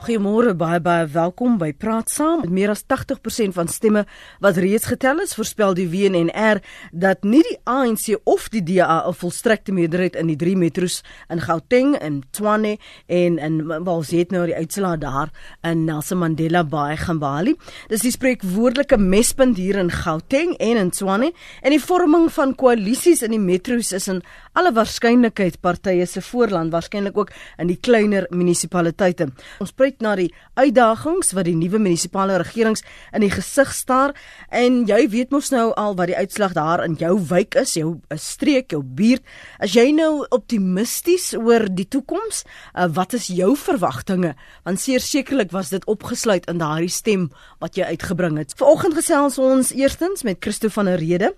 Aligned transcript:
Goeiemôre 0.00 0.54
baie 0.56 0.78
baie 0.80 1.04
welkom 1.12 1.58
by 1.60 1.74
Praat 1.76 2.08
Saam. 2.08 2.38
Met 2.40 2.52
meer 2.56 2.70
as 2.72 2.80
80% 2.88 3.52
van 3.52 3.68
stemme 3.68 4.06
wat 4.40 4.56
reeds 4.56 4.86
getel 4.88 5.18
is, 5.20 5.34
voorspel 5.36 5.74
die 5.76 5.84
WNR 5.92 6.62
dat 6.96 7.26
nie 7.28 7.42
die 7.44 7.58
ANC 7.68 8.06
of 8.24 8.46
die 8.48 8.62
DA 8.64 9.04
'n 9.04 9.12
volstrekte 9.12 9.72
meerderheid 9.76 10.16
in 10.16 10.32
die 10.32 10.38
drie 10.40 10.56
metro's 10.56 11.02
in 11.28 11.40
Gauteng 11.40 11.96
en 12.00 12.22
Tshwane 12.32 12.78
en 13.08 13.38
in 13.38 13.84
Walset 13.84 14.30
nou 14.30 14.46
die 14.46 14.54
uitslaa 14.54 14.96
daar 14.96 15.28
in 15.62 15.84
Nelson 15.84 16.18
Mandela 16.18 16.64
Bay 16.64 16.96
gaan 16.96 17.18
behaal 17.18 17.44
nie. 17.44 17.56
Dis 17.88 18.00
die 18.00 18.10
spreekwoordelike 18.10 18.96
mespunt 18.96 19.58
hier 19.58 19.76
in 19.76 19.90
Gauteng 19.90 20.56
en 20.56 20.76
in 20.76 20.90
Tshwane 20.90 21.32
en 21.62 21.70
die 21.70 21.84
vorming 21.84 22.32
van 22.32 22.54
koalisies 22.54 23.22
in 23.22 23.32
die 23.32 23.38
metro's 23.38 23.92
is 23.92 24.08
in 24.08 24.22
alle 24.54 24.72
waarskynlikheid 24.72 25.60
partye 25.60 26.06
se 26.06 26.22
voorland, 26.22 26.72
waarskynlik 26.72 27.18
ook 27.18 27.30
in 27.58 27.66
die 27.66 27.78
kleiner 27.80 28.26
munisipaliteite. 28.30 29.28
Ons 29.60 29.72
kyk 29.90 30.02
na 30.04 30.14
die 30.18 30.30
uitdagings 30.58 31.34
wat 31.34 31.48
die 31.48 31.56
nuwe 31.58 31.80
munisipale 31.82 32.38
regerings 32.40 32.84
in 33.14 33.24
die 33.24 33.32
gesig 33.32 33.72
staar 33.74 34.14
en 34.54 34.84
jy 34.88 35.02
weet 35.10 35.34
mos 35.34 35.50
nou 35.50 35.70
al 35.78 35.96
wat 35.98 36.10
die 36.10 36.18
uitslag 36.18 36.54
daar 36.54 36.84
in 36.84 36.96
jou 37.00 37.16
wijk 37.30 37.58
is, 37.60 37.74
jou 37.76 37.98
streek, 38.14 38.70
jou 38.72 38.82
buurt. 38.82 39.24
As 39.58 39.74
jy 39.74 39.90
nou 39.96 40.26
optimisties 40.30 41.32
oor 41.38 41.66
die 41.68 41.88
toekoms, 41.90 42.44
uh, 42.74 42.86
wat 42.94 43.14
is 43.18 43.30
jou 43.34 43.54
verwagtinge? 43.58 44.34
Want 44.64 44.80
seker 44.80 45.04
sekerlik 45.04 45.54
was 45.54 45.72
dit 45.74 45.86
opgesluit 45.90 46.46
in 46.50 46.62
daardie 46.62 46.92
stem 46.92 47.30
wat 47.60 47.78
jy 47.78 47.90
uitgebring 47.90 48.38
het. 48.40 48.54
Vanoggend 48.58 48.98
gesels 48.98 49.38
ons 49.40 49.74
eerstens 49.74 50.24
met 50.26 50.40
Christo 50.40 50.70
van 50.72 50.90
der 50.90 51.00
Rede. 51.02 51.34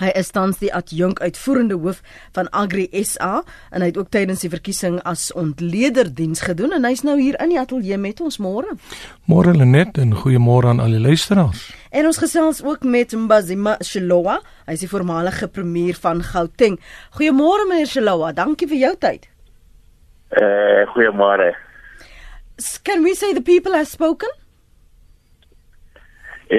Hy 0.00 0.10
is 0.18 0.32
tans 0.34 0.58
die 0.58 0.72
adjunk 0.74 1.20
uitvoerende 1.22 1.76
hoof 1.78 2.00
van 2.34 2.48
Agri 2.50 2.88
SA 3.06 3.44
en 3.70 3.84
hy 3.84 3.92
het 3.92 3.98
ook 4.00 4.10
tydens 4.10 4.42
die 4.42 4.50
verkiesing 4.50 4.96
as 5.06 5.28
ontleder 5.38 6.10
diens 6.10 6.42
gedoen 6.42 6.74
en 6.74 6.86
hy's 6.88 7.04
nou 7.06 7.14
hier 7.20 7.38
in 7.42 7.54
die 7.54 7.60
ateljee 7.60 7.98
met 8.02 8.22
ons 8.24 8.40
môre. 8.42 8.74
Môre 9.30 9.54
Lenet 9.54 10.00
en 10.02 10.16
goeiemôre 10.18 10.72
aan 10.72 10.82
al 10.82 10.98
die 10.98 11.02
luisteraars. 11.04 11.68
En 11.94 12.10
ons 12.10 12.18
gesels 12.18 12.64
ook 12.66 12.82
met 12.82 13.14
Mbazima 13.14 13.76
Shilowa, 13.86 14.40
hy 14.66 14.74
is 14.74 14.82
die 14.82 14.90
voormalige 14.90 15.46
premier 15.46 15.94
van 16.02 16.24
Gauteng. 16.26 16.80
Goeiemôre 17.14 17.68
meneer 17.70 17.90
Shilowa, 17.90 18.32
dankie 18.34 18.66
vir 18.70 18.82
jou 18.88 18.94
tyd. 18.98 19.28
Eh 20.34 20.42
uh, 20.42 20.88
goeiemôre. 20.90 21.52
Can 22.82 23.02
we 23.02 23.14
say 23.14 23.32
the 23.32 23.42
people 23.42 23.72
have 23.74 23.86
spoken? 23.86 24.30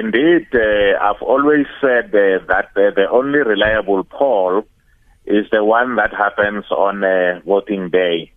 Indeed, 0.02 0.48
uh, 0.54 0.98
I've 1.00 1.22
always 1.22 1.64
said 1.80 2.08
uh, 2.14 2.44
that 2.52 2.68
uh, 2.76 2.90
the 2.94 3.06
only 3.10 3.38
reliable 3.38 4.04
poll 4.04 4.64
is 5.24 5.46
the 5.50 5.64
one 5.64 5.96
that 5.96 6.12
happens 6.12 6.66
on 6.70 7.02
uh, 7.02 7.40
voting 7.46 7.88
day. 7.88 8.30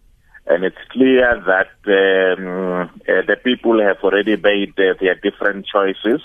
And 0.47 0.63
it's 0.63 0.83
clear 0.89 1.27
that 1.51 1.71
um, 1.85 2.89
uh, 3.01 3.23
the 3.27 3.35
people 3.43 3.81
have 3.81 3.97
already 4.05 4.37
made 4.37 4.79
uh, 4.79 4.93
their 5.01 5.15
different 5.15 5.65
choices. 5.65 6.21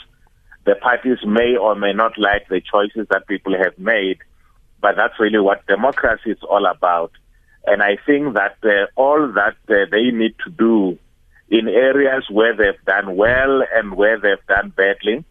The 0.67 0.77
parties 0.77 1.19
may 1.27 1.57
or 1.57 1.75
may 1.75 1.93
not 1.93 2.17
like 2.17 2.47
the 2.49 2.61
choices 2.61 3.09
that 3.11 3.27
people 3.27 3.59
have 3.59 3.77
made, 3.77 4.19
but 4.81 4.95
that's 4.95 5.19
really 5.19 5.41
what 5.41 5.67
democracy 5.67 6.31
is 6.31 6.43
all 6.49 6.65
about. 6.65 7.11
And 7.67 7.83
I 7.83 7.97
think 8.07 8.35
that 8.35 8.57
all 8.95 9.33
that 9.33 9.57
they 9.67 10.13
need 10.13 10.37
to 10.45 10.51
do 10.51 10.97
in 11.49 11.69
areas 11.69 12.25
where 12.31 12.57
they've 12.57 12.85
done 12.87 13.17
well 13.17 13.63
and 13.75 13.95
where 13.97 14.19
they've 14.19 14.47
done 14.49 14.73
badly 14.77 15.25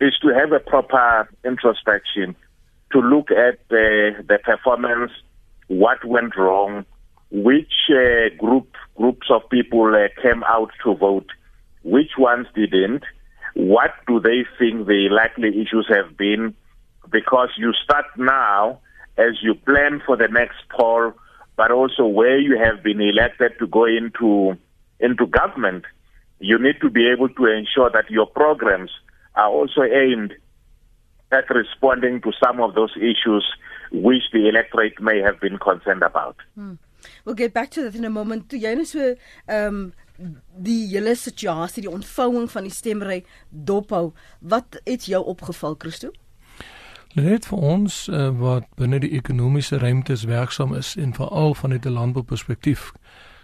is 0.00 0.14
to 0.22 0.28
have 0.28 0.52
a 0.52 0.60
proper 0.60 1.28
introspection 1.44 2.36
to 2.92 3.00
look 3.00 3.30
at 3.30 3.58
uh, 3.70 4.22
the 4.28 4.38
performance, 4.42 5.12
what 5.66 6.04
went 6.04 6.36
wrong, 6.36 6.84
which 7.30 7.72
uh, 7.90 8.34
group 8.38 8.74
groups 8.96 9.28
of 9.30 9.48
people 9.50 9.94
uh, 9.94 10.08
came 10.22 10.42
out 10.44 10.70
to 10.82 10.94
vote, 10.94 11.26
which 11.82 12.12
ones 12.18 12.46
didn't, 12.54 13.02
what 13.54 13.90
do 14.06 14.20
they 14.20 14.44
think 14.58 14.86
the 14.86 15.08
likely 15.10 15.48
issues 15.60 15.86
have 15.88 16.16
been, 16.16 16.54
because 17.10 17.50
you 17.56 17.72
start 17.84 18.06
now 18.16 18.80
as 19.16 19.34
you 19.42 19.54
plan 19.54 20.00
for 20.06 20.16
the 20.16 20.28
next 20.28 20.56
poll, 20.70 21.12
but 21.56 21.70
also 21.70 22.06
where 22.06 22.38
you 22.38 22.56
have 22.58 22.82
been 22.82 23.00
elected 23.00 23.52
to 23.58 23.66
go 23.66 23.84
into 23.84 24.56
into 25.00 25.26
government, 25.26 25.84
you 26.40 26.58
need 26.58 26.80
to 26.80 26.90
be 26.90 27.08
able 27.08 27.28
to 27.28 27.46
ensure 27.46 27.90
that 27.90 28.10
your 28.10 28.26
programs 28.26 28.90
are 29.34 29.48
also 29.48 29.82
aimed 29.82 30.34
at 31.30 31.48
responding 31.50 32.20
to 32.22 32.32
some 32.42 32.60
of 32.60 32.74
those 32.74 32.94
issues 32.96 33.44
which 33.92 34.22
the 34.32 34.48
electorate 34.48 35.00
may 35.00 35.20
have 35.20 35.40
been 35.40 35.58
concerned 35.58 36.02
about. 36.02 36.36
Hmm. 36.54 36.74
We'll 37.24 37.34
get 37.34 37.52
back 37.52 37.70
to 37.70 37.82
that 37.82 37.94
in 37.94 38.04
a 38.04 38.10
moment. 38.10 38.48
Toe 38.50 38.58
jy 38.58 38.74
net 38.74 38.90
so 38.90 39.14
ehm 39.46 39.80
um, 39.80 39.80
die 40.18 40.88
hele 40.90 41.14
situasie, 41.14 41.84
die 41.84 41.92
ontvouing 41.92 42.48
van 42.50 42.64
die 42.66 42.74
stemmery 42.74 43.20
dophou, 43.50 44.08
wat 44.40 44.80
het 44.82 45.04
jou 45.06 45.20
opgeval, 45.30 45.76
Christo? 45.78 46.10
Net 47.14 47.46
vir 47.46 47.58
ons 47.58 48.00
uh, 48.10 48.28
wat 48.40 48.66
binne 48.76 48.98
die 49.00 49.12
ekonomiese 49.14 49.78
ruimtes 49.78 50.26
werksaam 50.28 50.74
is 50.74 50.96
en 50.98 51.14
veral 51.14 51.54
vanuit 51.54 51.86
'n 51.86 51.94
landbouperspektief 51.94 52.92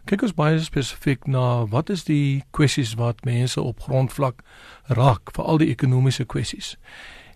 kyk 0.05 0.23
ons 0.27 0.37
baie 0.37 0.59
spesifiek 0.61 1.27
na 1.27 1.65
wat 1.73 1.91
is 1.91 2.05
die 2.05 2.45
kwessies 2.57 2.95
wat 3.01 3.25
mense 3.25 3.61
op 3.61 3.81
grondvlak 3.87 4.43
raak, 4.93 5.33
veral 5.37 5.63
die 5.63 5.71
ekonomiese 5.73 6.25
kwessies. 6.25 6.75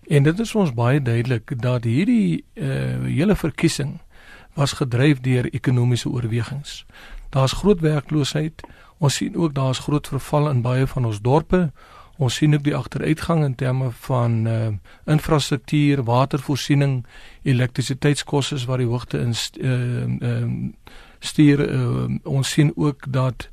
En 0.09 0.25
dit 0.25 0.39
is 0.39 0.55
ons 0.55 0.73
baie 0.73 1.01
duidelik 1.01 1.53
dat 1.61 1.85
hierdie 1.85 2.43
uh, 2.57 3.05
hele 3.05 3.35
verkiesing 3.35 3.99
was 4.57 4.77
gedryf 4.77 5.21
deur 5.25 5.49
ekonomiese 5.53 6.09
oorwegings. 6.09 6.83
Daar's 7.29 7.53
groot 7.61 7.81
werkloosheid. 7.81 8.63
Ons 8.97 9.19
sien 9.21 9.35
ook 9.35 9.53
daar's 9.53 9.79
groot 9.85 10.07
verval 10.07 10.49
in 10.49 10.61
baie 10.61 10.87
van 10.87 11.05
ons 11.05 11.21
dorpe. 11.21 11.69
Ons 12.17 12.35
sien 12.35 12.53
ook 12.53 12.63
die 12.65 12.75
agteruitgang 12.75 13.43
in 13.45 13.55
terme 13.55 13.91
van 13.91 14.47
uh, 14.47 14.55
infrastruktuur, 15.05 16.03
watervoorsiening, 16.03 17.05
elektrisiteitskosse 17.47 18.59
waar 18.65 18.81
die 18.81 18.89
hoogte 18.89 19.21
in 19.21 19.31
uh, 19.61 20.29
uh, 20.29 20.49
stuur 21.19 21.69
uh, 21.69 22.07
ons 22.23 22.49
sien 22.49 22.71
ook 22.75 23.05
dat 23.11 23.49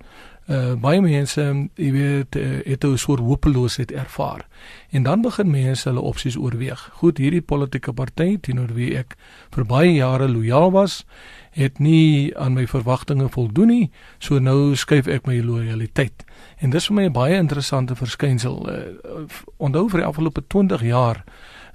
uh, 0.47 0.75
baie 0.81 1.01
mense 1.03 1.43
jy 1.75 1.91
weet 1.93 2.37
uh, 2.37 2.61
het 2.65 2.85
'n 2.85 2.97
soort 2.97 3.21
hopeloosheid 3.21 3.93
ervaar. 3.93 4.47
En 4.91 5.03
dan 5.03 5.21
begin 5.21 5.51
mense 5.51 5.89
hulle 5.89 6.01
opsies 6.01 6.37
oorweeg. 6.37 6.91
Goed 6.93 7.19
hierdie 7.19 7.43
politieke 7.43 7.93
party 7.93 8.39
teenoor 8.41 8.75
wie 8.75 8.97
ek 8.97 9.17
vir 9.51 9.65
baie 9.65 9.93
jare 9.93 10.29
lojaal 10.29 10.71
was 10.71 11.05
het 11.51 11.79
nie 11.79 12.37
aan 12.37 12.53
my 12.53 12.67
verwagtinge 12.67 13.29
voldoen 13.29 13.67
nie 13.67 13.91
so 14.19 14.39
nou 14.39 14.75
skuif 14.77 15.07
ek 15.07 15.27
my 15.27 15.41
lojaliteit 15.41 16.25
en 16.61 16.71
dis 16.71 16.87
vir 16.87 16.95
my 16.95 17.05
'n 17.05 17.13
baie 17.13 17.37
interessante 17.37 17.95
verskynsel. 17.95 18.69
Uh, 18.69 19.25
onthou 19.57 19.89
vir 19.89 20.01
die 20.01 20.07
afgelope 20.07 20.43
20 20.47 20.83
jaar 20.83 21.25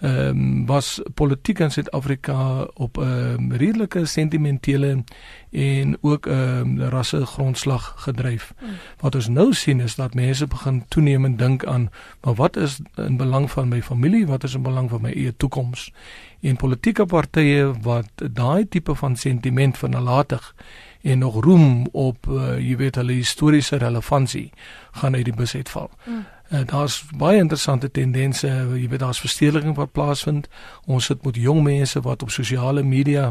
ehm 0.02 0.28
um, 0.28 0.66
was 0.66 1.02
politiek 1.14 1.60
in 1.60 1.72
Suid-Afrika 1.72 2.68
op 2.74 2.98
'n 2.98 3.02
um, 3.02 3.52
redelike 3.52 4.06
sentimentele 4.06 5.04
en 5.52 5.98
ook 6.02 6.26
'n 6.26 6.32
um, 6.32 6.82
rasse 6.82 7.26
grondslag 7.26 7.94
gedryf. 7.98 8.54
Mm. 8.62 8.68
Wat 9.00 9.16
ons 9.16 9.28
nou 9.28 9.54
sien 9.54 9.80
is 9.80 9.96
dat 9.96 10.14
mense 10.14 10.48
begin 10.48 10.86
toenemend 10.88 11.40
dink 11.40 11.66
aan 11.66 11.90
maar 12.22 12.34
wat 12.34 12.56
is 12.56 12.80
in 12.96 13.18
belang 13.18 13.52
van 13.52 13.68
my 13.68 13.82
familie, 13.82 14.28
wat 14.28 14.44
is 14.44 14.54
in 14.54 14.62
belang 14.62 14.90
van 14.90 15.02
my 15.02 15.12
eie 15.12 15.38
toekoms? 15.38 15.94
En 16.42 16.56
politieke 16.56 17.06
partye 17.06 17.74
wat 17.82 18.10
daai 18.32 18.68
tipe 18.68 18.96
van 18.96 19.16
sentiment 19.16 19.78
van 19.78 19.90
nalatig 19.90 20.56
en 21.02 21.18
nog 21.18 21.44
roem 21.44 21.88
op 21.92 22.28
uh, 22.30 22.60
jy 22.60 22.76
weet 22.78 22.96
hulle 22.96 23.12
historiese 23.12 23.76
relevantie 23.76 24.52
gaan 24.92 25.16
uit 25.16 25.26
die 25.26 25.36
bus 25.36 25.56
uitval. 25.56 25.90
Mm. 26.06 26.26
Uh, 26.52 26.66
daar's 26.68 27.04
baie 27.16 27.38
interessante 27.40 27.92
tendense, 27.92 28.48
jy 28.76 28.88
weet 28.92 29.00
daar's 29.00 29.22
verstedeliking 29.24 29.76
wat 29.78 29.94
plaasvind. 29.96 30.50
Ons 30.86 31.06
sit 31.08 31.24
met 31.24 31.38
jong 31.40 31.62
mense 31.64 32.02
wat 32.04 32.24
op 32.26 32.34
sosiale 32.34 32.84
media 32.84 33.30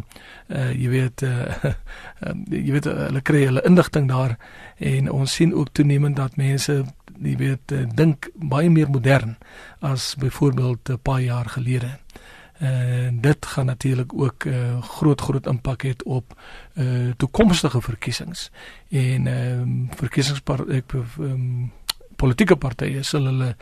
uh 0.48 0.70
jy 0.72 0.88
weet 0.88 1.22
uh, 1.28 1.74
jy 2.66 2.72
weet 2.72 2.88
hulle 2.88 3.20
kry 3.20 3.44
hulle 3.44 3.64
inligting 3.68 4.08
daar 4.08 4.38
en 4.78 5.10
ons 5.12 5.34
sien 5.34 5.52
ook 5.54 5.68
toenemend 5.76 6.16
dat 6.16 6.40
mense 6.40 6.78
jy 7.20 7.36
weet 7.36 7.74
uh, 7.76 7.84
dink 7.94 8.30
baie 8.34 8.70
meer 8.72 8.88
modern 8.88 9.36
as 9.84 10.14
byvoorbeeld 10.16 10.88
'n 10.88 11.02
paar 11.02 11.20
jaar 11.20 11.48
gelede. 11.48 11.98
En 12.60 13.20
dit 13.20 13.46
gaan 13.46 13.66
natuurlik 13.66 14.12
ook 14.14 14.44
'n 14.44 14.48
uh, 14.48 14.82
groot 14.82 15.20
groot 15.20 15.46
impak 15.46 15.82
hê 15.82 15.92
op 16.04 16.40
uh 16.74 17.12
toekomstige 17.16 17.80
verkiesings. 17.80 18.50
En 18.88 19.26
ehm 19.26 19.60
um, 19.60 19.88
verkiesingspar 19.96 20.68
ek 20.68 20.92
ehm 20.92 21.20
um, 21.20 21.72
politieke 22.20 22.56
partye 22.60 23.02
sal 23.04 23.26
hulle 23.28 23.54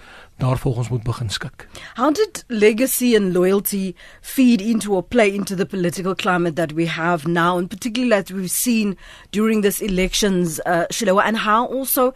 daarvolgens 0.43 0.91
moet 0.91 1.05
begin 1.07 1.31
skik. 1.31 1.67
How 1.95 2.11
did 2.11 2.43
legacy 2.49 3.15
and 3.17 3.33
loyalty 3.35 3.95
feed 4.23 4.61
into 4.61 4.95
or 4.95 5.03
play 5.03 5.35
into 5.35 5.57
the 5.57 5.67
political 5.67 6.15
climate 6.15 6.57
that 6.57 6.73
we 6.73 6.87
have 6.87 7.27
now 7.27 7.59
and 7.59 7.71
particularly 7.71 8.11
that 8.11 8.31
we've 8.31 8.51
seen 8.51 8.97
during 9.31 9.63
this 9.63 9.81
elections 9.81 10.61
uh 10.67 10.87
and 11.25 11.37
how 11.39 11.67
also 11.67 12.13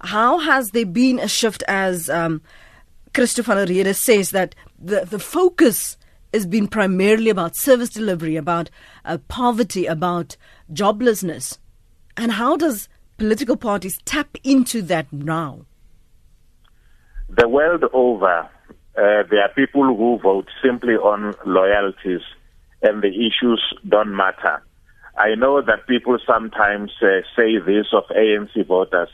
how 0.00 0.38
has 0.38 0.70
there 0.70 0.86
been 0.86 1.18
a 1.18 1.28
shift 1.28 1.62
as 1.68 2.10
um 2.10 2.40
Christopher 3.14 3.64
Rede 3.64 3.94
says 3.96 4.30
that 4.30 4.54
the 4.78 5.04
the 5.04 5.18
focus 5.18 5.96
has 6.34 6.46
been 6.46 6.68
primarily 6.68 7.30
about 7.30 7.56
service 7.56 7.88
delivery 7.88 8.36
about 8.36 8.68
uh, 9.04 9.16
poverty 9.28 9.86
about 9.86 10.36
joblessness 10.72 11.58
and 12.16 12.32
how 12.32 12.56
does 12.56 12.88
political 13.16 13.56
parties 13.56 13.98
tap 14.04 14.36
into 14.44 14.82
that 14.82 15.10
now? 15.12 15.64
The 17.28 17.48
world 17.48 17.84
over, 17.92 18.40
uh, 18.40 18.48
there 18.94 19.42
are 19.42 19.52
people 19.54 19.84
who 19.84 20.18
vote 20.22 20.46
simply 20.62 20.94
on 20.94 21.34
loyalties 21.44 22.22
and 22.82 23.02
the 23.02 23.08
issues 23.08 23.62
don't 23.88 24.14
matter. 24.14 24.62
I 25.18 25.34
know 25.34 25.62
that 25.62 25.86
people 25.88 26.18
sometimes 26.26 26.92
uh, 27.02 27.22
say 27.34 27.58
this 27.58 27.86
of 27.92 28.04
ANC 28.10 28.66
voters, 28.66 29.08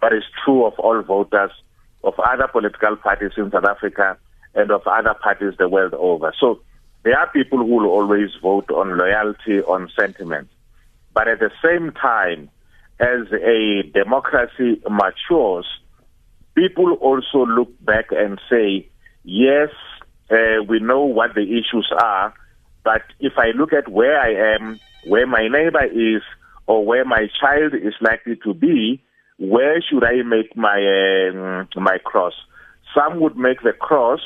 but 0.00 0.12
it's 0.12 0.26
true 0.44 0.64
of 0.64 0.74
all 0.78 1.02
voters 1.02 1.50
of 2.04 2.14
other 2.20 2.46
political 2.46 2.96
parties 2.96 3.32
in 3.36 3.50
South 3.50 3.64
Africa 3.64 4.16
and 4.54 4.70
of 4.70 4.86
other 4.86 5.14
parties 5.14 5.54
the 5.58 5.68
world 5.68 5.94
over. 5.94 6.32
So 6.38 6.60
there 7.02 7.18
are 7.18 7.28
people 7.30 7.58
who 7.58 7.64
will 7.64 7.86
always 7.86 8.30
vote 8.40 8.70
on 8.70 8.96
loyalty, 8.96 9.60
on 9.62 9.90
sentiment. 9.98 10.48
But 11.14 11.28
at 11.28 11.40
the 11.40 11.50
same 11.64 11.92
time, 11.92 12.50
as 13.00 13.26
a 13.32 13.82
democracy 13.92 14.80
matures, 14.88 15.66
people 16.56 16.94
also 16.94 17.46
look 17.46 17.68
back 17.84 18.06
and 18.10 18.40
say, 18.50 18.88
yes, 19.22 19.68
uh, 20.30 20.62
we 20.68 20.80
know 20.80 21.04
what 21.04 21.34
the 21.34 21.42
issues 21.42 21.88
are, 22.02 22.34
but 22.82 23.02
if 23.20 23.34
I 23.36 23.50
look 23.56 23.72
at 23.72 23.88
where 23.88 24.18
I 24.18 24.56
am, 24.56 24.80
where 25.06 25.26
my 25.26 25.46
neighbor 25.48 25.84
is, 25.84 26.22
or 26.66 26.84
where 26.84 27.04
my 27.04 27.28
child 27.40 27.74
is 27.74 27.94
likely 28.00 28.36
to 28.42 28.54
be, 28.54 29.00
where 29.38 29.80
should 29.82 30.02
I 30.02 30.22
make 30.22 30.56
my 30.56 30.78
um, 31.28 31.68
my 31.76 31.98
cross? 31.98 32.32
Some 32.94 33.20
would 33.20 33.36
make 33.36 33.62
the 33.62 33.72
cross 33.72 34.20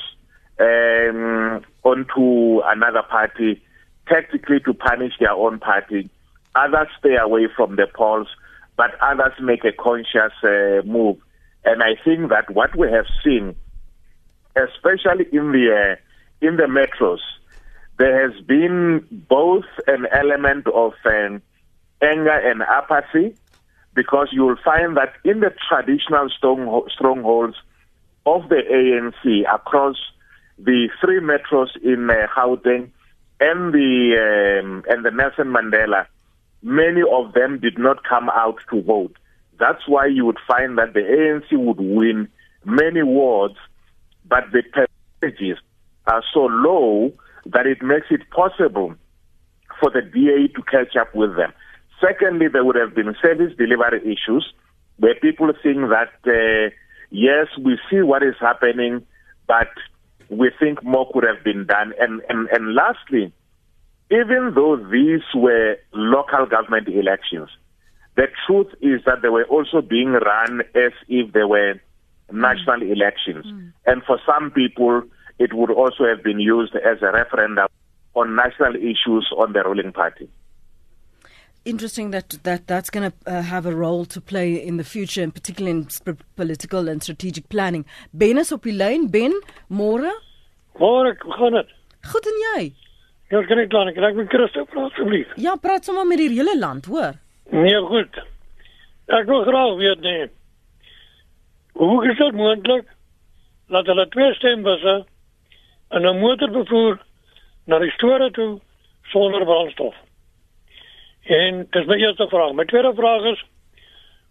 um, 0.61 1.63
onto 1.83 2.61
another 2.65 3.03
party, 3.03 3.63
tactically 4.09 4.61
to 4.61 4.73
punish 4.73 5.15
their 5.19 5.33
own 5.33 5.59
party. 5.59 6.09
Others 6.55 6.89
stay 6.99 7.17
away 7.17 7.49
from 7.55 7.77
the 7.77 7.87
polls, 7.95 8.29
but 8.77 8.91
others 9.03 9.33
make 9.41 9.65
a 9.65 9.73
conscious 9.73 10.33
uh, 10.45 10.87
move. 10.87 11.19
And 11.65 11.83
I 11.83 11.97
think 12.05 12.31
that 12.31 12.51
what 12.51 12.75
we 12.77 12.91
have 12.91 13.07
seen, 13.25 13.55
especially 14.57 15.27
in 15.33 15.53
the 15.53 15.97
uh, 15.97 16.47
in 16.47 16.57
the 16.57 16.65
metros, 16.65 17.21
there 17.99 18.31
has 18.31 18.41
been 18.43 19.07
both 19.11 19.67
an 19.87 20.07
element 20.11 20.67
of 20.69 20.95
um, 21.05 21.43
anger 22.03 22.39
and 22.51 22.63
apathy, 22.63 23.35
because 23.95 24.29
you 24.33 24.43
will 24.45 24.57
find 24.65 24.97
that 24.97 25.15
in 25.25 25.41
the 25.41 25.53
traditional 25.69 26.29
strongholds 26.31 27.57
of 28.27 28.49
the 28.49 28.63
ANC 28.71 29.55
across 29.55 29.97
the 30.59 30.89
three 31.01 31.21
metros 31.21 31.69
in 31.83 32.11
uh, 32.11 32.27
Gauteng 32.35 32.91
and 33.41 33.73
the 33.73 34.61
um, 34.63 34.85
and 34.89 35.05
the 35.05 35.11
Nelson 35.11 35.49
Mandela, 35.49 36.07
many 36.63 37.03
of 37.11 37.33
them 37.33 37.59
did 37.59 37.79
not 37.79 38.05
come 38.05 38.29
out 38.31 38.59
to 38.71 38.83
vote. 38.83 39.17
That's 39.61 39.87
why 39.87 40.07
you 40.07 40.25
would 40.25 40.39
find 40.49 40.79
that 40.79 40.95
the 40.95 41.01
ANC 41.01 41.53
would 41.53 41.79
win 41.79 42.29
many 42.65 43.03
wards, 43.03 43.57
but 44.27 44.45
the 44.53 44.63
percentages 44.63 45.59
are 46.07 46.23
so 46.33 46.47
low 46.47 47.13
that 47.45 47.67
it 47.67 47.83
makes 47.83 48.07
it 48.11 48.23
possible 48.31 48.95
for 49.79 49.91
the 49.91 50.01
DA 50.01 50.49
to 50.55 50.63
catch 50.63 50.97
up 50.97 51.15
with 51.15 51.37
them. 51.37 51.53
Secondly, 52.01 52.47
there 52.51 52.65
would 52.65 52.77
have 52.77 52.95
been 52.95 53.15
service 53.21 53.53
delivery 53.59 54.01
issues 54.01 54.51
where 54.97 55.15
people 55.15 55.53
think 55.63 55.79
that, 55.91 56.13
uh, 56.27 56.75
yes, 57.11 57.47
we 57.63 57.79
see 57.91 58.01
what 58.01 58.23
is 58.23 58.35
happening, 58.41 59.05
but 59.47 59.69
we 60.31 60.51
think 60.59 60.83
more 60.83 61.11
could 61.13 61.25
have 61.25 61.45
been 61.45 61.67
done. 61.67 61.93
And, 62.01 62.23
and, 62.31 62.49
and 62.49 62.75
lastly, 62.75 63.33
even 64.11 64.53
though 64.55 64.77
these 64.77 65.23
were 65.35 65.77
local 65.93 66.47
government 66.47 66.89
elections, 66.89 67.51
the 68.17 68.27
truth 68.47 68.69
is 68.81 69.01
that 69.07 69.23
they 69.23 69.29
were 69.29 69.45
also 69.45 69.81
being 69.81 70.13
run 70.13 70.63
as 70.75 70.93
if 71.09 71.33
they 71.33 71.45
were 71.45 71.81
national 72.33 72.81
mm. 72.81 72.93
elections. 72.93 73.45
Mm. 73.47 73.73
And 73.87 74.03
for 74.05 74.19
some 74.27 74.51
people, 74.51 75.03
it 75.39 75.55
would 75.55 75.71
also 75.71 76.05
have 76.05 76.23
been 76.23 76.41
used 76.41 76.75
as 76.77 76.99
a 77.03 77.13
referendum 77.13 77.69
on 78.15 78.35
national 78.35 78.77
issues 78.77 79.33
on 79.37 79.53
the 79.53 79.63
ruling 79.63 79.93
party. 79.93 80.29
Interesting 81.65 82.11
that 82.11 82.39
that 82.45 82.67
that's 82.67 82.89
going 82.89 83.11
to 83.11 83.17
uh, 83.31 83.43
have 83.43 83.67
a 83.67 83.75
role 83.75 84.07
to 84.07 84.21
play 84.21 84.55
in 84.55 84.79
the 84.79 84.85
future, 84.85 85.23
and 85.23 85.35
particularly 85.35 85.77
in 85.79 85.91
sp- 85.93 86.25
political 86.35 86.89
and 86.89 87.03
strategic 87.03 87.51
planning. 87.51 87.85
Ben 88.13 88.39
is 88.39 88.51
op 88.53 88.65
die 88.65 88.73
lyn. 88.73 89.11
Ben, 89.11 89.35
môre? 89.69 90.11
Môre, 90.81 91.15
hoe 91.21 91.33
gaan 91.37 91.53
dit? 91.53 91.75
Goed 92.13 92.27
en 92.27 92.39
jy? 92.47 92.63
Ja, 93.31 93.43
kan 93.47 93.61
ek 93.61 93.69
dan, 93.71 93.93
kan 93.95 94.05
ek 94.09 94.17
met 94.17 94.31
Christo 94.33 94.65
praat 94.73 94.89
asseblief? 94.91 95.29
Ja, 95.37 95.53
praat 95.61 95.85
sommer 95.85 96.07
met 96.09 96.19
die 96.19 96.31
hele 96.33 96.57
land, 96.59 96.89
hoor. 96.91 97.21
Nee, 97.51 97.81
goed. 97.83 98.19
Ek 99.11 99.27
wil 99.27 99.43
graag 99.43 99.75
weet 99.77 100.01
nee. 100.01 100.29
Hoe 101.73 102.11
is 102.11 102.17
dit 102.17 102.35
moontlik 102.35 102.87
dat 103.67 103.87
hulle 103.87 104.07
twee 104.09 104.35
stembusse 104.35 104.95
en 105.89 106.07
'n 106.07 106.19
motor 106.19 106.51
vervoer 106.53 107.01
na 107.67 107.79
die 107.79 107.91
store 107.91 108.31
toe 108.31 108.61
sonder 109.03 109.45
brandstof? 109.45 109.95
En 111.23 111.67
dis 111.71 111.87
my 111.87 111.95
eerste 111.95 112.29
vraag. 112.29 112.53
My 112.53 112.65
tweede 112.65 112.95
vraag 112.95 113.23
is 113.23 113.45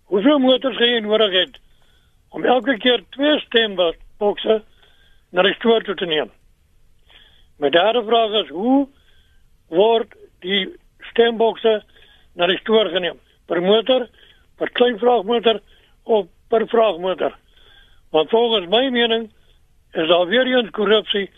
hoeveel 0.03 0.39
motors 0.39 0.77
gaan 0.77 0.89
jy 0.89 0.99
nodig 0.99 1.31
hê 1.31 1.45
om 2.29 2.45
elke 2.45 2.77
keer 2.77 3.03
twee 3.09 3.39
stembokse 3.39 4.63
na 5.29 5.41
die 5.41 5.53
store 5.53 5.83
toe 5.83 5.95
te 5.95 6.05
neem? 6.05 6.31
My 7.57 7.69
derde 7.69 8.03
vraag 8.03 8.43
is 8.43 8.49
hoe 8.49 8.87
word 9.67 10.15
die 10.39 10.75
stembokse 10.99 11.83
na 12.35 12.47
die 12.47 12.57
store 12.57 12.89
geneem? 12.89 13.19
Per 13.47 13.61
motor, 13.61 14.07
per 14.57 14.71
klein 14.71 14.97
vraagmotor 14.99 15.61
of 16.03 16.27
per 16.49 16.67
vraagmotor? 16.67 17.35
Want 18.11 18.29
volgens 18.29 18.67
my 18.69 18.89
mening 18.89 19.29
is 19.93 20.07
daar 20.07 20.27
weer 20.27 20.47
eens 20.47 20.69
korrupsie 20.69 21.29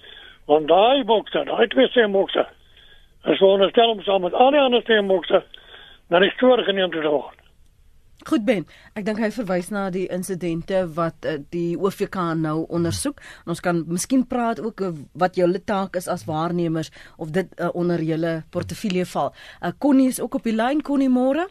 want 0.45 0.67
daai 0.67 1.03
bokse, 1.03 1.43
daai 1.45 1.67
twee 1.67 1.87
stembokse 1.87 2.47
is 3.23 3.37
veronderstel 3.37 3.89
om 3.89 4.01
saam 4.01 4.21
met 4.25 4.33
al 4.33 4.51
die 4.51 4.59
ander 4.59 4.81
stembokse 4.81 5.43
na 6.09 6.19
die 6.19 6.31
store 6.35 6.63
geneem 6.63 6.91
te 6.91 7.03
word. 7.05 7.40
Goed 8.29 8.43
Ben, 8.45 8.67
ek 8.93 9.05
dink 9.07 9.17
hy 9.17 9.31
verwys 9.33 9.71
na 9.73 9.87
die 9.89 10.03
insidente 10.13 10.83
wat 10.93 11.25
uh, 11.25 11.39
die 11.53 11.73
OVK 11.73 12.17
nou 12.37 12.67
ondersoek. 12.69 13.17
En 13.45 13.55
ons 13.55 13.63
kan 13.65 13.79
miskien 13.89 14.27
praat 14.29 14.61
ook 14.61 14.83
uh, 14.85 14.91
wat 15.17 15.39
julle 15.39 15.61
taak 15.65 15.97
is 15.97 16.09
as 16.11 16.27
waarnemers 16.29 16.91
of 17.17 17.31
dit 17.33 17.49
uh, 17.57 17.71
onder 17.73 18.03
julle 18.05 18.43
portefeulje 18.53 19.07
val. 19.09 19.33
Uh, 19.57 19.73
Connie 19.81 20.11
is 20.13 20.21
ook 20.21 20.37
op 20.37 20.45
die 20.45 20.53
lyn, 20.53 20.83
Connie 20.85 21.09
môre. 21.09 21.47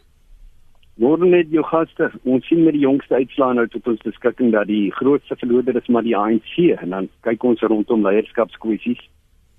Môre 1.01 1.27
net 1.27 1.51
jou 1.51 1.63
gaste. 1.67 2.07
Ons 2.23 2.47
sien 2.47 2.63
met 2.63 2.77
die 2.77 2.85
jongste 2.85 3.19
uitslae 3.19 3.57
nou 3.59 3.67
tot 3.73 3.91
ons 3.91 4.07
beskikking 4.07 4.53
dat 4.55 4.69
die 4.71 4.91
grootste 4.95 5.35
verloder 5.43 5.75
is 5.75 5.89
maar 5.91 6.07
die 6.07 6.15
ANC 6.15 6.55
en 6.77 6.95
dan 6.95 7.09
kyk 7.27 7.43
ons 7.51 7.63
rondom 7.67 8.07
leierskapskwessies, 8.07 9.01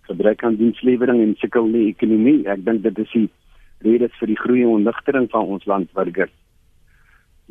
gebrek 0.08 0.44
aan 0.48 0.56
dienslewering 0.60 1.20
en 1.20 1.36
sukkel 1.44 1.68
ekonomie. 1.82 2.40
Ek 2.48 2.64
dink 2.64 2.86
dit 2.88 3.04
is 3.04 3.16
die 3.16 3.28
redes 3.84 4.16
vir 4.20 4.32
die 4.32 4.38
groei 4.38 4.62
en 4.64 4.78
ontnigtering 4.78 5.28
van 5.32 5.52
ons 5.56 5.68
landburgers. 5.68 6.32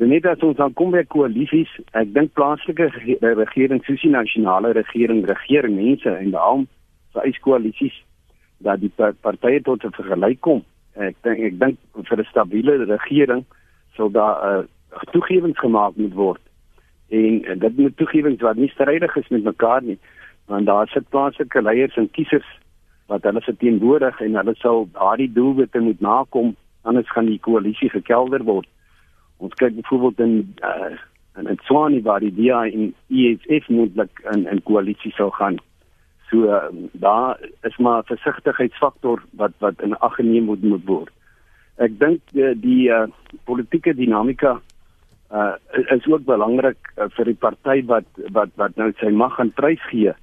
Net 0.02 0.26
as 0.26 0.42
ons 0.42 0.58
dan 0.58 0.74
kom 0.74 0.96
by 0.96 1.04
koalisies, 1.06 1.70
ek 1.94 2.10
dink 2.16 2.32
plaaslike 2.34 2.88
regering, 3.22 3.84
soos 3.86 4.02
die 4.02 4.10
nasionale 4.10 4.72
regering, 4.74 5.20
regering 5.30 5.76
mense 5.78 6.10
en 6.10 6.32
daarom 6.34 6.64
vereis 7.14 7.38
koalisies 7.46 8.00
dat 8.66 8.82
die 8.82 8.90
partye 8.98 9.62
tot 9.62 9.86
'n 9.86 9.94
vergelyk 9.94 10.42
kom. 10.42 10.64
Ek 10.98 11.16
dink 11.22 11.40
ek 11.40 11.60
dink 11.60 11.78
vir 12.10 12.18
'n 12.18 12.26
stabiele 12.32 12.86
regering 12.86 13.46
sal 13.96 14.10
daar 14.10 14.42
uh, 14.42 14.64
toegewings 15.12 15.60
gemaak 15.60 15.94
moet 15.96 16.14
word. 16.14 16.42
En 17.10 17.46
uh, 17.46 17.60
dit 17.60 17.78
moet 17.78 17.98
toegewings 17.98 18.42
wat 18.42 18.58
nie 18.58 18.74
strydig 18.74 19.16
is 19.16 19.30
met 19.30 19.44
mekaar 19.44 19.84
nie, 19.84 20.00
want 20.48 20.66
daar 20.66 20.88
sit 20.88 21.10
plaaslike 21.10 21.62
leiers 21.62 21.98
en 21.98 22.10
kiesers 22.10 22.50
wat 23.06 23.24
hulle 23.24 23.42
verteenwoordig 23.42 24.22
en 24.22 24.36
hulle 24.36 24.56
sal 24.58 24.88
daardie 24.94 25.32
doelwitte 25.32 25.80
moet 25.80 26.02
nakom 26.02 26.56
anders 26.82 27.12
gaan 27.12 27.26
die 27.30 27.40
koalisie 27.40 27.90
gekelder 27.90 28.44
word. 28.44 28.68
Ons 29.42 29.58
kyk 29.58 29.76
byvoorbeeld 29.80 30.20
in 30.20 30.34
uh, 30.62 30.98
in 31.42 31.60
Swani 31.66 32.02
waar 32.06 32.22
die 32.22 32.34
DA 32.36 32.66
en 32.68 32.92
EFF 33.10 33.70
moontlik 33.74 34.22
in 34.34 34.46
in 34.52 34.64
koalisie 34.68 35.14
sou 35.18 35.32
gaan. 35.38 35.58
So 36.30 36.46
uh, 36.48 36.70
daar 36.92 37.40
is 37.68 37.78
maar 37.78 38.04
versigtigheidsfaktor 38.06 39.24
wat 39.42 39.58
wat 39.60 39.82
in 39.82 39.98
ag 39.98 40.16
geneem 40.16 40.46
moet 40.52 40.64
moet 40.64 40.86
word. 40.86 41.14
Ek 41.82 41.98
dink 42.00 42.22
die, 42.36 42.52
die 42.62 42.90
uh, 42.94 43.08
politieke 43.50 43.96
dinamika 43.98 44.60
uh, 45.34 45.56
is 45.96 46.06
ook 46.06 46.28
belangrik 46.28 46.94
uh, 46.98 47.10
vir 47.18 47.32
die 47.32 47.40
party 47.48 47.80
wat 47.90 48.06
wat 48.38 48.54
wat 48.62 48.78
nou 48.78 48.92
sy 49.00 49.10
mag 49.10 49.40
aan 49.40 49.56
prys 49.58 49.82
gee 49.90 50.14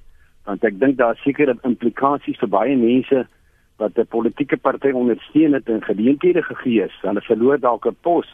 want 0.49 0.63
ek 0.65 0.79
dink 0.81 0.97
daar 0.97 1.19
seker 1.21 1.51
implikasies 1.67 2.39
vir 2.41 2.49
baie 2.49 2.75
mense 2.77 3.25
wat 3.79 3.97
'n 3.97 4.07
politieke 4.15 4.57
party 4.57 4.91
ondersteun 4.91 5.53
het 5.53 5.69
en 5.69 5.83
geleenthede 5.83 6.43
gegee 6.43 6.83
is. 6.83 6.95
Hulle 7.01 7.21
verloor 7.21 7.59
dalk 7.59 7.85
'n 7.85 7.97
pos 8.01 8.27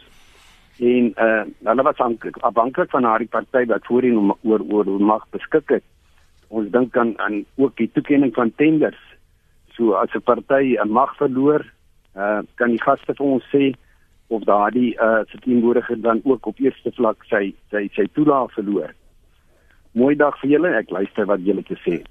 en 0.78 1.12
uh 1.16 1.44
hulle 1.64 1.82
was 1.82 1.96
afhanklik 2.40 2.90
van 2.90 3.04
haar 3.04 3.24
party 3.24 3.64
wat 3.66 3.86
voorheen 3.86 4.34
oor 4.42 4.60
oor 4.68 5.00
mag 5.00 5.26
beskik 5.30 5.68
het. 5.68 5.84
Ons 6.48 6.70
dink 6.70 6.96
aan 6.96 7.18
aan 7.18 7.44
ook 7.56 7.76
die 7.76 7.90
toekenning 7.92 8.34
van 8.34 8.52
tenders. 8.56 9.00
So 9.74 9.92
as 9.92 10.14
'n 10.14 10.22
party 10.22 10.76
'n 10.76 10.88
mag 10.88 11.16
verloor, 11.16 11.64
uh 12.16 12.40
kan 12.54 12.70
die 12.70 12.82
gaste 12.82 13.14
vir 13.14 13.26
ons 13.26 13.44
sê 13.54 13.74
of 14.28 14.44
daardie 14.44 14.94
uh 15.00 15.24
verteenwoordiger 15.26 16.00
dan 16.00 16.20
ook 16.24 16.46
op 16.46 16.58
eerste 16.58 16.92
vlak 16.92 17.24
sy 17.24 17.54
sy 17.70 17.88
sy 17.94 18.06
toelaag 18.12 18.52
verloor. 18.52 18.94
Mooi 19.92 20.14
dag 20.16 20.38
vir 20.40 20.50
julle. 20.50 20.76
Ek 20.76 20.90
luister 20.90 21.26
wat 21.26 21.40
julle 21.40 21.62
te 21.62 21.76
sê. 21.84 22.04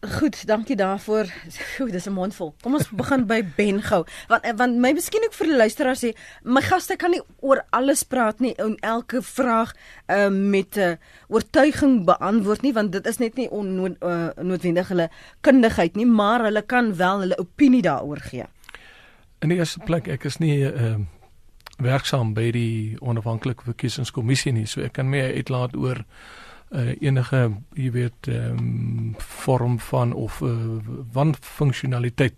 Goed, 0.00 0.46
dankie 0.46 0.76
daarvoor. 0.76 1.24
Goed, 1.76 1.92
dis 1.92 2.06
'n 2.06 2.12
mondvol. 2.12 2.54
Kom 2.60 2.74
ons 2.74 2.88
begin 2.90 3.26
by 3.26 3.44
Ben 3.56 3.82
gou. 3.82 4.06
Want 4.28 4.52
want 4.56 4.76
my 4.76 4.92
miskien 4.92 5.24
ook 5.24 5.34
vir 5.34 5.46
die 5.46 5.56
luisteraars 5.56 6.04
sê, 6.04 6.12
my 6.42 6.60
gaste 6.60 6.96
kan 6.96 7.10
nie 7.10 7.20
oor 7.40 7.60
alles 7.70 8.02
praat 8.02 8.40
nie 8.40 8.54
en 8.54 8.76
elke 8.80 9.22
vraag 9.22 9.74
uh, 10.08 10.28
met 10.28 10.76
'n 10.76 10.80
uh, 10.80 10.96
oortuiging 11.28 12.04
beantwoord 12.04 12.62
nie, 12.62 12.72
want 12.72 12.92
dit 12.92 13.06
is 13.06 13.18
net 13.18 13.34
nie 13.34 13.50
onnood, 13.50 13.96
uh, 14.00 14.28
noodwendig 14.40 14.88
hulle 14.88 15.10
kundigheid 15.40 15.94
nie, 15.96 16.06
maar 16.06 16.42
hulle 16.42 16.62
kan 16.62 16.96
wel 16.96 17.20
hulle 17.20 17.38
opinie 17.38 17.82
daaroor 17.82 18.20
gee. 18.20 18.44
In 19.38 19.48
die 19.48 19.58
eerste 19.58 19.80
plek, 19.84 20.08
ek 20.08 20.24
is 20.24 20.38
nie 20.38 20.64
'n 20.64 20.74
uh, 20.74 20.96
werksaam 21.76 22.34
by 22.34 22.50
die 22.50 22.96
onafhanklike 23.00 23.64
verkiesingskommissie 23.64 24.52
nie, 24.52 24.66
so 24.66 24.80
ek 24.80 24.92
kan 24.92 25.08
meer 25.08 25.34
uitlaat 25.34 25.76
oor 25.76 26.04
uh, 26.70 27.02
enige 27.02 27.50
jy 27.74 27.90
weet 27.90 28.26
um, 28.28 29.14
vorm 29.18 29.78
van 29.78 30.12
of 30.12 30.40
uh, 30.40 30.54
wanfunksionaliteit 31.12 32.34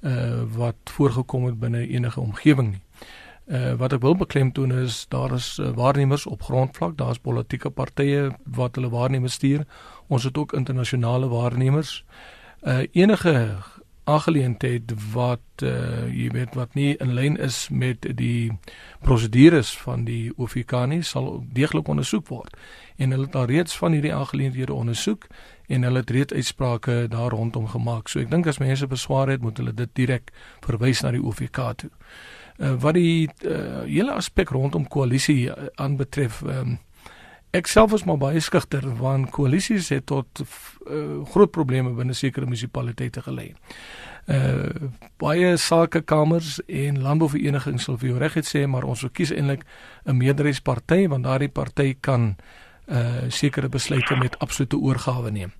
uh, 0.00 0.42
wat 0.56 0.76
voorgekom 0.84 1.46
het 1.50 1.58
binne 1.60 1.86
enige 1.88 2.20
omgewing 2.20 2.70
nie. 2.70 2.82
Uh, 3.46 3.76
wat 3.78 3.92
ek 3.94 4.02
wil 4.02 4.16
beklemtoon 4.18 4.72
is 4.74 5.04
daar 5.08 5.32
is 5.36 5.58
uh, 5.62 5.70
waarnemers 5.76 6.26
op 6.26 6.42
grondvlak, 6.42 6.96
daar's 6.98 7.22
politieke 7.22 7.70
partye 7.70 8.32
wat 8.44 8.74
hulle 8.74 8.90
waarnemers 8.90 9.38
stuur. 9.38 9.62
Ons 10.06 10.24
het 10.26 10.38
ook 10.38 10.52
internasionale 10.52 11.28
waarnemers. 11.28 12.04
Uh, 12.62 12.82
enige 12.92 13.56
aangeleentheid 14.06 14.92
wat 15.12 15.62
uh, 15.62 16.06
jy 16.06 16.28
weet 16.30 16.54
wat 16.54 16.74
nie 16.78 16.94
in 17.02 17.14
lyn 17.16 17.36
is 17.42 17.66
met 17.74 18.06
die 18.18 18.52
prosedures 19.02 19.72
van 19.82 20.04
die 20.06 20.30
OFK 20.36 20.84
nie 20.86 21.02
sal 21.02 21.42
deeglik 21.56 21.88
ondersoek 21.90 22.30
word. 22.30 22.54
En 22.96 23.10
hulle 23.10 23.26
het 23.26 23.36
al 23.36 23.50
reeds 23.50 23.76
van 23.76 23.96
hierdie 23.96 24.14
aangeleenthede 24.14 24.74
ondersoek 24.74 25.26
en 25.66 25.82
hulle 25.82 26.04
het 26.04 26.14
reeds 26.14 26.38
uitsprake 26.38 27.06
daar 27.10 27.34
rondom 27.34 27.66
gemaak. 27.68 28.08
So 28.08 28.22
ek 28.22 28.30
dink 28.30 28.46
as 28.46 28.62
mense 28.62 28.86
beswaar 28.86 29.32
het 29.34 29.42
moet 29.42 29.58
hulle 29.58 29.74
dit 29.74 29.90
direk 29.98 30.30
verwys 30.66 31.02
na 31.02 31.10
die 31.16 31.22
OFK 31.22 31.62
toe. 31.82 31.90
Uh, 32.56 32.76
wat 32.80 32.94
die 32.96 33.26
uh, 33.44 33.82
hele 33.84 34.14
aspek 34.14 34.54
rondom 34.54 34.86
koalisie 34.88 35.50
aanbetref 35.74 36.40
um, 36.46 36.78
Ek 37.54 37.66
self 37.66 37.92
is 37.92 38.04
maar 38.04 38.18
baie 38.18 38.40
skugter 38.40 38.84
want 38.98 39.30
koalisies 39.30 39.88
het 39.88 40.06
tot 40.06 40.42
uh, 40.42 41.22
groot 41.32 41.50
probleme 41.50 41.94
binne 41.94 42.14
sekere 42.14 42.46
munisipaliteite 42.46 43.22
gelei. 43.22 43.54
Uh 44.26 44.90
baie 45.22 45.56
sakekamers 45.56 46.58
en 46.66 46.98
landbouverenigings 47.00 47.84
sal 47.86 47.96
vir 47.96 48.10
jou 48.10 48.18
regtig 48.18 48.48
sê 48.48 48.66
maar 48.66 48.84
ons 48.84 49.04
verkies 49.06 49.30
eintlik 49.30 49.62
'n 50.04 50.16
meerderheidsparty 50.18 51.06
want 51.08 51.24
daardie 51.24 51.48
party 51.48 51.94
kan 52.00 52.34
uh 52.34 52.65
sekere 53.28 53.68
besluite 53.68 54.16
met 54.16 54.38
absolute 54.38 54.76
oorgawe 54.78 55.30
neem. 55.30 55.52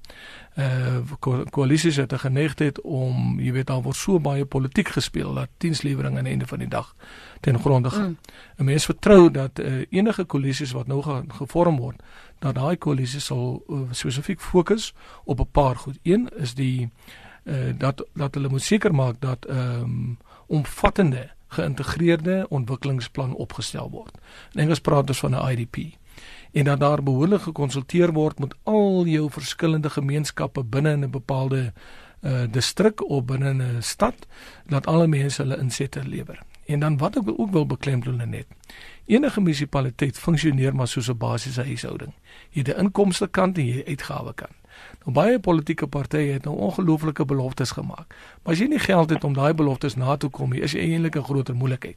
Uh 0.57 1.03
ko 1.19 1.45
koalisies 1.51 1.97
het 1.97 2.13
'n 2.13 2.19
geneigtheid 2.19 2.81
om, 2.81 3.41
jy 3.41 3.53
weet, 3.53 3.67
daar 3.67 3.83
word 3.83 3.97
so 3.97 4.21
baie 4.21 4.45
politiek 4.45 4.89
gespeel 4.89 5.35
dat 5.35 5.49
dienslewering 5.59 6.17
aan 6.17 6.25
die 6.25 6.33
einde 6.33 6.47
van 6.47 6.59
die 6.59 6.69
dag 6.69 6.95
ten 7.41 7.59
gronde 7.59 7.91
gaan. 7.91 8.09
Mm. 8.09 8.19
'n 8.57 8.65
Mens 8.65 8.85
vertrou 8.85 9.31
dat 9.31 9.59
uh, 9.59 9.85
enige 9.91 10.25
koalisies 10.25 10.73
wat 10.73 10.87
nou 10.87 11.03
gaan 11.03 11.33
gevorm 11.33 11.77
word, 11.77 12.03
dat 12.39 12.55
daai 12.55 12.77
koalisies 12.77 13.25
sal 13.25 13.63
uh, 13.69 13.81
spesifiek 13.91 14.41
fokus 14.41 14.95
op 15.25 15.41
'n 15.41 15.51
paar 15.53 15.77
goed. 15.77 15.99
Een 16.03 16.29
is 16.37 16.55
die 16.55 16.91
uh 17.45 17.79
dat 17.79 18.07
dat 18.15 18.35
hulle 18.35 18.49
moet 18.49 18.63
seker 18.63 18.95
maak 18.95 19.21
dat 19.21 19.45
ehm 19.45 19.83
um, 19.83 20.19
omvattende 20.47 21.31
geïntegreerde 21.49 22.47
ontwikkelingsplan 22.49 23.35
opgestel 23.35 23.91
word. 23.91 24.19
In 24.53 24.61
Engels 24.61 24.81
praat 24.81 25.09
ons 25.09 25.19
van 25.19 25.31
'n 25.35 25.51
IDP 25.51 25.77
en 26.53 26.65
dat 26.65 26.81
daar 26.81 27.03
behoorlik 27.03 27.41
gekonsulteer 27.41 28.13
word 28.13 28.39
met 28.39 28.55
al 28.63 29.07
jou 29.07 29.31
verskillende 29.31 29.91
gemeenskappe 29.91 30.65
binne 30.65 30.91
in 30.91 31.05
'n 31.05 31.11
bepaalde 31.11 31.73
uh 32.21 32.45
distrik 32.51 33.09
of 33.09 33.25
binne 33.25 33.53
'n 33.53 33.83
stad 33.83 34.27
dat 34.67 34.87
alle 34.87 35.07
mense 35.07 35.43
hulle 35.43 35.59
insette 35.59 36.09
lewer. 36.09 36.43
En 36.67 36.81
dan 36.81 36.97
wat 36.97 37.17
ek 37.17 37.29
ook 37.37 37.51
wil 37.51 37.67
beklemtoon 37.67 38.31
net. 38.31 38.47
Enige 39.05 39.41
munisipaliteit 39.41 40.19
funksioneer 40.19 40.75
maar 40.75 40.89
soos 40.89 41.09
'n 41.09 41.17
basiese 41.17 41.63
huishouding. 41.63 42.13
Jy 42.51 42.63
het 42.63 42.77
'n 42.77 42.81
inkomste 42.81 43.29
kant 43.29 43.59
en 43.59 43.67
jy 43.67 43.85
uitgawe 43.87 44.35
kant. 44.35 44.57
Nou 45.05 45.13
baie 45.13 45.39
politieke 45.39 45.87
partye 45.87 46.33
het 46.33 46.45
nou 46.45 46.57
ongelooflike 46.57 47.25
beloftes 47.25 47.71
gemaak. 47.71 48.15
Maar 48.43 48.53
as 48.53 48.59
jy 48.59 48.67
nie 48.67 48.79
geld 48.79 49.11
het 49.11 49.25
om 49.25 49.33
daai 49.33 49.55
beloftes 49.55 49.95
na 49.95 50.17
te 50.17 50.29
kom 50.29 50.51
nie, 50.51 50.61
is 50.61 50.73
jy 50.73 50.81
eintlik 50.81 51.17
'n 51.17 51.25
groter 51.25 51.55
moeilikheid. 51.55 51.97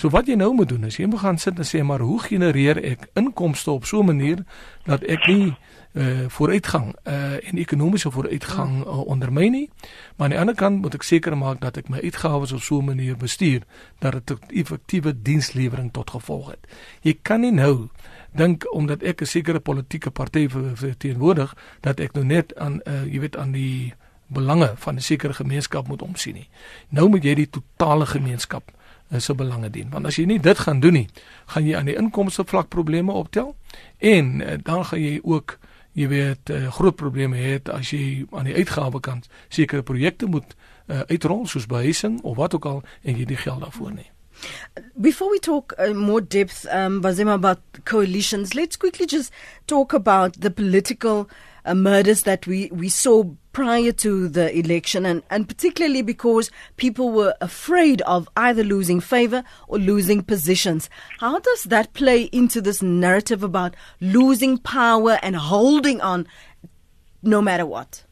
So 0.00 0.08
wat 0.08 0.30
jy 0.30 0.34
nou 0.40 0.54
moet 0.56 0.70
doen 0.70 0.86
is 0.88 0.96
jy 0.96 1.04
moet 1.12 1.20
gaan 1.20 1.38
sit 1.38 1.58
en 1.60 1.66
sê 1.68 1.82
maar 1.84 2.00
hoe 2.00 2.16
genereer 2.24 2.78
ek 2.88 3.02
inkomste 3.20 3.68
op 3.70 3.84
so 3.84 4.00
'n 4.00 4.06
manier 4.06 4.38
dat 4.88 5.02
ek 5.04 5.26
nie 5.28 5.52
uh 5.92 6.24
vooruitgang 6.28 6.96
uh 7.04 7.36
en 7.48 7.58
ekonomiese 7.58 8.10
vooruitgang 8.10 8.80
uh, 8.80 8.98
ondermyn 9.06 9.52
nie. 9.52 9.70
Maar 10.16 10.24
aan 10.24 10.30
die 10.30 10.38
ander 10.38 10.54
kant 10.54 10.80
moet 10.80 10.94
ek 10.94 11.02
seker 11.02 11.36
maak 11.36 11.60
dat 11.60 11.76
ek 11.76 11.88
my 11.88 12.00
uitgawes 12.00 12.52
op 12.52 12.62
so 12.62 12.78
'n 12.78 12.84
manier 12.84 13.16
bestuur 13.16 13.60
dat 13.98 14.12
dit 14.12 14.30
'n 14.30 14.56
effektiewe 14.56 15.22
dienslewering 15.22 15.92
tot 15.92 16.10
gevolg 16.10 16.50
het. 16.50 16.66
Jy 17.02 17.18
kan 17.22 17.40
nie 17.40 17.52
nou 17.52 17.88
dink 18.32 18.72
omdat 18.72 19.02
ek 19.02 19.20
'n 19.20 19.26
sekere 19.26 19.60
politieke 19.60 20.10
party 20.10 20.48
verteenwoordig 20.74 21.56
dat 21.80 22.00
ek 22.00 22.12
nou 22.12 22.24
net 22.24 22.56
aan 22.56 22.80
uh 22.86 23.04
jy 23.04 23.20
weet 23.20 23.36
aan 23.36 23.52
die 23.52 23.94
belange 24.26 24.72
van 24.76 24.94
'n 24.94 25.00
sekere 25.00 25.32
gemeenskap 25.32 25.88
moet 25.88 26.02
omsien 26.02 26.34
nie. 26.34 26.48
Nou 26.88 27.08
moet 27.08 27.24
jy 27.24 27.34
die 27.34 27.50
totale 27.50 28.06
gemeenskap 28.06 28.72
se 29.18 29.34
belange 29.34 29.70
dien. 29.70 29.90
Want 29.90 30.06
as 30.06 30.16
jy 30.16 30.26
nie 30.30 30.38
dit 30.40 30.58
gaan 30.58 30.80
doen 30.80 30.92
nie, 30.92 31.08
gaan 31.46 31.66
jy 31.66 31.76
aan 31.76 31.90
die 31.90 31.96
inkomste 31.98 32.44
vlak 32.46 32.68
probleme 32.68 33.12
optel 33.12 33.56
en 33.98 34.40
uh, 34.40 34.54
dan 34.62 34.84
gaan 34.84 35.02
jy 35.02 35.18
ook 35.22 35.58
jy 35.98 36.06
weet 36.08 36.50
uh, 36.50 36.68
groot 36.72 36.96
probleme 36.96 37.36
hê 37.36 37.58
as 37.74 37.90
jy 37.90 38.26
aan 38.30 38.46
die 38.46 38.54
uitgawe 38.54 39.00
kant 39.02 39.26
sekere 39.48 39.82
projekte 39.82 40.30
moet 40.30 40.54
uh, 40.86 41.02
uitrol 41.10 41.46
soos 41.50 41.66
behuising 41.66 42.20
of 42.22 42.36
wat 42.38 42.54
ook 42.54 42.66
al 42.70 42.82
en 43.02 43.18
jy 43.18 43.26
die 43.26 43.40
geld 43.40 43.60
daarvoor 43.66 43.92
nie. 43.98 44.10
Before 44.94 45.30
we 45.30 45.38
talk 45.38 45.74
uh, 45.76 45.92
more 45.92 46.22
depth, 46.22 46.64
um, 46.72 47.02
Bazima, 47.02 47.34
about 47.34 47.60
coalitions, 47.84 48.54
let's 48.54 48.76
quickly 48.76 49.06
just 49.06 49.32
talk 49.66 49.92
about 49.92 50.40
the 50.40 50.50
political 50.50 51.26
uh, 51.26 51.49
murders 51.74 52.22
that 52.22 52.46
we, 52.46 52.70
we 52.72 52.88
saw 52.88 53.24
prior 53.52 53.92
to 53.92 54.28
the 54.28 54.56
election, 54.56 55.04
and, 55.04 55.22
and 55.30 55.48
particularly 55.48 56.02
because 56.02 56.50
people 56.76 57.10
were 57.10 57.34
afraid 57.40 58.00
of 58.02 58.28
either 58.36 58.62
losing 58.62 59.00
favor 59.00 59.42
or 59.68 59.78
losing 59.78 60.22
positions. 60.22 60.88
How 61.18 61.38
does 61.38 61.64
that 61.64 61.92
play 61.92 62.24
into 62.24 62.60
this 62.60 62.82
narrative 62.82 63.42
about 63.42 63.74
losing 64.00 64.58
power 64.58 65.18
and 65.22 65.36
holding 65.36 66.00
on 66.00 66.26
no 67.22 67.42
matter 67.42 67.66
what? 67.66 68.04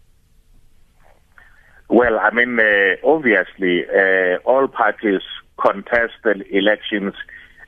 Well, 1.89 2.19
I 2.19 2.31
mean, 2.31 2.59
uh, 2.61 2.97
obviously, 3.03 3.85
uh, 3.89 4.37
all 4.45 4.69
parties 4.69 5.23
contest 5.59 6.15
the 6.23 6.45
elections 6.51 7.15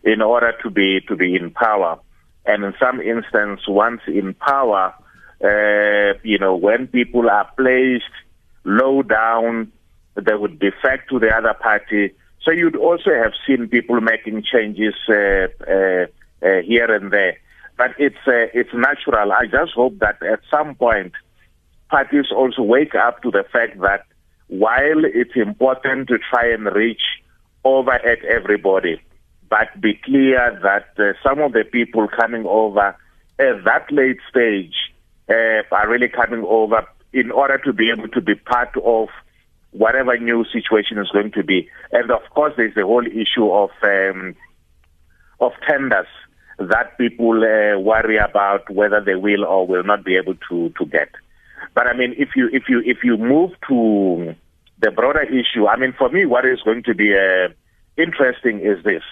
in 0.04 0.20
order 0.20 0.52
to 0.62 0.70
be 0.70 1.00
to 1.08 1.16
be 1.16 1.34
in 1.34 1.50
power, 1.50 1.98
and 2.44 2.64
in 2.64 2.74
some 2.78 3.00
instances, 3.00 3.66
once 3.66 4.02
in 4.06 4.34
power, 4.34 4.94
uh, 5.42 6.18
you 6.22 6.38
know, 6.38 6.54
when 6.54 6.86
people 6.86 7.28
are 7.30 7.50
placed 7.56 8.04
low 8.64 9.02
down, 9.02 9.72
they 10.14 10.34
would 10.34 10.58
defect 10.58 11.08
to 11.10 11.18
the 11.18 11.34
other 11.34 11.54
party. 11.54 12.12
So 12.42 12.50
you'd 12.50 12.76
also 12.76 13.10
have 13.10 13.32
seen 13.46 13.68
people 13.68 14.00
making 14.00 14.42
changes 14.42 14.94
uh, 15.08 15.48
uh, 15.66 16.06
uh 16.42 16.62
here 16.62 16.94
and 16.94 17.10
there. 17.12 17.38
But 17.76 17.92
it's 17.98 18.26
uh, 18.26 18.52
it's 18.52 18.72
natural. 18.74 19.32
I 19.32 19.46
just 19.46 19.72
hope 19.72 19.98
that 20.00 20.22
at 20.22 20.40
some 20.50 20.74
point, 20.74 21.12
parties 21.88 22.26
also 22.30 22.62
wake 22.62 22.94
up 22.94 23.22
to 23.22 23.30
the 23.30 23.44
fact 23.50 23.80
that 23.80 24.04
while 24.48 25.04
it's 25.04 25.36
important 25.36 26.08
to 26.08 26.18
try 26.18 26.52
and 26.52 26.66
reach 26.66 27.02
over 27.64 27.92
at 27.92 28.24
everybody, 28.24 29.00
but 29.48 29.80
be 29.80 29.94
clear 30.04 30.58
that 30.62 31.02
uh, 31.02 31.12
some 31.22 31.40
of 31.40 31.52
the 31.52 31.64
people 31.64 32.08
coming 32.08 32.44
over 32.46 32.96
at 33.38 33.64
that 33.64 33.90
late 33.90 34.18
stage 34.28 34.74
uh, 35.30 35.62
are 35.70 35.88
really 35.88 36.08
coming 36.08 36.44
over 36.46 36.86
in 37.12 37.30
order 37.30 37.58
to 37.58 37.72
be 37.72 37.90
able 37.90 38.08
to 38.08 38.20
be 38.20 38.34
part 38.34 38.76
of 38.84 39.08
whatever 39.72 40.16
new 40.18 40.44
situation 40.52 40.98
is 40.98 41.08
going 41.10 41.30
to 41.32 41.44
be. 41.44 41.68
And 41.92 42.10
of 42.10 42.22
course, 42.30 42.54
there's 42.56 42.74
the 42.74 42.84
whole 42.84 43.06
issue 43.06 43.50
of 43.50 43.70
um, 43.82 44.34
of 45.40 45.52
tenders 45.68 46.08
that 46.58 46.98
people 46.98 47.42
uh, 47.42 47.78
worry 47.78 48.18
about 48.18 48.68
whether 48.70 49.00
they 49.00 49.14
will 49.14 49.44
or 49.44 49.66
will 49.66 49.84
not 49.84 50.04
be 50.04 50.16
able 50.16 50.34
to 50.48 50.70
to 50.70 50.86
get. 50.86 51.08
But 51.74 51.86
I 51.86 51.94
mean, 51.94 52.14
if 52.18 52.30
you 52.36 52.48
if 52.52 52.64
you 52.68 52.82
if 52.84 52.98
you 53.04 53.16
move 53.16 53.52
to 53.68 54.34
the 54.80 54.90
broader 54.90 55.22
issue, 55.22 55.66
I 55.66 55.76
mean, 55.76 55.94
for 55.96 56.08
me, 56.08 56.26
what 56.26 56.44
is 56.44 56.60
going 56.62 56.82
to 56.84 56.94
be 56.94 57.14
uh, 57.14 57.48
interesting 57.96 58.60
is 58.60 58.82
this: 58.84 59.02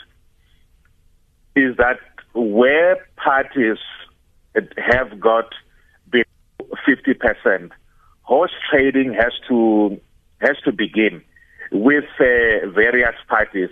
is 1.55 1.77
that 1.77 2.01
where 2.35 2.97
parties 3.17 3.79
have 4.77 5.21
got 5.21 5.53
50%. 6.87 7.71
Horse 8.23 8.53
trading 8.71 9.15
has 9.15 9.33
to 9.49 10.01
has 10.41 10.57
to 10.65 10.73
begin 10.73 11.23
with 11.73 12.05
uh, 12.21 12.69
various 12.71 13.15
parties, 13.29 13.71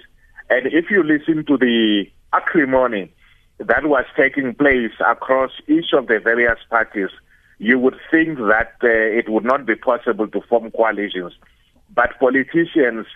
And 0.49 0.67
if 0.67 0.91
you 0.91 1.03
listen 1.03 1.45
to 1.47 1.57
the 1.57 2.07
acrimony 2.33 3.13
that 3.59 3.87
was 3.87 4.05
taking 4.17 4.55
place 4.55 4.93
across 5.05 5.51
each 5.67 5.93
of 5.93 6.07
the 6.07 6.21
various 6.21 6.59
parties, 6.69 7.09
you 7.59 7.79
would 7.79 7.97
think 8.11 8.39
that 8.39 8.75
uh, 8.83 8.89
it 8.89 9.29
would 9.29 9.45
not 9.45 9.67
be 9.67 9.75
possible 9.75 10.29
to 10.29 10.41
form 10.43 10.71
coalitions. 10.71 11.33
But 11.95 12.19
politicians 12.21 13.07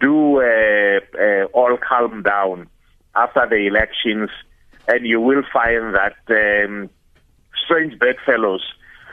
do 0.00 0.42
uh, 0.42 1.00
uh, 1.18 1.44
all 1.52 1.78
calm 1.78 2.22
down 2.22 2.68
after 3.14 3.46
the 3.48 3.66
elections, 3.66 4.30
and 4.88 5.06
you 5.06 5.20
will 5.20 5.42
find 5.52 5.94
that 5.94 6.16
um, 6.28 6.90
strange 7.64 7.98
bedfellows 7.98 8.64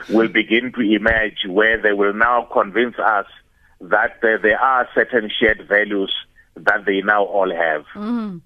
will 0.08 0.28
begin 0.28 0.72
to 0.72 0.80
emerge 0.80 1.44
where 1.46 1.80
they 1.80 1.92
will 1.92 2.14
now 2.14 2.48
convince 2.52 2.96
us 2.98 3.26
that 3.80 4.18
uh, 4.22 4.38
there 4.42 4.58
are 4.58 4.88
certain 4.94 5.30
shared 5.30 5.66
values 5.68 6.14
that 6.56 6.84
they 6.86 7.02
now 7.02 7.24
all 7.24 7.52
have. 7.54 7.84
Mm. 7.94 8.40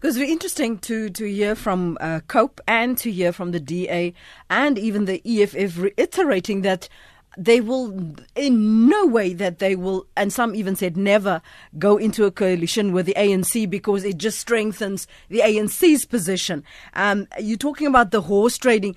Because 0.00 0.16
it's 0.16 0.30
interesting 0.30 0.78
to, 0.78 1.10
to 1.10 1.30
hear 1.30 1.54
from 1.54 1.96
uh, 2.00 2.20
COPE 2.28 2.60
and 2.66 2.96
to 2.98 3.10
hear 3.10 3.32
from 3.32 3.52
the 3.52 3.60
DA 3.60 4.14
and 4.48 4.78
even 4.78 5.06
the 5.06 5.22
EFF 5.24 5.78
reiterating 5.78 6.62
that 6.62 6.88
they 7.36 7.60
will 7.60 8.14
in 8.34 8.88
no 8.88 9.06
way 9.06 9.32
that 9.34 9.58
they 9.58 9.76
will 9.76 10.06
and 10.16 10.32
some 10.32 10.54
even 10.54 10.74
said 10.74 10.96
never 10.96 11.42
go 11.78 11.96
into 11.96 12.24
a 12.24 12.30
coalition 12.30 12.92
with 12.92 13.06
the 13.06 13.14
ANC 13.14 13.68
because 13.68 14.04
it 14.04 14.16
just 14.16 14.38
strengthens 14.38 15.06
the 15.28 15.40
ANC's 15.40 16.04
position. 16.04 16.64
Um, 16.94 17.26
you're 17.38 17.58
talking 17.58 17.86
about 17.86 18.10
the 18.10 18.22
horse 18.22 18.56
trading. 18.56 18.96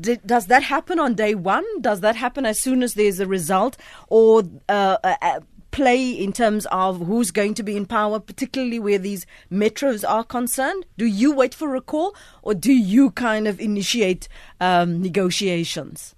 Does 0.00 0.46
that 0.46 0.62
happen 0.62 0.98
on 0.98 1.14
day 1.14 1.34
one? 1.34 1.64
Does 1.80 2.00
that 2.00 2.16
happen 2.16 2.44
as 2.44 2.60
soon 2.60 2.82
as 2.82 2.94
there's 2.94 3.20
a 3.20 3.26
result, 3.26 3.76
or 4.08 4.42
uh, 4.68 4.96
uh 5.02 5.40
play 5.70 6.10
in 6.10 6.32
terms 6.32 6.66
of 6.72 7.06
who's 7.06 7.30
going 7.30 7.54
to 7.54 7.62
be 7.62 7.76
in 7.76 7.86
power, 7.86 8.18
particularly 8.18 8.78
where 8.78 8.98
these 8.98 9.24
metros 9.50 10.08
are 10.08 10.24
concerned? 10.24 10.84
Do 10.98 11.06
you 11.06 11.32
wait 11.32 11.54
for 11.54 11.74
a 11.76 11.80
call, 11.80 12.14
or 12.42 12.54
do 12.54 12.72
you 12.72 13.12
kind 13.12 13.46
of 13.46 13.60
initiate 13.60 14.28
um, 14.60 15.00
negotiations? 15.00 16.14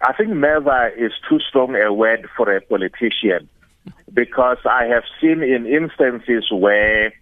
I 0.00 0.12
think 0.12 0.30
never 0.30 0.88
is 0.88 1.12
too 1.28 1.40
strong 1.40 1.76
a 1.76 1.92
word 1.92 2.28
for 2.36 2.54
a 2.54 2.60
politician 2.60 3.48
because 4.12 4.58
I 4.64 4.84
have 4.84 5.04
seen 5.20 5.42
in 5.42 5.66
instances 5.66 6.50
where 6.50 7.12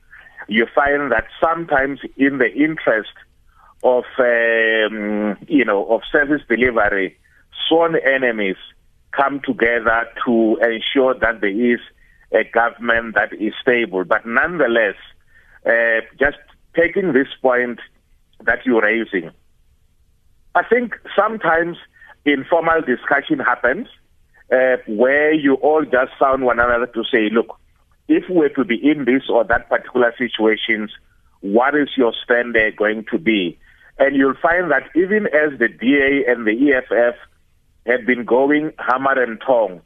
you 0.48 0.66
find 0.74 1.12
that 1.12 1.26
sometimes 1.40 2.00
in 2.16 2.38
the 2.38 2.52
interest 2.52 3.12
of 3.84 4.04
um, 4.18 5.36
you 5.48 5.64
know 5.64 5.86
of 5.86 6.02
service 6.10 6.42
delivery, 6.48 7.18
sworn 7.68 7.96
enemies 7.96 8.56
come 9.12 9.40
together 9.44 10.06
to 10.24 10.58
ensure 10.62 11.14
that 11.14 11.40
there 11.40 11.74
is 11.74 11.80
a 12.32 12.44
government 12.44 13.14
that 13.14 13.32
is 13.34 13.52
stable. 13.60 14.04
But 14.04 14.24
nonetheless, 14.24 14.96
uh, 15.66 16.00
just 16.18 16.38
taking 16.74 17.12
this 17.12 17.28
point 17.40 17.78
that 18.40 18.64
you're 18.64 18.82
raising, 18.82 19.30
I 20.54 20.62
think 20.64 20.94
sometimes 21.16 21.76
informal 22.24 22.82
discussion 22.82 23.38
happens 23.38 23.88
uh, 24.52 24.76
where 24.86 25.32
you 25.32 25.54
all 25.54 25.84
just 25.84 26.12
sound 26.18 26.44
one 26.44 26.58
another 26.58 26.86
to 26.86 27.04
say, 27.10 27.30
look, 27.30 27.58
if 28.08 28.24
we're 28.28 28.48
to 28.50 28.64
be 28.64 28.76
in 28.76 29.04
this 29.04 29.22
or 29.28 29.44
that 29.44 29.68
particular 29.68 30.12
situations, 30.18 30.90
what 31.40 31.74
is 31.74 31.88
your 31.96 32.12
stand 32.24 32.54
there 32.54 32.70
going 32.70 33.04
to 33.10 33.18
be? 33.18 33.58
And 33.98 34.16
you'll 34.16 34.34
find 34.40 34.70
that 34.70 34.88
even 34.94 35.26
as 35.26 35.58
the 35.58 35.68
DA 35.68 36.24
and 36.26 36.46
the 36.46 36.72
EFF 36.72 37.16
have 37.86 38.06
been 38.06 38.24
going 38.24 38.72
hammer 38.78 39.22
and 39.22 39.40
tong, 39.40 39.82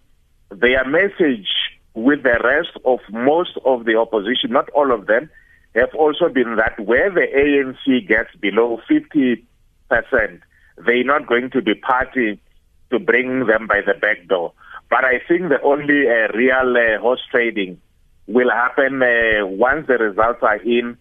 their 0.50 0.84
message 0.88 1.48
with 1.94 2.22
the 2.22 2.38
rest 2.44 2.76
of 2.84 3.00
most 3.10 3.58
of 3.64 3.84
the 3.84 3.96
opposition, 3.96 4.50
not 4.50 4.68
all 4.70 4.92
of 4.92 5.06
them, 5.06 5.30
have 5.74 5.94
also 5.94 6.28
been 6.28 6.56
that 6.56 6.78
where 6.80 7.10
the 7.10 7.26
ANC 7.26 8.06
gets 8.06 8.34
below 8.36 8.80
50 8.88 9.44
percent, 9.88 10.40
they're 10.84 11.04
not 11.04 11.26
going 11.26 11.50
to 11.50 11.62
be 11.62 11.74
party 11.74 12.40
to 12.90 12.98
bring 12.98 13.46
them 13.46 13.66
by 13.66 13.80
the 13.80 13.94
back 13.94 14.26
door. 14.28 14.52
But 14.90 15.04
I 15.04 15.20
think 15.26 15.48
the 15.48 15.60
only 15.62 16.08
uh, 16.08 16.28
real 16.36 16.76
uh, 16.76 17.00
horse 17.00 17.22
trading 17.30 17.80
will 18.26 18.50
happen 18.50 19.02
uh, 19.02 19.46
once 19.46 19.86
the 19.86 19.98
results 19.98 20.40
are 20.42 20.56
in, 20.56 20.96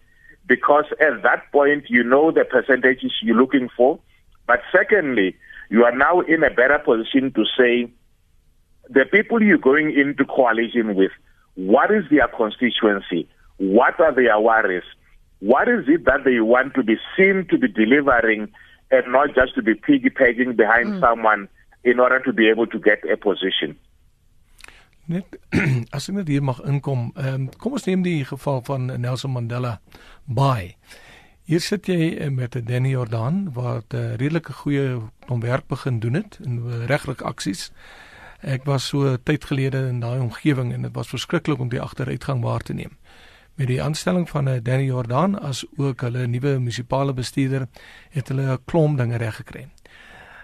because 0.46 0.86
at 1.00 1.22
that 1.22 1.50
point 1.52 1.84
you 1.88 2.02
know 2.02 2.30
the 2.30 2.44
percentages 2.44 3.12
you're 3.22 3.36
looking 3.36 3.68
for. 3.76 3.98
But 4.46 4.60
secondly, 4.72 5.36
you 5.70 5.84
are 5.84 5.96
now 5.96 6.20
in 6.20 6.42
a 6.44 6.50
better 6.50 6.78
position 6.78 7.32
to 7.32 7.44
say 7.58 7.90
the 8.88 9.04
people 9.04 9.42
you're 9.42 9.58
going 9.58 9.92
into 9.96 10.24
coalition 10.24 10.94
with, 10.94 11.10
what 11.54 11.90
is 11.90 12.04
their 12.10 12.28
constituency? 12.28 13.28
What 13.56 13.98
are 14.00 14.14
their 14.14 14.38
worries? 14.38 14.84
What 15.40 15.68
is 15.68 15.84
it 15.88 16.04
that 16.04 16.24
they 16.24 16.40
want 16.40 16.74
to 16.74 16.82
be 16.82 16.96
seen 17.16 17.46
to 17.50 17.58
be 17.58 17.68
delivering 17.68 18.52
and 18.90 19.06
not 19.08 19.34
just 19.34 19.54
to 19.54 19.62
be 19.62 19.74
piggy 19.74 20.10
pegging 20.10 20.54
behind 20.54 20.86
mm. 20.94 21.00
someone 21.00 21.48
in 21.84 22.00
order 22.00 22.20
to 22.20 22.32
be 22.32 22.48
able 22.48 22.66
to 22.66 22.78
get 22.78 22.98
a 23.10 23.16
position. 23.16 23.78
Net 25.06 25.26
as 25.96 26.08
ek 26.10 26.16
net 26.18 26.30
hier 26.30 26.42
mag 26.42 26.58
inkom, 26.66 27.12
ehm 27.14 27.46
um, 27.46 27.50
kom 27.62 27.76
ons 27.78 27.86
neem 27.86 28.02
die 28.02 28.24
geval 28.26 28.62
van 28.66 28.90
Nelson 28.90 29.30
Mandela 29.30 29.78
Bay. 30.26 30.74
Hier 31.46 31.62
sit 31.62 31.86
jy 31.86 32.16
eh, 32.18 32.30
met 32.34 32.58
Danny 32.66 32.96
Jordan 32.96 33.52
wat 33.54 33.94
'n 33.94 33.96
uh, 33.96 34.16
redelike 34.18 34.52
goeie 34.52 34.98
ontwerp 35.30 35.70
begin 35.70 36.00
doen 36.02 36.18
het 36.18 36.38
in 36.42 36.58
uh, 36.58 36.86
regtelike 36.90 37.24
aksies. 37.24 37.70
Ek 38.42 38.66
was 38.66 38.86
so 38.90 39.16
tyd 39.16 39.44
gelede 39.46 39.86
in 39.88 40.02
daai 40.02 40.18
omgewing 40.20 40.72
en 40.74 40.82
dit 40.82 40.94
was 40.94 41.08
verskriklik 41.08 41.62
om 41.62 41.70
die 41.70 41.80
agteruitgang 41.80 42.42
waar 42.42 42.62
te 42.66 42.74
neem 42.74 42.98
met 43.56 43.66
die 43.66 43.82
aanstelling 43.82 44.28
van 44.28 44.48
eh, 44.48 44.62
Danny 44.62 44.84
Jordan 44.84 45.38
as 45.40 45.64
ook 45.76 46.00
hulle 46.00 46.26
nuwe 46.26 46.58
munisipale 46.58 47.14
bestuurder 47.14 47.68
het 48.10 48.28
hulle 48.28 48.52
'n 48.52 48.64
klomp 48.64 48.98
dinge 48.98 49.16
reg 49.16 49.36
gekry. 49.36 49.68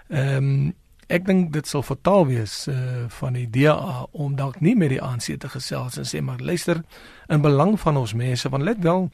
Ehm 0.09 0.37
um, 0.37 0.73
ek 1.07 1.25
dink 1.25 1.51
dit 1.53 1.67
sal 1.67 1.83
fataal 1.83 2.25
wees 2.25 2.67
uh, 2.67 2.75
van 3.07 3.33
die 3.33 3.49
DA 3.49 4.05
om 4.11 4.35
dalk 4.35 4.59
nie 4.59 4.75
met 4.75 4.89
die 4.89 5.01
ANC 5.01 5.35
te 5.39 5.49
gesels 5.49 5.97
en 5.97 6.07
sê 6.07 6.21
maar 6.21 6.39
luister 6.39 6.83
in 7.27 7.41
belang 7.41 7.79
van 7.79 7.97
ons 7.97 8.13
mense 8.13 8.49
want 8.49 8.63
let 8.63 8.79
wel 8.79 9.09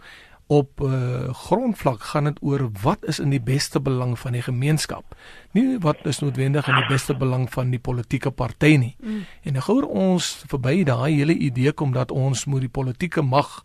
op 0.50 0.82
uh, 0.82 1.30
grondvlak 1.46 2.02
gaan 2.10 2.24
dit 2.24 2.40
oor 2.42 2.64
wat 2.82 3.06
is 3.06 3.20
in 3.22 3.30
die 3.30 3.42
beste 3.42 3.78
belang 3.80 4.16
van 4.20 4.34
die 4.34 4.42
gemeenskap. 4.42 5.14
Nie 5.54 5.78
wat 5.84 6.02
is 6.10 6.20
noodwendig 6.24 6.68
in 6.68 6.80
die 6.80 6.88
beste 6.90 7.14
belang 7.14 7.46
van 7.54 7.70
die 7.70 7.80
politieke 7.80 8.32
party 8.34 8.72
nie. 8.82 8.96
Mm. 8.98 9.22
En 9.46 9.62
gouer 9.62 9.86
ons 9.86 10.32
verby 10.50 10.82
daai 10.90 11.20
hele 11.20 11.38
idee 11.38 11.72
kom 11.72 11.94
dat 11.94 12.10
ons 12.12 12.48
moet 12.50 12.66
die 12.66 12.72
politieke 12.80 13.22
mag, 13.22 13.60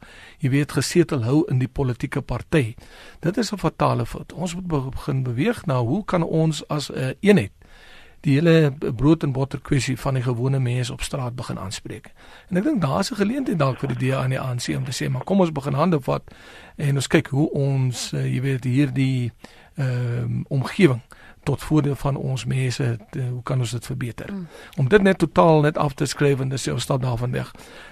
jy 0.45 0.53
weet, 0.53 0.77
gesetel 0.77 1.25
hou 1.25 1.41
in 1.49 1.63
die 1.65 1.73
politieke 1.73 2.21
party. 2.21 2.75
Dit 3.25 3.41
is 3.41 3.53
'n 3.53 3.65
fatale 3.65 4.07
fout. 4.07 4.33
Ons 4.33 4.55
moet 4.55 4.69
begin 4.93 5.23
beweeg 5.23 5.65
na 5.67 5.81
hoe 5.81 6.05
kan 6.05 6.23
ons 6.23 6.69
as 6.69 6.91
'n 6.91 6.99
uh, 6.99 7.13
eenheid 7.21 7.53
die 8.25 8.39
hele 8.39 8.73
brood 8.97 9.23
en 9.23 9.33
botter 9.33 9.61
kwessie 9.61 9.97
van 10.01 10.17
die 10.17 10.23
gewone 10.25 10.59
mense 10.59 10.93
op 10.93 11.03
straat 11.05 11.37
begin 11.37 11.59
aanspreek. 11.61 12.13
En 12.49 12.57
ek 12.57 12.65
dink 12.65 12.81
daar's 12.83 13.11
'n 13.11 13.21
geleentheid 13.21 13.59
dalk 13.59 13.79
vir 13.79 13.93
die 13.95 14.09
DA 14.09 14.25
en 14.25 14.31
die 14.31 14.41
ANC 14.41 14.69
om 14.77 14.85
te 14.85 14.93
sê, 14.93 15.11
maar 15.11 15.25
kom 15.25 15.41
ons 15.41 15.53
begin 15.53 15.75
hande 15.75 16.01
vat 16.01 16.23
en 16.77 16.95
ons 16.95 17.07
kyk 17.07 17.29
hoe 17.29 17.51
ons 17.51 18.13
uh, 18.13 18.25
jy 18.25 18.41
weet 18.41 18.65
hierdie 18.65 19.33
ehm 19.77 20.41
uh, 20.41 20.43
omgewing 20.49 21.03
tot 21.45 21.63
voordeel 21.63 21.95
van 21.95 22.17
ons 22.17 22.45
mense 22.45 22.99
te, 23.11 23.23
hoe 23.23 23.43
kan 23.43 23.59
ons 23.59 23.71
dit 23.71 23.87
verbeter 23.87 24.33
mm. 24.33 24.47
om 24.77 24.89
dit 24.89 25.03
net 25.03 25.19
totaal 25.19 25.61
net 25.61 25.79
af 25.79 25.95
te 25.95 26.07
skryf 26.07 26.41
en 26.41 26.49
dis 26.49 26.65
jou 26.65 26.79
stap 26.81 27.03
daarvan 27.03 27.35
weg 27.37 27.51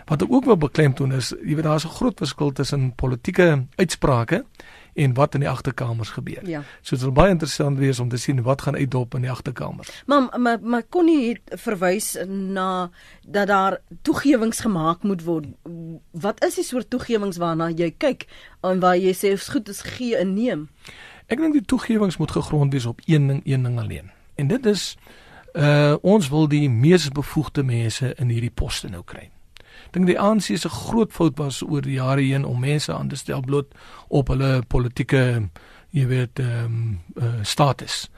wat 0.09 0.23
ek 0.23 0.33
ook 0.33 0.49
wil 0.49 0.57
beklemtoon 0.57 1.13
is 1.19 1.33
jy 1.43 1.57
weet 1.59 1.69
daar's 1.69 1.85
'n 1.85 1.97
groot 1.99 2.19
verskil 2.19 2.53
tussen 2.53 2.93
politieke 2.95 3.67
uitsprake 3.77 4.45
en 4.95 5.15
wat 5.15 5.35
in 5.35 5.41
die 5.41 5.49
agterkamers 5.49 6.11
gebeur. 6.11 6.49
Ja. 6.49 6.63
So 6.81 6.97
dit 6.97 7.05
sal 7.05 7.13
baie 7.13 7.33
interessant 7.33 7.79
wees 7.79 8.01
om 8.01 8.09
te 8.09 8.17
sien 8.21 8.43
wat 8.43 8.63
gaan 8.63 8.77
uitdop 8.77 9.15
in 9.15 9.27
die 9.27 9.31
agterkamers. 9.31 9.91
Maar 10.07 10.41
maar 10.41 10.59
maar 10.61 10.83
kon 10.83 11.05
nie 11.05 11.41
verwys 11.47 12.17
na 12.29 12.91
dat 13.27 13.47
daar 13.47 13.79
toegewings 14.03 14.61
gemaak 14.61 15.03
moet 15.03 15.25
word. 15.25 15.47
Wat 16.11 16.45
is 16.45 16.55
die 16.55 16.65
soort 16.65 16.91
toegewings 16.91 17.37
waarna 17.37 17.71
jy 17.71 17.95
kyk 17.99 18.27
en 18.61 18.81
waar 18.81 18.97
jy 18.97 19.15
sê 19.17 19.33
is 19.33 19.49
goed 19.49 19.69
is 19.69 19.83
gee 19.97 20.17
en 20.17 20.35
neem? 20.35 20.69
Ek 21.27 21.41
dink 21.41 21.57
die 21.57 21.65
toegewings 21.65 22.17
moet 22.17 22.31
gegrond 22.31 22.73
wees 22.73 22.87
op 22.87 23.01
een 23.07 23.27
ding, 23.27 23.41
een 23.45 23.63
ding 23.63 23.79
alleen. 23.81 24.11
En 24.35 24.47
dit 24.47 24.67
is 24.67 24.97
uh 25.53 25.97
ons 26.01 26.29
wil 26.29 26.49
die 26.49 26.69
mees 26.71 27.09
bevoegde 27.09 27.63
mense 27.63 28.15
in 28.17 28.29
hierdie 28.29 28.53
poste 28.55 28.89
nou 28.89 29.03
kry 29.05 29.29
dink 29.93 30.07
die 30.07 30.19
ANC 30.21 30.57
se 30.57 30.69
groot 30.69 31.13
fout 31.13 31.39
was 31.39 31.63
oor 31.63 31.85
die 31.85 31.99
jare 32.01 32.23
heen 32.25 32.45
om 32.45 32.61
mense 32.61 32.93
aan 32.93 33.09
te 33.09 33.17
stel 33.17 33.41
bloot 33.41 33.75
op 34.09 34.29
hulle 34.33 34.63
politieke 34.69 35.49
jy 35.93 36.07
weet 36.09 36.41
ehm 36.41 36.65
um, 36.65 37.01
uh, 37.21 37.35
status. 37.43 38.09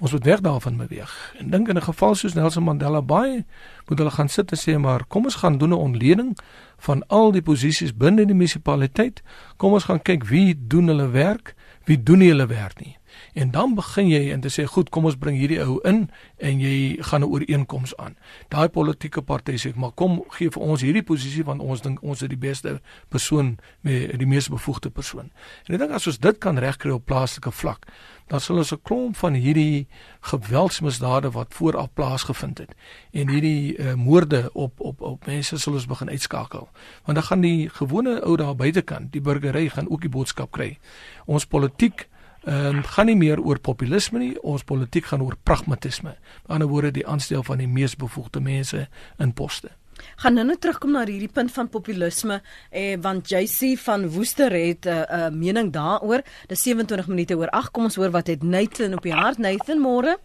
Ons 0.00 0.14
moet 0.16 0.24
weg 0.24 0.40
daarvan 0.40 0.78
beweeg. 0.80 1.12
En 1.38 1.50
dink 1.50 1.68
in 1.68 1.76
'n 1.76 1.82
geval 1.82 2.14
soos 2.14 2.34
Nelson 2.34 2.62
Mandela 2.62 3.02
Bay 3.02 3.44
moet 3.88 3.98
hulle 3.98 4.10
gaan 4.10 4.28
sit 4.28 4.50
en 4.50 4.58
sê 4.58 4.78
maar 4.78 5.04
kom 5.08 5.24
ons 5.24 5.34
gaan 5.34 5.58
doen 5.58 5.68
'n 5.68 5.72
ontleding 5.72 6.38
van 6.78 7.06
al 7.06 7.32
die 7.32 7.42
posisies 7.42 7.96
binne 7.96 8.24
die 8.26 8.34
munisipaliteit. 8.34 9.22
Kom 9.56 9.72
ons 9.72 9.84
gaan 9.84 10.02
kyk 10.02 10.24
wie 10.24 10.56
doen 10.66 10.86
hulle 10.86 11.08
werk, 11.08 11.54
wie 11.84 12.02
doen 12.02 12.18
nie 12.18 12.28
hulle 12.28 12.46
werk 12.46 12.80
nie. 12.80 12.96
En 13.34 13.50
dan 13.50 13.74
begin 13.74 14.08
jy 14.08 14.32
en 14.32 14.40
te 14.40 14.50
sê 14.50 14.64
goed, 14.66 14.90
kom 14.90 15.04
ons 15.04 15.18
bring 15.18 15.36
hierdie 15.38 15.60
ou 15.62 15.78
in 15.86 16.08
en 16.38 16.60
jy 16.60 16.96
gaan 17.00 17.22
'n 17.22 17.30
ooreenkoms 17.30 17.96
aan. 17.96 18.16
Daai 18.48 18.68
politieke 18.68 19.22
party 19.22 19.56
sê 19.56 19.74
maar 19.74 19.92
kom 19.92 20.22
gee 20.28 20.50
vir 20.50 20.62
ons 20.62 20.80
hierdie 20.80 21.02
posisie 21.02 21.44
want 21.44 21.60
ons 21.60 21.80
dink 21.80 22.02
ons 22.02 22.22
is 22.22 22.28
die 22.28 22.36
beste 22.36 22.80
persoon 23.08 23.58
met 23.80 24.18
die 24.18 24.26
mees 24.26 24.48
bevoegde 24.48 24.90
persoon. 24.90 25.30
En 25.66 25.74
ek 25.74 25.80
dink 25.80 25.90
as 25.90 26.06
ons 26.06 26.18
dit 26.18 26.38
kan 26.38 26.58
regkry 26.58 26.90
op 26.90 27.04
plaaslike 27.04 27.50
vlak, 27.50 27.86
dan 28.30 28.40
sal 28.40 28.56
ons 28.56 28.72
'n 28.72 28.82
klomp 28.82 29.16
van 29.16 29.34
hierdie 29.34 29.86
geweldsmisdade 30.20 31.30
wat 31.30 31.54
vooraf 31.54 31.88
plaasgevind 31.94 32.58
het 32.58 32.74
en 33.12 33.28
hierdie 33.28 33.76
uh, 33.76 33.94
moorde 33.94 34.50
op 34.52 34.80
op 34.80 35.00
op 35.00 35.26
mense 35.26 35.58
sal 35.58 35.72
ons 35.72 35.86
begin 35.86 36.08
uitskakel. 36.08 36.68
Want 37.04 37.18
dan 37.18 37.22
gaan 37.22 37.40
die 37.40 37.68
gewone 37.68 38.20
ou 38.22 38.36
daar 38.36 38.56
buitekant, 38.56 39.12
die 39.12 39.20
burgery 39.20 39.68
gaan 39.68 39.90
ook 39.90 40.00
die 40.00 40.10
boodskap 40.10 40.50
kry. 40.50 40.78
Ons 41.26 41.46
politiek 41.46 42.08
en 42.44 42.76
um, 42.76 42.82
gaan 42.82 43.06
nie 43.06 43.16
meer 43.16 43.40
oor 43.40 43.58
populisme 43.58 44.18
nie, 44.18 44.32
ons 44.42 44.64
politiek 44.64 45.04
gaan 45.04 45.22
oor 45.22 45.36
pragmatisme. 45.44 46.10
Aan 46.10 46.46
die 46.46 46.54
ander 46.54 46.68
woorde 46.68 46.90
die 46.90 47.06
aanstel 47.06 47.42
van 47.42 47.58
die 47.58 47.68
mees 47.68 47.96
bevoegde 47.96 48.40
mense 48.40 48.86
in 49.18 49.34
poste 49.34 49.70
gaan 50.16 50.34
nou 50.34 50.44
net 50.46 50.60
terugkom 50.60 50.94
na 50.94 51.04
hierdie 51.08 51.32
punt 51.32 51.52
van 51.52 51.68
populisme 51.68 52.40
eh 52.70 52.96
want 53.02 53.30
JC 53.30 53.76
van 53.84 54.08
Woester 54.14 54.52
het 54.52 54.86
'n 54.86 54.88
uh, 54.88 55.04
uh, 55.18 55.30
mening 55.30 55.72
daaroor. 55.72 56.22
Dis 56.48 56.62
27 56.62 57.08
minute 57.08 57.36
oor. 57.36 57.48
Ag, 57.48 57.70
kom 57.70 57.84
ons 57.84 57.96
hoor 57.96 58.10
wat 58.10 58.26
het 58.26 58.42
Nathan 58.42 58.94
op 58.94 59.02
die 59.02 59.12
hart. 59.12 59.38
Nathan, 59.38 59.78
môre. 59.78 60.16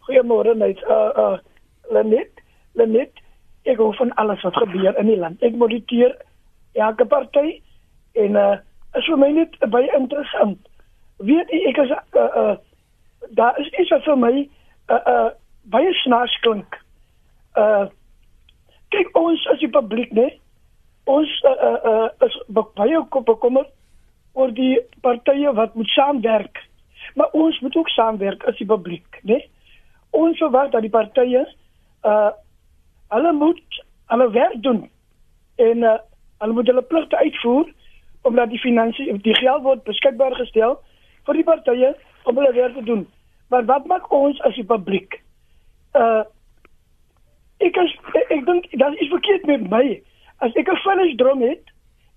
Goeiemôre 0.00 0.54
Nate. 0.56 0.84
Uh 0.88 1.22
uh 1.24 1.38
Lenet, 1.90 2.30
Lenet. 2.72 3.12
Ek 3.62 3.76
hoor 3.76 3.94
van 3.94 4.14
alles 4.14 4.42
wat 4.42 4.56
gebeur 4.56 4.98
in 4.98 5.06
die 5.06 5.16
land. 5.16 5.42
Ek 5.42 5.54
moniteer 5.54 6.16
elke 6.72 7.04
party 7.04 7.62
en 8.12 8.36
uh 8.36 8.56
is 8.94 9.04
vir 9.04 9.18
my 9.18 9.30
net 9.30 9.58
baie 9.70 9.90
interessant. 9.98 10.67
Weet 11.18 11.50
jy 11.50 11.62
ek 11.70 11.80
is 11.84 11.90
uh 11.90 12.26
uh 12.42 12.56
daar 13.34 13.58
is 13.58 13.70
iets 13.74 13.90
wat 13.90 14.04
vir 14.06 14.18
my 14.18 14.34
uh 14.88 15.00
uh 15.14 15.30
baie 15.74 15.92
snaaks 16.02 16.36
klink. 16.44 16.78
Uh 17.56 17.88
kyk 18.94 19.16
ons 19.18 19.46
as 19.52 19.58
die 19.60 19.72
publiek 19.72 20.12
nê 20.16 20.28
ons 21.08 21.28
uh, 21.48 21.50
uh, 21.50 21.78
uh, 21.90 22.26
is 22.26 22.36
baie 22.52 23.00
bekommerd 23.26 23.70
oor 24.32 24.52
die 24.54 24.78
partye 25.02 25.52
wat 25.56 25.74
moet 25.74 25.90
saamwerk. 25.92 26.62
Maar 27.14 27.32
ons 27.32 27.60
moet 27.60 27.76
ook 27.76 27.88
saamwerk 27.88 28.44
as 28.44 28.56
die 28.60 28.68
publiek 28.68 29.20
nê 29.22 29.42
ons 30.10 30.38
verwag 30.38 30.70
dat 30.70 30.86
die 30.86 30.94
partye 30.94 31.44
uh 32.04 32.30
hulle 33.08 33.32
moet 33.32 33.82
hulle 34.12 34.30
werk 34.30 34.62
doen 34.62 34.82
en 35.56 35.82
uh, 35.82 35.96
hulle 36.38 36.52
moet 36.52 36.66
hulle 36.66 36.82
pligte 36.82 37.16
uitvoer 37.16 37.70
omdat 38.28 38.50
die 38.52 38.60
finansie 38.60 39.06
die 39.24 39.34
geld 39.34 39.62
word 39.64 39.84
beskikbaar 39.88 40.36
gestel 40.36 40.76
vir 41.28 41.40
die 41.42 41.46
partye 41.52 41.94
om 42.24 42.36
hulle 42.40 42.56
werk 42.56 42.74
te 42.80 42.84
doen 42.90 43.06
maar 43.52 43.64
wat 43.68 43.86
maak 43.86 44.10
ons 44.12 44.40
as 44.48 44.56
die 44.58 44.66
publiek 44.66 45.20
uh 45.98 46.24
ek 47.64 47.76
is 47.82 47.94
ek, 48.14 48.30
ek 48.36 48.44
dink 48.46 48.68
dat 48.78 48.94
is 49.02 49.10
verkeerd 49.10 49.46
met 49.46 49.70
my. 49.70 50.02
As 50.38 50.54
ek 50.54 50.70
'n 50.70 50.82
vullisdrom 50.84 51.42
het 51.42 51.64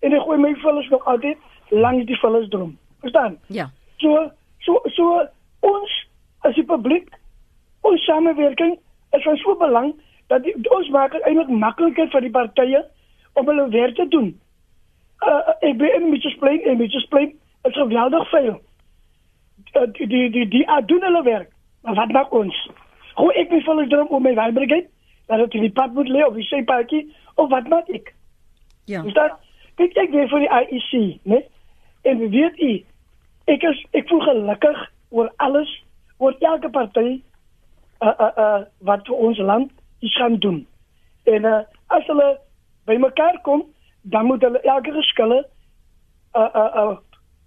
en 0.02 0.13
ek 0.13 0.21
gooi 0.21 0.38
my 0.38 0.54
vullis 0.56 0.89
nog 0.89 1.06
altyd 1.06 1.38
langs 1.69 2.06
die 2.06 2.19
vullisdrom. 2.19 2.78
Verstaan? 3.02 3.39
Ja. 3.47 3.69
So 3.97 4.32
so 4.60 4.82
so 4.86 5.26
ons 5.60 5.91
as 6.41 6.56
die 6.56 6.65
publiek 6.65 7.10
ons 7.82 8.06
samewerking 8.06 8.78
is 9.12 9.24
van 9.24 9.38
so 9.38 9.56
belang 9.56 9.93
dat 10.28 10.43
die, 10.43 10.54
ons 10.69 10.89
maak 10.89 11.12
dit 11.12 11.21
eintlik 11.21 11.50
makliker 11.50 12.08
vir 12.08 12.21
die 12.21 12.36
partye 12.38 12.86
om 13.34 13.47
hulle 13.47 13.69
werk 13.69 13.95
te 13.95 14.08
doen. 14.08 14.39
Uh, 15.21 15.54
ek 15.62 15.78
ben 15.78 15.93
in 15.93 16.10
Mitchells 16.10 16.38
Plain 16.38 16.62
en 16.62 16.78
Mitchells 16.78 17.08
Plain 17.10 17.34
is 17.63 17.74
geweldig 17.74 18.30
veel. 18.30 18.62
Uh, 19.74 19.88
die 19.94 20.08
die 20.08 20.30
die 20.30 20.48
die 20.48 20.66
doen 20.86 21.02
hulle 21.02 21.24
werk. 21.24 21.50
Maar 21.82 21.96
wat 21.96 22.12
maak 22.12 22.34
ons? 22.34 22.70
Hoe 23.16 23.34
ek 23.34 23.50
my 23.50 23.62
vullisdrom 23.62 24.08
om 24.08 24.24
my 24.24 24.34
werkbrigade 24.36 24.88
dat 25.28 25.38
dit 25.38 25.54
in 25.54 25.62
die 25.62 25.72
pad 25.72 25.94
moet 25.94 26.10
lê 26.10 26.26
of 26.28 26.36
die 26.36 26.44
sypaadjie 26.44 27.06
of 27.36 27.50
wat 27.50 27.68
maak 27.68 27.90
ek? 27.90 28.14
Ja. 28.86 29.02
Dis 29.02 29.14
dat 29.14 29.38
kyk 29.80 29.96
ek 29.98 30.12
weer 30.12 30.28
vir 30.28 30.44
die 30.44 30.52
IEC, 30.52 31.20
né? 31.24 31.40
En 32.04 32.24
weet 32.34 32.60
u, 32.60 32.72
ek 33.54 33.64
is 33.70 33.84
ek 33.96 34.10
voel 34.10 34.24
gelukkig 34.26 34.82
oor 35.10 35.32
alles, 35.38 35.72
oor 36.18 36.36
elke 36.40 36.70
party 36.70 37.22
uh 38.02 38.12
uh 38.12 38.32
uh 38.44 38.60
wat 38.90 39.08
vir 39.08 39.24
ons 39.30 39.40
land 39.40 39.72
iets 40.00 40.18
gaan 40.18 40.36
doen. 40.44 40.66
En 41.24 41.48
uh 41.48 41.62
as 41.88 42.06
hulle 42.12 42.28
bymekaar 42.90 43.40
kom, 43.48 43.64
dan 44.02 44.26
moet 44.26 44.42
hulle 44.42 44.62
elke 44.62 44.92
geskille 44.92 45.46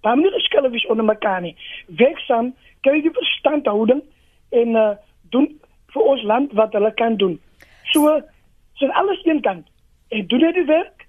dan 0.04 0.20
moet 0.20 0.36
die 0.36 0.44
skille 0.44 0.70
wees 0.70 0.86
onder 0.92 1.04
mekaar 1.04 1.40
nie. 1.40 1.54
Werksaam 1.86 2.52
kry 2.86 3.00
die 3.00 3.12
verstandhouding 3.16 4.02
en 4.52 4.78
uh 4.80 4.92
doen 5.32 5.48
vir 5.94 6.08
ons 6.12 6.22
land 6.22 6.52
wat 6.58 6.74
hulle 6.76 6.90
kan 7.00 7.16
doen. 7.16 7.38
So 7.92 8.20
sien 8.78 8.92
alles 9.00 9.24
een 9.24 9.40
kant. 9.40 9.66
Ek 10.14 10.28
doen 10.28 10.44
net 10.44 10.54
die 10.54 10.68
werk 10.68 11.06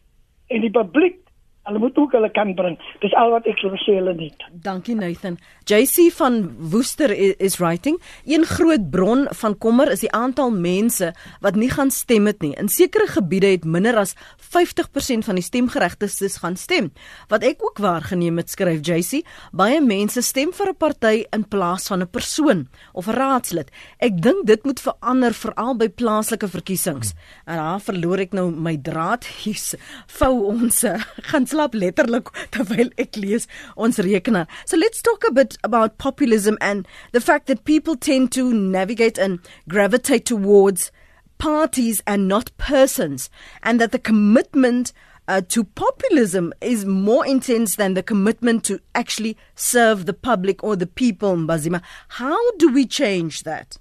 en 0.48 0.64
die 0.64 0.72
publiek 0.72 1.20
Hulle 1.66 1.80
moet 1.80 1.98
ook 1.98 2.12
hulle 2.14 2.30
kan 2.32 2.54
bring. 2.54 2.78
Dis 3.02 3.14
al 3.18 3.32
wat 3.34 3.48
ek 3.50 3.62
wil 3.66 3.78
sê 3.82 3.98
hulle 3.98 4.14
net. 4.14 4.44
Dankie 4.66 4.96
Nathan. 4.96 5.40
JC 5.66 6.12
van 6.14 6.44
Woester 6.72 7.10
is, 7.10 7.34
is 7.42 7.58
writing. 7.58 7.98
Een 8.26 8.46
groot 8.46 8.90
bron 8.94 9.26
van 9.42 9.58
kommer 9.58 9.90
is 9.92 10.04
die 10.06 10.12
aantal 10.14 10.52
mense 10.54 11.10
wat 11.42 11.58
nie 11.58 11.72
gaan 11.74 11.90
stem 11.92 12.30
het 12.30 12.44
nie. 12.46 12.54
In 12.62 12.70
sekere 12.70 13.08
gebiede 13.10 13.50
het 13.56 13.66
minder 13.66 13.98
as 13.98 14.14
50% 14.54 15.26
van 15.26 15.40
die 15.40 15.46
stemgeregtiges 15.46 16.38
gaan 16.44 16.58
stem. 16.60 16.92
Wat 17.34 17.44
ek 17.44 17.64
ook 17.66 17.82
waargeneem 17.82 18.38
het, 18.38 18.54
skryf 18.54 18.86
JC, 18.86 19.24
baie 19.52 19.82
mense 19.82 20.22
stem 20.22 20.54
vir 20.54 20.70
'n 20.70 20.78
party 20.78 21.26
in 21.34 21.48
plaas 21.48 21.88
van 21.88 22.02
'n 22.02 22.10
persoon 22.10 22.68
of 22.94 23.08
'n 23.08 23.18
raadslid. 23.18 23.72
Ek 24.00 24.22
dink 24.22 24.46
dit 24.46 24.64
moet 24.64 24.80
verander 24.80 25.34
veral 25.34 25.76
by 25.76 25.90
plaaslike 25.90 26.48
verkiesings. 26.48 27.14
En 27.46 27.58
daar 27.58 27.82
verloor 27.82 28.20
ek 28.20 28.34
nou 28.34 28.52
my 28.52 28.78
draad. 28.78 29.26
Hier's 29.44 29.76
vou 30.08 30.46
ons 30.46 30.84
eh, 30.84 31.02
gaan 31.32 31.48
letterlik 31.56 32.32
terwyl 32.56 32.92
ek 32.98 33.18
lees 33.18 33.48
ons 33.76 33.98
rekenaar. 33.98 34.48
So 34.66 34.78
let's 34.78 35.02
talk 35.02 35.24
a 35.28 35.32
bit 35.32 35.58
about 35.64 35.98
populism 35.98 36.58
and 36.62 36.88
the 37.12 37.22
fact 37.22 37.48
that 37.48 37.66
people 37.66 37.96
tend 37.96 38.32
to 38.34 38.54
navigate 38.54 39.18
and 39.18 39.40
gravitate 39.68 40.26
towards 40.26 40.92
parties 41.38 42.02
and 42.08 42.28
not 42.28 42.56
persons 42.58 43.30
and 43.64 43.80
that 43.82 43.92
the 43.92 44.00
commitment 44.00 44.94
uh, 45.28 45.42
to 45.50 45.64
populism 45.64 46.54
is 46.62 46.86
more 46.86 47.26
intense 47.26 47.76
than 47.76 47.94
the 47.94 48.04
commitment 48.04 48.64
to 48.66 48.80
actually 48.94 49.36
serve 49.56 50.06
the 50.06 50.14
public 50.14 50.64
or 50.64 50.76
the 50.76 50.88
people 50.88 51.36
Mbazima. 51.36 51.82
How 52.10 52.52
do 52.58 52.72
we 52.72 52.86
change 52.86 53.44
that? 53.44 53.78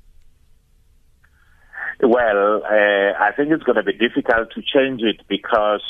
Well, 2.00 2.62
uh, 2.64 3.12
I 3.18 3.32
think 3.36 3.50
it's 3.50 3.62
going 3.62 3.76
to 3.76 3.82
be 3.82 3.92
difficult 3.92 4.50
to 4.54 4.62
change 4.62 5.02
it 5.02 5.20
because, 5.28 5.82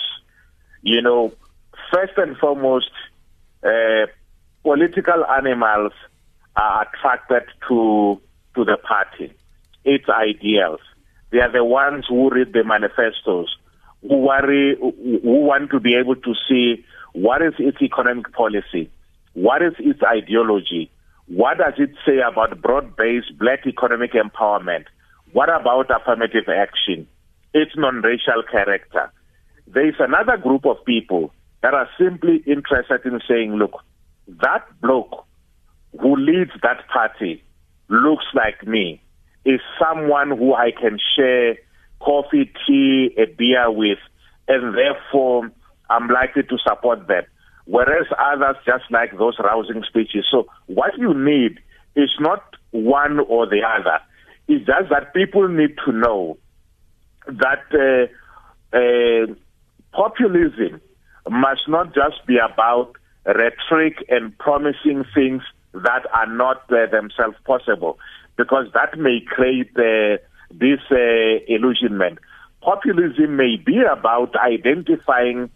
you 0.83 1.01
know, 1.01 1.33
first 1.95 2.15
and 2.17 2.37
foremost, 2.39 2.91
uh, 3.63 4.07
political 4.63 5.25
animals 5.27 5.93
are 6.57 6.87
attracted 6.87 7.45
to 7.69 8.21
to 8.55 8.65
the 8.65 8.77
party, 8.77 9.33
its 9.85 10.09
ideals. 10.09 10.81
They 11.31 11.41
are 11.41 11.51
the 11.53 11.65
ones 11.65 12.07
who 12.09 12.31
read 12.31 12.53
the 12.53 12.63
manifestos, 12.63 13.57
who 14.03 14.19
worry, 14.19 14.77
who 14.79 15.41
want 15.41 15.71
to 15.71 15.81
be 15.81 15.95
able 15.97 16.17
to 16.17 16.35
see 16.49 16.85
what 17.13 17.43
is 17.43 17.55
its 17.59 17.83
economic 17.83 18.33
policy, 18.33 18.91
what 19.33 19.63
is 19.63 19.75
its 19.79 20.01
ideology, 20.03 20.91
what 21.27 21.59
does 21.59 21.75
it 21.79 21.91
say 22.07 22.19
about 22.19 22.61
broad-based 22.63 23.37
black 23.39 23.67
economic 23.67 24.13
empowerment, 24.13 24.85
what 25.33 25.49
about 25.49 25.91
affirmative 25.91 26.49
action, 26.49 27.09
its 27.53 27.73
non-racial 27.77 28.45
character. 28.51 29.11
There 29.67 29.89
is 29.89 29.97
another 29.99 30.37
group 30.37 30.65
of 30.65 30.85
people 30.85 31.33
that 31.64 31.72
are 31.72 31.88
simply 31.98 32.44
interested 32.46 33.07
in 33.07 33.18
saying, 33.27 33.55
look, 33.55 33.83
that 34.42 34.66
bloke 34.83 35.24
who 35.98 36.14
leads 36.14 36.50
that 36.62 36.87
party 36.92 37.42
looks 37.88 38.27
like 38.35 38.66
me, 38.66 39.00
is 39.46 39.61
someone 39.81 40.29
who 40.29 40.53
I 40.53 40.72
can 40.79 40.98
share 41.16 41.57
coffee, 42.00 42.53
tea, 42.66 43.14
a 43.16 43.24
beer 43.24 43.70
with, 43.70 43.96
and 44.46 44.77
therefore 44.77 45.50
I'm 45.88 46.09
likely 46.09 46.42
to 46.42 46.59
support 46.68 47.09
them. 47.09 47.24
Whereas 47.64 48.09
others 48.18 48.57
just 48.66 48.85
like 48.90 49.16
those 49.16 49.38
rousing 49.38 49.85
speeches. 49.88 50.27
So 50.31 50.46
what 50.66 50.98
you 50.98 51.14
need 51.14 51.61
is 51.96 52.11
not 52.20 52.44
one 52.72 53.20
or 53.20 53.46
the 53.46 53.62
other. 53.66 54.00
It's 54.48 54.66
just 54.66 54.90
that 54.90 55.14
people 55.14 55.48
need 55.48 55.77
to 55.87 55.92
know 55.92 56.37
that 57.27 57.64
uh, 57.72 58.77
uh, 58.77 59.35
populism 59.92 60.83
must 61.31 61.69
not 61.69 61.95
just 61.95 62.27
be 62.27 62.39
about 62.39 62.97
rhetoric 63.27 64.05
and 64.09 64.37
promising 64.39 65.05
things 65.15 65.43
that 65.73 66.07
are 66.15 66.27
not 66.27 66.63
uh, 66.71 66.87
themselves 66.91 67.37
possible, 67.45 67.99
because 68.37 68.67
that 68.75 68.99
may 68.99 69.21
create 69.27 69.71
uh, 69.77 70.19
this 70.51 70.81
uh, 70.91 71.45
illusionment. 71.49 72.19
Populism 72.61 73.37
may 73.37 73.57
be 73.57 73.81
about 73.81 74.35
identifying 74.37 75.51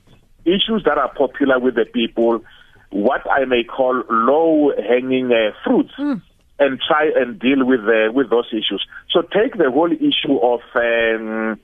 issues 0.45 0.83
that 0.85 0.99
are 0.99 1.13
popular 1.15 1.59
with 1.59 1.75
the 1.75 1.85
people, 1.85 2.43
what 2.91 3.21
I 3.31 3.45
may 3.45 3.65
call 3.65 4.03
low 4.11 4.73
hanging 4.77 5.31
uh, 5.31 5.53
fruits. 5.65 5.93
Mm. 5.99 6.23
and 6.61 6.81
try 6.81 7.09
and 7.15 7.39
deal 7.39 7.65
with 7.65 7.85
the, 7.85 8.11
with 8.13 8.31
those 8.31 8.49
issues. 8.51 8.85
So 9.11 9.23
take 9.23 9.57
the 9.57 9.71
whole 9.71 9.93
issue 9.93 10.39
of 10.43 10.61
um, 10.75 11.61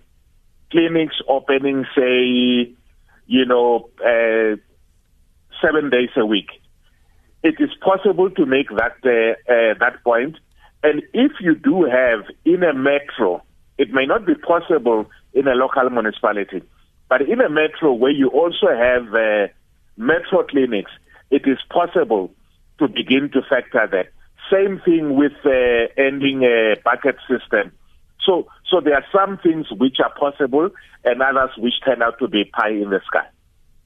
clinics 0.70 1.16
opening, 1.28 1.84
say, 1.96 2.72
you 3.26 3.44
know, 3.44 3.88
uh, 4.00 4.56
seven 5.62 5.90
days 5.90 6.10
a 6.16 6.26
week. 6.26 6.48
It 7.42 7.56
is 7.58 7.70
possible 7.80 8.30
to 8.30 8.46
make 8.46 8.68
that 8.70 8.96
uh, 9.04 9.52
uh, 9.52 9.74
that 9.80 10.02
point, 10.02 10.36
and 10.82 11.02
if 11.12 11.32
you 11.40 11.54
do 11.54 11.84
have 11.84 12.24
in 12.44 12.62
a 12.62 12.72
metro, 12.72 13.42
it 13.78 13.90
may 13.90 14.06
not 14.06 14.26
be 14.26 14.34
possible 14.34 15.06
in 15.34 15.46
a 15.48 15.54
local 15.54 15.88
municipality, 15.90 16.62
but 17.08 17.22
in 17.22 17.40
a 17.40 17.50
metro 17.50 17.92
where 17.92 18.12
you 18.12 18.28
also 18.28 18.68
have 18.68 19.12
uh, 19.14 19.48
metro 19.96 20.44
clinics, 20.44 20.92
it 21.30 21.42
is 21.46 21.58
possible 21.70 22.30
to 22.78 22.88
begin 22.88 23.30
to 23.32 23.42
factor 23.42 23.86
that. 23.90 24.08
Same 24.50 24.80
thing 24.84 25.16
with 25.16 25.32
uh, 25.44 25.88
ending 25.96 26.44
a 26.44 26.76
bucket 26.84 27.16
system. 27.28 27.72
So, 28.24 28.46
so 28.70 28.80
there 28.80 28.94
are 28.94 29.04
some 29.12 29.38
things 29.38 29.66
which 29.70 29.98
are 30.00 30.12
possible 30.18 30.70
and 31.04 31.22
others 31.22 31.56
which 31.56 31.80
turn 31.84 32.02
out 32.02 32.18
to 32.18 32.28
be 32.28 32.44
pie 32.44 32.82
in 32.82 32.90
the 32.90 33.00
sky. 33.04 33.26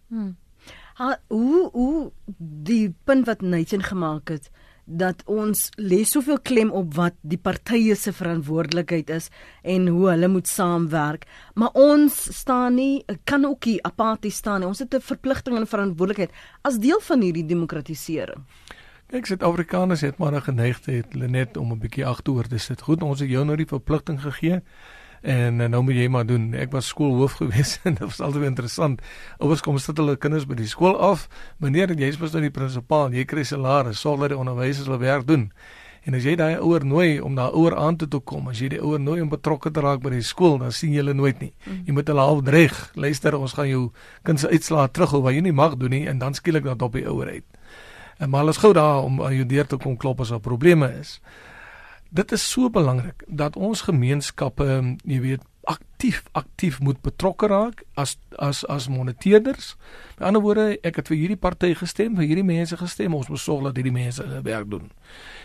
Hmm. 0.09 0.37
Ha, 0.99 1.17
hoe 1.29 1.69
hoe 1.73 2.11
die 2.39 2.95
punt 3.05 3.27
wat 3.27 3.41
Nathan 3.41 3.83
gemaak 3.83 4.29
het 4.29 4.51
dat 4.89 5.21
ons 5.29 5.69
lê 5.77 6.01
soveel 6.09 6.41
klem 6.41 6.71
op 6.73 6.95
wat 6.97 7.17
die 7.21 7.39
partye 7.39 7.95
se 7.99 8.13
verantwoordelikheid 8.17 9.11
is 9.13 9.29
en 9.63 9.87
hoe 9.93 10.09
hulle 10.09 10.31
moet 10.33 10.49
saamwerk, 10.49 11.27
maar 11.55 11.77
ons 11.77 12.17
staan 12.39 12.79
nie 12.81 13.05
kan 13.29 13.45
ook 13.45 13.69
nie 13.69 13.83
apaties 13.85 14.41
staan 14.41 14.61
nie. 14.61 14.69
Ons 14.69 14.79
het 14.79 14.95
'n 14.95 15.01
verpligting 15.01 15.57
en 15.57 15.67
verantwoordelikheid 15.67 16.33
as 16.63 16.79
deel 16.79 17.01
van 17.01 17.21
hierdie 17.21 17.47
demokratisering. 17.47 18.45
Kyk, 19.09 19.27
Suid-Afrikaners 19.27 20.01
het 20.01 20.19
maar 20.19 20.33
'n 20.33 20.43
geneigtheid 20.43 21.15
net 21.15 21.57
om 21.57 21.73
'n 21.73 21.79
bietjie 21.79 22.07
agteroor 22.07 22.49
te 22.49 22.59
sit. 22.59 22.81
Goed, 22.81 23.03
ons 23.03 23.21
het 23.21 23.29
jou 23.29 23.45
nou 23.45 23.57
die 23.57 23.67
verpligting 23.67 24.21
gegee 24.21 24.63
en 25.23 25.57
nou 25.71 25.83
moet 25.83 25.99
jy 25.99 26.09
maar 26.13 26.27
doen. 26.27 26.51
Ek 26.55 26.73
was 26.75 26.91
skoolhoof 26.93 27.37
gewees 27.41 27.79
en 27.85 27.99
dit 27.99 28.05
was 28.05 28.21
altyd 28.21 28.49
interessant. 28.51 29.03
Ouers 29.39 29.65
kom 29.65 29.79
sit 29.83 29.99
hulle 29.99 30.17
kinders 30.17 30.47
by 30.49 30.59
die 30.59 30.71
skool 30.71 30.97
af. 30.99 31.29
Meneer, 31.59 31.95
jy's 31.99 32.21
mos 32.21 32.37
nou 32.37 32.45
die 32.45 32.55
prinsipaal, 32.55 33.13
jy 33.17 33.27
kry 33.29 33.45
salaris, 33.49 34.01
sorg 34.01 34.25
dat 34.25 34.35
die 34.35 34.41
onderwysers 34.41 34.87
hulle 34.89 35.03
werk 35.03 35.27
doen. 35.29 35.51
En 36.09 36.15
as 36.17 36.25
jy 36.25 36.39
daai 36.41 36.57
ouer 36.63 36.87
nooi 36.89 37.19
om 37.21 37.35
daai 37.37 37.51
ouer 37.53 37.75
aan 37.77 37.99
te 38.01 38.07
toe 38.09 38.23
kom, 38.25 38.47
as 38.49 38.63
jy 38.63 38.71
die 38.73 38.81
ouer 38.81 39.01
nooi 39.03 39.19
om 39.21 39.29
betrokke 39.29 39.69
te 39.75 39.83
raak 39.85 40.01
by 40.01 40.15
die 40.15 40.25
skool, 40.25 40.57
dan 40.63 40.73
sien 40.73 40.95
jy 40.95 41.03
hulle 41.03 41.13
nooit 41.13 41.43
nie. 41.43 41.51
Mm. 41.67 41.83
Jy 41.85 41.97
moet 41.99 42.09
hulle 42.09 42.25
half 42.25 42.41
dreig. 42.47 42.79
Luister, 42.97 43.37
ons 43.37 43.53
gaan 43.59 43.69
jou 43.69 43.83
kind 44.25 44.41
se 44.41 44.49
uitslaa 44.49 44.87
terughou 44.89 45.21
wat 45.27 45.37
jy 45.37 45.43
nie 45.45 45.53
mag 45.53 45.77
doen 45.77 45.93
nie 45.93 46.07
en 46.09 46.23
dan 46.23 46.39
skielik 46.39 46.65
dat 46.65 46.83
op 46.87 46.97
die 46.97 47.05
ouer 47.05 47.35
uit. 47.37 47.45
En 48.19 48.33
maar 48.33 48.47
alles 48.47 48.63
gou 48.63 48.73
daar 48.73 49.03
om 49.05 49.21
aan 49.23 49.37
jou 49.37 49.47
deur 49.47 49.69
te 49.69 49.77
kom 49.77 49.99
klop 50.01 50.25
as 50.25 50.33
daar 50.33 50.41
probleme 50.43 50.89
is. 50.97 51.19
Dit 52.09 52.33
is 52.33 52.51
so 52.51 52.71
belangrik 52.71 53.25
dat 53.27 53.57
ons 53.57 53.81
gemeenskappe, 53.81 54.97
jy 55.05 55.21
weet, 55.21 55.45
aktief 55.69 56.23
aktief 56.33 56.81
moet 56.81 57.01
betrokke 57.05 57.47
raak 57.51 57.83
as 57.95 58.17
as 58.39 58.63
as 58.67 58.89
moniteerders. 58.89 59.75
Met 60.17 60.27
ander 60.29 60.43
woorde, 60.43 60.79
ek 60.87 61.01
het 61.01 61.11
vir 61.11 61.19
hierdie 61.19 61.41
party 61.41 61.75
gestem, 61.77 62.15
vir 62.17 62.31
hierdie 62.31 62.47
mense 62.47 62.77
gestem, 62.81 63.17
ons 63.19 63.29
moet 63.29 63.43
sorg 63.43 63.67
dat 63.67 63.77
hierdie 63.77 63.93
mense 63.93 64.23
hulle 64.23 64.41
werk 64.47 64.71
doen. 64.71 64.87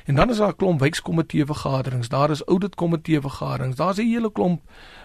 En 0.07 0.15
dan 0.15 0.29
is 0.29 0.39
daar 0.39 0.53
'n 0.53 0.59
klomp 0.61 0.79
wijkkomitee 0.79 1.45
vergaderings, 1.45 2.09
daar 2.09 2.31
is 2.31 2.43
auditkomitee 2.47 3.21
vergaderings, 3.21 3.75
daar's 3.75 3.97
'n 3.99 4.07
hele 4.07 4.31
klomp 4.31 4.61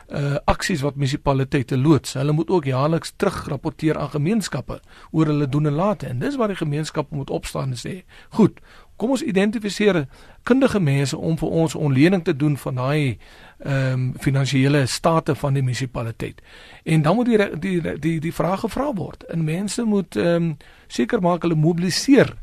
uh 0.09 0.37
aksies 0.45 0.81
wat 0.81 0.95
munisipaliteite 0.95 1.79
loods. 1.79 2.13
Hulle 2.13 2.33
moet 2.33 2.51
ook 2.51 2.65
jaarliks 2.65 3.13
terugrapporteer 3.17 3.99
aan 3.99 4.11
gemeenskappe 4.11 4.81
oor 5.11 5.27
hulle 5.27 5.49
doen 5.49 5.67
en 5.67 5.73
late. 5.73 6.07
En 6.07 6.19
dis 6.19 6.37
waar 6.37 6.49
die 6.49 6.57
gemeenskappe 6.57 7.15
moet 7.15 7.31
opstaan 7.31 7.71
en 7.71 7.77
sê, 7.77 8.05
"Goed, 8.31 8.61
kom 8.99 9.15
ons 9.15 9.23
identifiseer 9.23 10.03
kundige 10.43 10.81
mense 10.83 11.17
om 11.17 11.39
vir 11.39 11.55
ons 11.63 11.75
onlening 11.75 12.25
te 12.27 12.35
doen 12.37 12.57
van 12.57 12.75
daai 12.83 13.19
ehm 13.59 13.93
um, 13.93 14.03
finansiële 14.23 14.85
state 14.87 15.35
van 15.35 15.55
die 15.55 15.63
munisipaliteit. 15.63 16.43
En 16.85 17.03
dan 17.03 17.17
moet 17.17 17.27
die 17.27 17.59
die 17.59 17.99
die 17.99 18.19
die 18.21 18.35
vrae 18.35 18.57
gevra 18.57 18.93
word. 18.95 19.25
En 19.33 19.45
mense 19.45 19.83
moet 19.83 20.17
ehm 20.17 20.51
um, 20.51 20.57
seker 20.87 21.21
maak 21.21 21.43
hulle 21.43 21.59
mobiliseer 21.59 22.35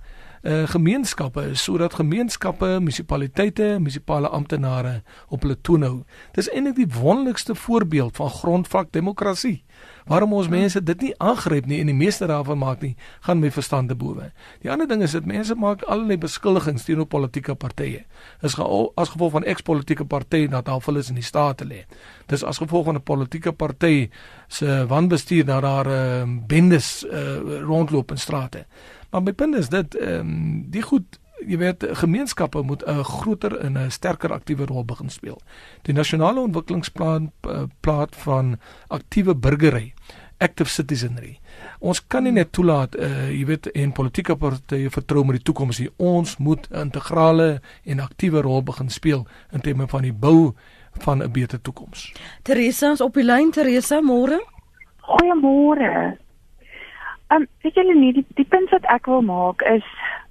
uh, 0.46 0.64
gemeenskappe 0.70 1.50
sodat 1.58 1.98
gemeenskappe, 1.98 2.78
munisipaliteite, 2.80 3.76
munisipale 3.80 4.30
amptenare 4.30 5.02
op 5.28 5.42
hulle 5.42 5.58
toon 5.62 5.86
hou. 5.86 5.96
Dis 6.38 6.50
eintlik 6.54 6.78
die 6.80 6.90
wonderlikste 7.02 7.56
voorbeeld 7.56 8.16
van 8.16 8.30
grondvlak 8.30 8.92
demokrasie. 8.94 9.64
Waarom 10.06 10.34
ons 10.38 10.48
mense 10.48 10.80
dit 10.84 11.02
nie 11.02 11.14
aangryp 11.18 11.66
nie 11.66 11.80
en 11.82 11.90
die 11.90 11.98
meeste 11.98 12.28
daarvan 12.30 12.60
maak 12.62 12.84
nie, 12.86 12.94
gaan 13.26 13.42
my 13.42 13.50
verstand 13.52 13.90
te 13.90 13.98
bowe. 13.98 14.30
Die 14.62 14.72
ander 14.72 14.88
ding 14.88 15.02
is 15.04 15.16
dat 15.18 15.26
mense 15.26 15.56
maak 15.58 15.84
allerlei 15.90 16.18
beskuldigings 16.22 16.86
teenoor 16.86 17.10
politieke 17.10 17.56
partye. 17.58 18.06
Is 18.46 18.56
as 18.56 19.12
gevolg 19.14 19.34
van 19.34 19.48
eks-politieke 19.50 20.06
partye 20.06 20.48
dat 20.54 20.70
half 20.70 20.86
hulle 20.86 21.04
in 21.10 21.18
die 21.18 21.26
staat 21.26 21.58
te 21.58 21.66
lê. 21.66 21.84
Dis 22.30 22.44
as 22.44 22.62
gevolg 22.62 22.86
van 22.86 22.96
'n 22.96 23.04
politieke 23.04 23.52
party 23.52 24.10
se 24.48 24.86
wanbestuur 24.88 25.46
dat 25.46 25.62
daar 25.62 25.88
uh, 25.88 26.24
bendes 26.48 27.04
uh, 27.04 27.62
rondloop 27.62 28.12
in 28.12 28.18
strate. 28.18 28.66
Maar 29.10 29.24
my 29.24 29.34
punt 29.34 29.56
is 29.56 29.70
dit 29.70 29.96
ehm 29.96 30.20
um, 30.20 30.66
die 30.70 30.82
goed 30.82 31.20
jy 31.46 31.58
weet 31.62 31.84
gemeenskappe 32.02 32.62
moet 32.62 32.84
'n 32.88 33.04
groter 33.04 33.58
en 33.58 33.78
'n 33.78 33.92
sterker 33.92 34.32
aktiewe 34.34 34.66
rol 34.66 34.86
begin 34.86 35.10
speel. 35.10 35.42
Die 35.82 35.94
nasionale 35.94 36.40
ontwikkelingsplan 36.40 37.32
uh, 37.48 37.64
plaat 37.80 38.16
van 38.16 38.58
aktiewe 38.88 39.36
burgery, 39.36 39.94
active 40.38 40.70
citizenry. 40.70 41.40
Ons 41.80 42.08
kan 42.08 42.24
nie 42.24 42.32
net 42.32 42.52
toelaat 42.52 42.96
uh, 42.96 43.30
jy 43.32 43.46
weet 43.46 43.68
en 43.68 43.92
politieke 43.92 44.36
partye 44.36 44.90
vertrou 44.90 45.26
met 45.26 45.36
die 45.36 45.44
toekoms 45.44 45.80
nie. 45.80 45.90
Ons 45.98 46.38
moet 46.38 46.68
'n 46.72 46.80
integrale 46.80 47.62
en 47.84 48.00
aktiewe 48.00 48.42
rol 48.42 48.64
begin 48.64 48.90
speel 48.90 49.28
in 49.52 49.62
terme 49.62 49.88
van 49.88 50.02
die 50.02 50.14
bou 50.14 50.54
van 50.92 51.24
'n 51.24 51.32
beter 51.32 51.62
toekoms. 51.62 52.14
Teresa 52.42 52.92
is 52.92 53.02
op 53.02 53.14
die 53.14 53.24
lyn. 53.24 53.52
Teresa, 53.52 54.02
môre. 54.02 54.40
Goeiemôre. 55.02 56.18
Ehm 57.28 57.42
um, 57.42 57.48
weet 57.62 57.74
julle 57.74 57.96
nie 57.98 58.14
die, 58.14 58.26
die 58.38 58.46
punt 58.46 58.70
wat 58.70 58.86
ek 58.94 59.08
wil 59.10 59.24
maak 59.26 59.64
is 59.66 59.86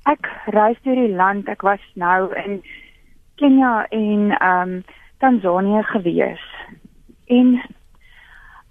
ek 0.07 0.28
reis 0.54 0.78
deur 0.85 1.00
die 1.00 1.16
land. 1.18 1.48
Ek 1.50 1.64
was 1.66 1.83
nou 1.98 2.30
in 2.44 2.61
Kenia 3.40 3.87
en 3.90 4.30
ehm 4.37 4.74
um, 4.76 4.83
Tansanië 5.18 5.83
gewees. 5.90 6.44
En 7.26 7.57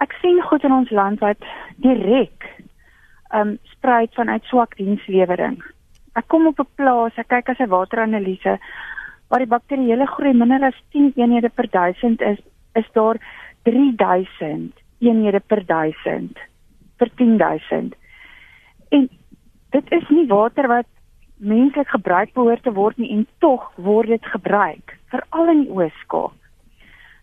ek 0.04 0.16
sien 0.22 0.40
goed 0.48 0.64
in 0.64 0.76
ons 0.76 0.92
land 0.92 1.20
wat 1.20 1.44
direk 1.84 2.48
ehm 2.48 3.42
um, 3.42 3.58
spruit 3.76 4.16
vanuit 4.16 4.48
swak 4.48 4.78
dienslewering. 4.80 5.60
Ek 6.16 6.28
kom 6.32 6.48
op 6.48 6.60
'n 6.64 6.70
plaas, 6.80 7.18
ek 7.18 7.28
kyk 7.28 7.50
as 7.50 7.60
'n 7.60 7.74
wateranalise 7.76 8.60
waar 9.28 9.44
die 9.44 9.54
bakterieële 9.56 10.06
groei 10.06 10.34
minder 10.34 10.64
as 10.64 10.80
10 10.92 11.12
eenhede 11.16 11.50
per 11.50 11.68
1000 11.70 12.22
is, 12.22 12.40
is 12.74 12.88
daar 12.94 13.18
3000 13.64 14.72
eenhede 15.00 15.40
per 15.40 15.66
1000 15.66 16.40
vir 16.98 17.10
10000. 17.18 17.96
En 18.94 19.10
dit 19.74 19.92
is 19.98 20.10
nie 20.14 20.28
water 20.30 20.68
wat 20.70 20.90
menslik 21.44 21.90
gebruik 21.90 22.34
behoort 22.34 22.64
te 22.64 22.74
word 22.74 23.00
nie 23.02 23.10
en 23.16 23.26
tog 23.44 23.66
word 23.76 24.14
dit 24.14 24.26
gebruik, 24.36 24.96
veral 25.12 25.50
in 25.52 25.66
die 25.66 25.74
Oos-Kaap. 25.74 26.38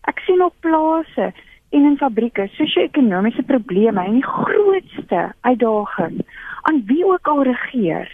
Ek 0.09 0.19
sien 0.25 0.41
op 0.43 0.53
plase 0.65 1.31
en 1.71 1.87
in 1.87 1.97
fabrieke 1.97 2.47
sosio-ekonomiese 2.57 3.45
probleme 3.47 4.03
en 4.03 4.19
die 4.19 4.27
grootste 4.27 5.23
uitdaging 5.47 6.19
aan 6.69 6.83
wie 6.89 7.05
ook 7.07 7.27
al 7.31 7.43
regeer 7.47 8.11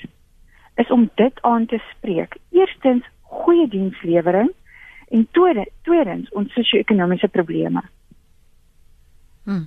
is 0.78 0.92
om 0.94 1.08
dit 1.16 1.42
aan 1.42 1.66
te 1.66 1.80
spreek. 1.92 2.38
Eerstens 2.54 3.08
goeie 3.22 3.68
dienslewering 3.68 4.52
en 5.10 5.28
tweede, 5.32 5.66
tweedens 5.88 6.30
ons 6.38 6.54
sosio-ekonomiese 6.54 7.28
probleme. 7.34 7.82
Hmm. 9.48 9.66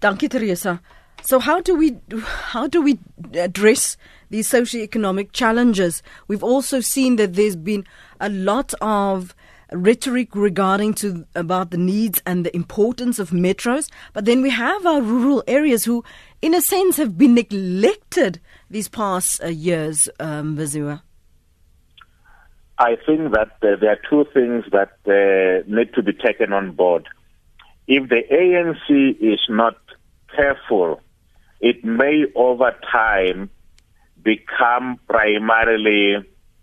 Dankie 0.00 0.28
Teresa. 0.28 0.80
So 1.22 1.38
how 1.38 1.60
do 1.60 1.74
we 1.74 1.96
how 2.12 2.66
do 2.66 2.80
we 2.80 2.98
address 3.34 3.96
these 4.30 4.50
socioeconomic 4.50 5.32
challenges? 5.32 6.02
We've 6.28 6.42
also 6.42 6.80
seen 6.80 7.16
that 7.16 7.34
there's 7.34 7.56
been 7.56 7.84
a 8.20 8.28
lot 8.28 8.74
of 8.80 9.34
rhetoric 9.72 10.34
regarding 10.34 10.94
to 10.94 11.26
about 11.34 11.70
the 11.70 11.76
needs 11.76 12.20
and 12.26 12.44
the 12.44 12.54
importance 12.56 13.18
of 13.18 13.30
metros, 13.30 13.88
but 14.12 14.24
then 14.24 14.42
we 14.42 14.50
have 14.50 14.84
our 14.84 15.00
rural 15.00 15.44
areas 15.46 15.84
who, 15.84 16.02
in 16.42 16.54
a 16.54 16.60
sense, 16.60 16.96
have 16.96 17.16
been 17.16 17.34
neglected 17.34 18.40
these 18.68 18.88
past 18.88 19.42
uh, 19.42 19.46
years. 19.46 20.08
Um, 20.18 20.56
Vizua. 20.56 21.02
I 22.78 22.96
think 23.06 23.32
that 23.32 23.52
uh, 23.62 23.76
there 23.78 23.90
are 23.90 24.00
two 24.08 24.24
things 24.32 24.64
that 24.72 24.92
uh, 25.06 25.68
need 25.68 25.92
to 25.94 26.02
be 26.02 26.14
taken 26.14 26.52
on 26.52 26.72
board. 26.72 27.06
If 27.86 28.08
the 28.08 28.22
ANC 28.32 29.20
is 29.20 29.40
not 29.48 29.76
careful 30.34 31.00
it 31.60 31.84
may 31.84 32.24
over 32.34 32.74
time 32.90 33.50
become 34.22 34.98
primarily 35.08 36.16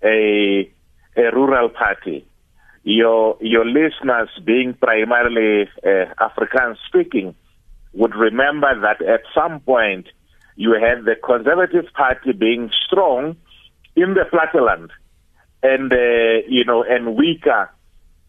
a, 0.04 0.72
a 1.16 1.32
rural 1.34 1.70
party. 1.70 2.26
Your, 2.84 3.38
your 3.42 3.66
listeners, 3.66 4.30
being 4.46 4.74
primarily 4.74 5.70
uh, 5.86 6.14
African 6.20 6.78
speaking, 6.88 7.36
would 7.94 8.16
remember 8.16 8.80
that 8.82 9.02
at 9.06 9.22
some 9.34 9.60
point 9.62 10.08
you 10.56 10.74
had 10.74 11.06
the 11.06 11.16
Conservative 11.16 11.92
Party 11.94 12.32
being 12.32 12.70
strong 12.86 13.36
in 13.96 14.14
the 14.14 14.26
flatland 14.30 14.92
and 15.64 15.92
uh, 15.92 16.48
you 16.48 16.64
know 16.64 16.84
and 16.84 17.16
weaker 17.16 17.70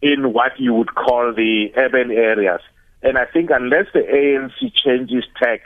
in 0.01 0.33
what 0.33 0.53
you 0.57 0.73
would 0.73 0.93
call 0.95 1.33
the 1.33 1.67
urban 1.77 2.11
areas. 2.11 2.61
And 3.01 3.17
I 3.17 3.25
think 3.25 3.49
unless 3.51 3.85
the 3.93 3.99
ANC 3.99 4.73
changes 4.73 5.23
tack, 5.41 5.61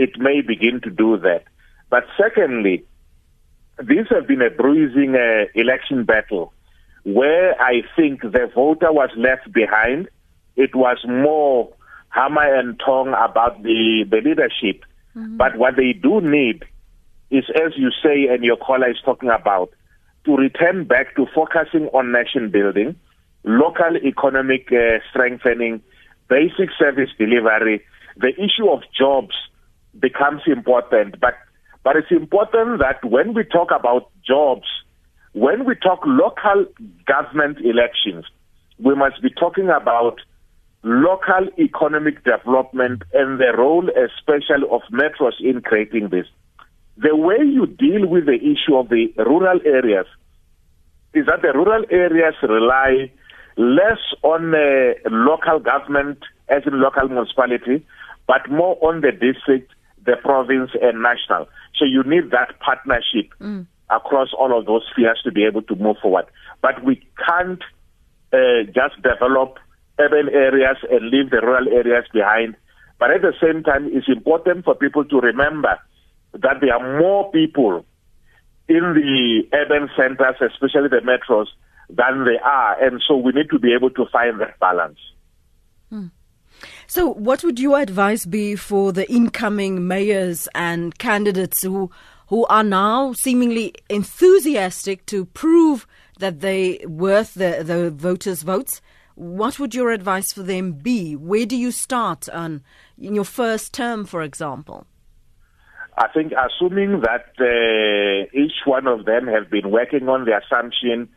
it 0.00 0.18
may 0.18 0.40
begin 0.40 0.80
to 0.80 0.90
do 0.90 1.18
that. 1.18 1.44
But 1.90 2.04
secondly, 2.16 2.84
this 3.76 4.06
has 4.08 4.24
been 4.24 4.40
a 4.40 4.48
bruising 4.48 5.14
uh, 5.14 5.44
election 5.54 6.04
battle 6.04 6.54
where 7.04 7.60
I 7.60 7.82
think 7.96 8.22
the 8.22 8.50
voter 8.54 8.90
was 8.92 9.10
left 9.14 9.52
behind. 9.52 10.08
It 10.56 10.74
was 10.74 10.96
more 11.06 11.70
hammer 12.08 12.54
and 12.58 12.80
tongue 12.80 13.08
about 13.08 13.62
the, 13.62 14.06
the 14.10 14.22
leadership. 14.24 14.86
Mm-hmm. 15.14 15.36
But 15.36 15.56
what 15.58 15.76
they 15.76 15.92
do 15.92 16.22
need 16.22 16.64
is, 17.30 17.44
as 17.54 17.72
you 17.76 17.90
say, 18.02 18.26
and 18.32 18.42
your 18.42 18.56
caller 18.56 18.90
is 18.90 19.00
talking 19.04 19.28
about, 19.28 19.70
to 20.24 20.34
return 20.34 20.84
back 20.84 21.14
to 21.16 21.26
focusing 21.34 21.88
on 21.88 22.12
nation 22.12 22.50
building, 22.50 22.96
local 23.44 23.98
economic 24.02 24.72
uh, 24.72 25.00
strengthening, 25.10 25.82
basic 26.28 26.70
service 26.78 27.10
delivery. 27.18 27.82
The 28.16 28.32
issue 28.38 28.68
of 28.70 28.80
jobs 28.98 29.34
becomes 29.98 30.42
important, 30.46 31.20
but 31.20 31.34
but 31.82 31.96
it's 31.96 32.10
important 32.10 32.80
that 32.80 33.02
when 33.04 33.32
we 33.34 33.44
talk 33.44 33.68
about 33.70 34.10
jobs, 34.26 34.66
when 35.32 35.64
we 35.64 35.74
talk 35.76 36.00
local 36.04 36.66
government 37.06 37.58
elections, 37.64 38.26
we 38.78 38.94
must 38.94 39.22
be 39.22 39.30
talking 39.30 39.70
about 39.70 40.20
local 40.82 41.48
economic 41.58 42.24
development 42.24 43.02
and 43.12 43.38
the 43.38 43.52
role 43.56 43.88
especially 43.88 44.66
of 44.70 44.82
metros 44.92 45.40
in 45.40 45.60
creating 45.62 46.08
this. 46.10 46.26
The 46.96 47.16
way 47.16 47.38
you 47.44 47.66
deal 47.66 48.06
with 48.06 48.26
the 48.26 48.36
issue 48.36 48.76
of 48.76 48.88
the 48.88 49.08
rural 49.16 49.60
areas 49.64 50.06
is 51.14 51.26
that 51.26 51.42
the 51.42 51.52
rural 51.54 51.84
areas 51.90 52.34
rely 52.42 53.10
less 53.56 53.98
on 54.22 54.54
uh, 54.54 54.94
local 55.10 55.60
government 55.60 56.18
as 56.48 56.62
in 56.66 56.80
local 56.80 57.08
municipality, 57.08 57.84
but 58.26 58.50
more 58.50 58.76
on 58.82 59.00
the 59.00 59.12
district, 59.12 59.72
the 60.04 60.16
province, 60.22 60.70
and 60.80 61.02
national. 61.02 61.46
So 61.76 61.84
you 61.84 62.02
need 62.02 62.30
that 62.30 62.58
partnership 62.60 63.32
mm. 63.40 63.66
across 63.90 64.28
all 64.38 64.56
of 64.58 64.66
those 64.66 64.82
spheres 64.90 65.20
to 65.24 65.32
be 65.32 65.44
able 65.44 65.62
to 65.62 65.74
move 65.76 65.96
forward. 66.00 66.26
But 66.62 66.84
we 66.84 67.02
can't 67.26 67.62
uh, 68.32 68.64
just 68.66 69.02
develop 69.02 69.58
urban 69.98 70.28
areas 70.32 70.78
and 70.90 71.10
leave 71.10 71.30
the 71.30 71.40
rural 71.42 71.68
areas 71.68 72.04
behind. 72.12 72.56
But 72.98 73.10
at 73.10 73.22
the 73.22 73.34
same 73.40 73.62
time, 73.62 73.88
it's 73.92 74.08
important 74.08 74.64
for 74.64 74.74
people 74.74 75.04
to 75.04 75.20
remember 75.20 75.78
that 76.32 76.60
there 76.60 76.74
are 76.74 77.00
more 77.00 77.30
people 77.30 77.84
in 78.68 78.94
the 78.94 79.42
urban 79.52 79.88
centers, 79.96 80.36
especially 80.40 80.88
the 80.88 81.02
metros, 81.02 81.46
than 81.88 82.24
they 82.24 82.38
are. 82.42 82.82
And 82.82 83.02
so 83.06 83.16
we 83.16 83.32
need 83.32 83.50
to 83.50 83.58
be 83.58 83.74
able 83.74 83.90
to 83.90 84.06
find 84.12 84.40
that 84.40 84.58
balance. 84.60 84.98
Hmm. 85.88 86.06
So, 86.90 87.06
what 87.06 87.44
would 87.44 87.60
your 87.60 87.78
advice 87.78 88.26
be 88.26 88.56
for 88.56 88.92
the 88.92 89.08
incoming 89.08 89.86
mayors 89.86 90.48
and 90.56 90.98
candidates 90.98 91.62
who 91.62 91.88
who 92.26 92.46
are 92.46 92.64
now 92.64 93.12
seemingly 93.12 93.74
enthusiastic 93.88 95.06
to 95.06 95.26
prove 95.26 95.86
that 96.18 96.40
they 96.40 96.84
worth 96.88 97.34
the, 97.34 97.62
the 97.62 97.92
voters' 97.92 98.42
votes? 98.42 98.82
What 99.14 99.60
would 99.60 99.72
your 99.72 99.92
advice 99.92 100.32
for 100.32 100.42
them 100.42 100.72
be? 100.72 101.14
Where 101.14 101.46
do 101.46 101.56
you 101.56 101.70
start 101.70 102.28
on 102.30 102.64
in 102.98 103.14
your 103.14 103.24
first 103.24 103.72
term, 103.72 104.04
for 104.04 104.22
example? 104.22 104.84
I 105.96 106.08
think 106.08 106.32
assuming 106.32 107.02
that 107.02 107.26
uh, 107.38 108.36
each 108.36 108.64
one 108.64 108.88
of 108.88 109.04
them 109.04 109.28
have 109.28 109.48
been 109.48 109.70
working 109.70 110.08
on 110.08 110.24
the 110.24 110.32
assumption 110.36 111.08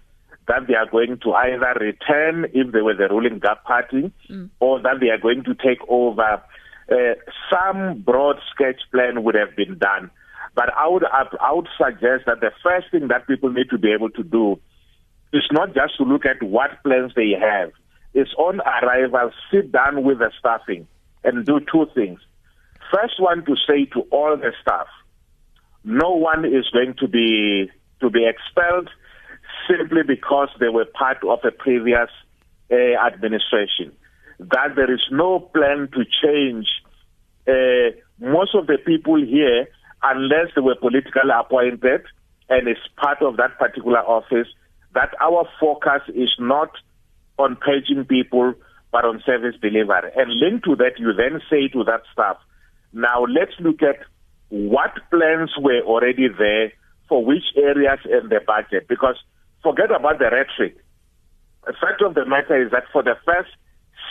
that 0.47 0.67
they 0.67 0.75
are 0.75 0.89
going 0.89 1.19
to 1.23 1.33
either 1.33 1.73
return 1.79 2.45
if 2.53 2.71
they 2.71 2.81
were 2.81 2.95
the 2.95 3.07
ruling 3.09 3.39
GAP 3.39 3.63
party 3.63 4.11
mm. 4.29 4.49
or 4.59 4.81
that 4.81 4.99
they 4.99 5.09
are 5.09 5.17
going 5.17 5.43
to 5.43 5.55
take 5.55 5.79
over. 5.87 6.41
Uh, 6.91 7.15
some 7.49 8.01
broad 8.01 8.37
sketch 8.53 8.81
plan 8.91 9.23
would 9.23 9.35
have 9.35 9.55
been 9.55 9.77
done. 9.77 10.11
But 10.55 10.71
I 10.75 10.87
would, 10.87 11.03
I 11.05 11.53
would 11.53 11.67
suggest 11.77 12.25
that 12.25 12.41
the 12.41 12.51
first 12.61 12.91
thing 12.91 13.07
that 13.07 13.25
people 13.25 13.51
need 13.51 13.69
to 13.71 13.77
be 13.77 13.91
able 13.91 14.09
to 14.11 14.23
do 14.23 14.59
is 15.31 15.43
not 15.51 15.73
just 15.73 15.97
to 15.97 16.03
look 16.03 16.25
at 16.25 16.43
what 16.43 16.83
plans 16.83 17.13
they 17.15 17.31
have. 17.31 17.71
It's 18.13 18.33
on 18.37 18.61
arrival, 18.61 19.31
sit 19.51 19.71
down 19.71 20.03
with 20.03 20.19
the 20.19 20.31
staffing 20.37 20.87
and 21.23 21.45
do 21.45 21.59
two 21.59 21.87
things. 21.95 22.19
First 22.93 23.19
one 23.19 23.43
to 23.45 23.55
say 23.67 23.85
to 23.93 24.01
all 24.11 24.37
the 24.37 24.51
staff, 24.61 24.85
no 25.83 26.11
one 26.11 26.45
is 26.45 26.69
going 26.71 26.95
to 26.99 27.07
be 27.07 27.71
to 28.01 28.09
be 28.09 28.27
expelled 28.27 28.89
simply 29.67 30.03
because 30.05 30.49
they 30.59 30.69
were 30.69 30.85
part 30.85 31.17
of 31.23 31.39
a 31.43 31.51
previous 31.51 32.09
uh, 32.71 32.75
administration. 33.05 33.91
That 34.39 34.75
there 34.75 34.93
is 34.93 35.03
no 35.11 35.39
plan 35.39 35.89
to 35.93 36.03
change 36.23 36.67
uh, 37.47 37.95
most 38.19 38.55
of 38.55 38.67
the 38.67 38.77
people 38.85 39.15
here 39.17 39.67
unless 40.01 40.53
they 40.55 40.61
were 40.61 40.75
politically 40.75 41.31
appointed 41.33 42.01
and 42.49 42.67
is 42.67 42.77
part 42.97 43.21
of 43.21 43.37
that 43.37 43.57
particular 43.57 43.99
office. 43.99 44.47
That 44.93 45.09
our 45.21 45.47
focus 45.59 46.01
is 46.13 46.31
not 46.39 46.71
on 47.37 47.57
paging 47.57 48.05
people 48.05 48.53
but 48.91 49.05
on 49.05 49.23
service 49.25 49.55
delivery. 49.59 50.11
And 50.15 50.31
linked 50.39 50.65
to 50.65 50.75
that, 50.75 50.99
you 50.99 51.13
then 51.13 51.41
say 51.49 51.67
to 51.69 51.83
that 51.85 52.01
staff, 52.13 52.37
now 52.93 53.25
let's 53.25 53.53
look 53.59 53.81
at 53.81 54.05
what 54.49 54.91
plans 55.09 55.49
were 55.57 55.81
already 55.81 56.27
there 56.27 56.71
for 57.09 57.25
which 57.25 57.43
areas 57.57 57.99
in 58.05 58.29
the 58.29 58.39
budget 58.45 58.87
because 58.87 59.15
forget 59.63 59.91
about 59.91 60.19
the 60.19 60.25
rhetoric. 60.25 60.77
The 61.65 61.73
fact 61.73 62.01
of 62.01 62.13
the 62.13 62.25
matter 62.25 62.61
is 62.61 62.71
that 62.71 62.83
for 62.91 63.01
the 63.01 63.15
first 63.25 63.49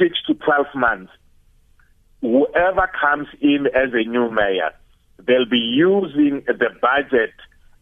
six 0.00 0.18
to 0.26 0.34
12 0.34 0.66
months, 0.74 1.12
whoever 2.22 2.90
comes 2.98 3.28
in 3.40 3.66
as 3.66 3.92
a 3.92 4.08
new 4.08 4.30
mayor, 4.30 4.70
they'll 5.18 5.48
be 5.48 5.58
using 5.58 6.42
the 6.46 6.70
budget 6.80 7.34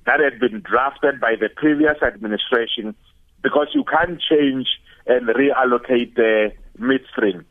that 0.06 0.20
had 0.20 0.40
been 0.40 0.60
drafted 0.60 1.20
by 1.20 1.36
the 1.38 1.48
previous 1.54 2.02
administration 2.02 2.94
because 3.42 3.68
you 3.74 3.84
can't 3.84 4.20
change 4.20 4.66
and 5.06 5.28
reallocate 5.28 6.14
the 6.14 6.52
midstream. 6.78 7.44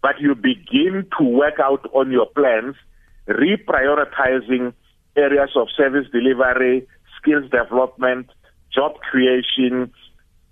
But 0.00 0.20
you 0.20 0.34
begin 0.34 1.06
to 1.18 1.24
work 1.24 1.58
out 1.58 1.88
on 1.92 2.12
your 2.12 2.26
plans, 2.26 2.76
reprioritizing 3.26 4.74
areas 5.16 5.50
of 5.56 5.68
service 5.76 6.06
delivery, 6.12 6.86
skills 7.18 7.50
development, 7.50 8.30
job 8.74 8.98
creation, 9.10 9.92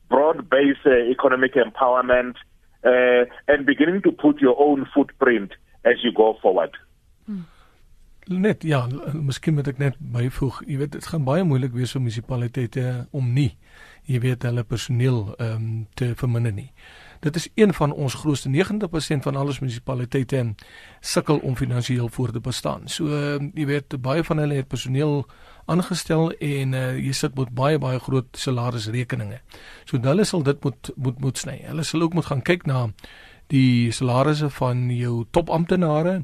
broad-based 0.08 0.86
uh, 0.86 1.10
economic 1.10 1.54
empowerment, 1.54 2.36
uh, 2.84 3.24
and 3.48 3.66
beginning 3.66 4.02
to 4.02 4.12
put 4.12 4.40
your 4.40 4.56
own 4.58 4.86
footprint 4.94 5.52
as 5.84 5.96
you 6.02 6.12
go 6.12 6.36
forward. 6.42 6.76
Hmm. 7.26 7.44
Net 8.26 8.62
ja, 8.62 8.86
miskien 9.12 9.56
moet 9.58 9.66
ek 9.72 9.80
net 9.82 9.96
byvoeg, 9.98 10.60
jy 10.70 10.76
weet 10.78 10.92
dit 10.94 11.06
gaan 11.10 11.24
baie 11.26 11.42
moeilik 11.42 11.72
wees 11.74 11.90
vir 11.96 12.04
munisipaliteite 12.04 12.84
om 13.10 13.32
nie 13.34 13.50
jy 14.10 14.18
weet 14.22 14.46
hulle 14.48 14.64
personeel 14.66 15.34
ehm 15.36 15.54
um, 15.54 15.86
te 15.94 16.12
verminder 16.18 16.52
nie. 16.52 16.70
Dit 17.22 17.36
is 17.38 17.48
een 17.54 17.72
van 17.74 17.92
ons 17.92 18.14
grootste 18.14 18.50
90% 18.50 19.22
van 19.22 19.36
alles 19.36 19.60
munisipaliteite 19.60 20.54
sukkel 21.00 21.38
om 21.38 21.56
finansiëel 21.56 22.08
voor 22.08 22.32
te 22.32 22.40
bestaan. 22.40 22.88
So 22.88 23.06
uh, 23.06 23.38
jy 23.54 23.66
weet 23.66 24.00
baie 24.02 24.24
van 24.24 24.42
hulle 24.42 24.58
het 24.58 24.68
personeel 24.68 25.26
aangestel 25.70 26.32
en 26.32 26.72
uh, 26.74 26.96
jy 26.98 27.12
sit 27.16 27.36
met 27.38 27.52
baie 27.54 27.78
baie 27.78 27.98
groot 28.02 28.28
salarisrekeninge. 28.36 29.40
So 29.84 30.00
hulle 30.02 30.24
sal 30.24 30.42
dit 30.42 30.64
moet 30.64 30.90
moet 30.96 31.20
moet 31.20 31.38
sny. 31.38 31.60
Hulle 31.66 31.84
sal 31.84 32.02
ook 32.02 32.14
moet 32.14 32.30
gaan 32.30 32.42
kyk 32.42 32.66
na 32.66 32.88
die 33.52 33.92
salarisse 33.92 34.48
van 34.50 34.88
jou 34.90 35.24
topamptenare 35.30 36.22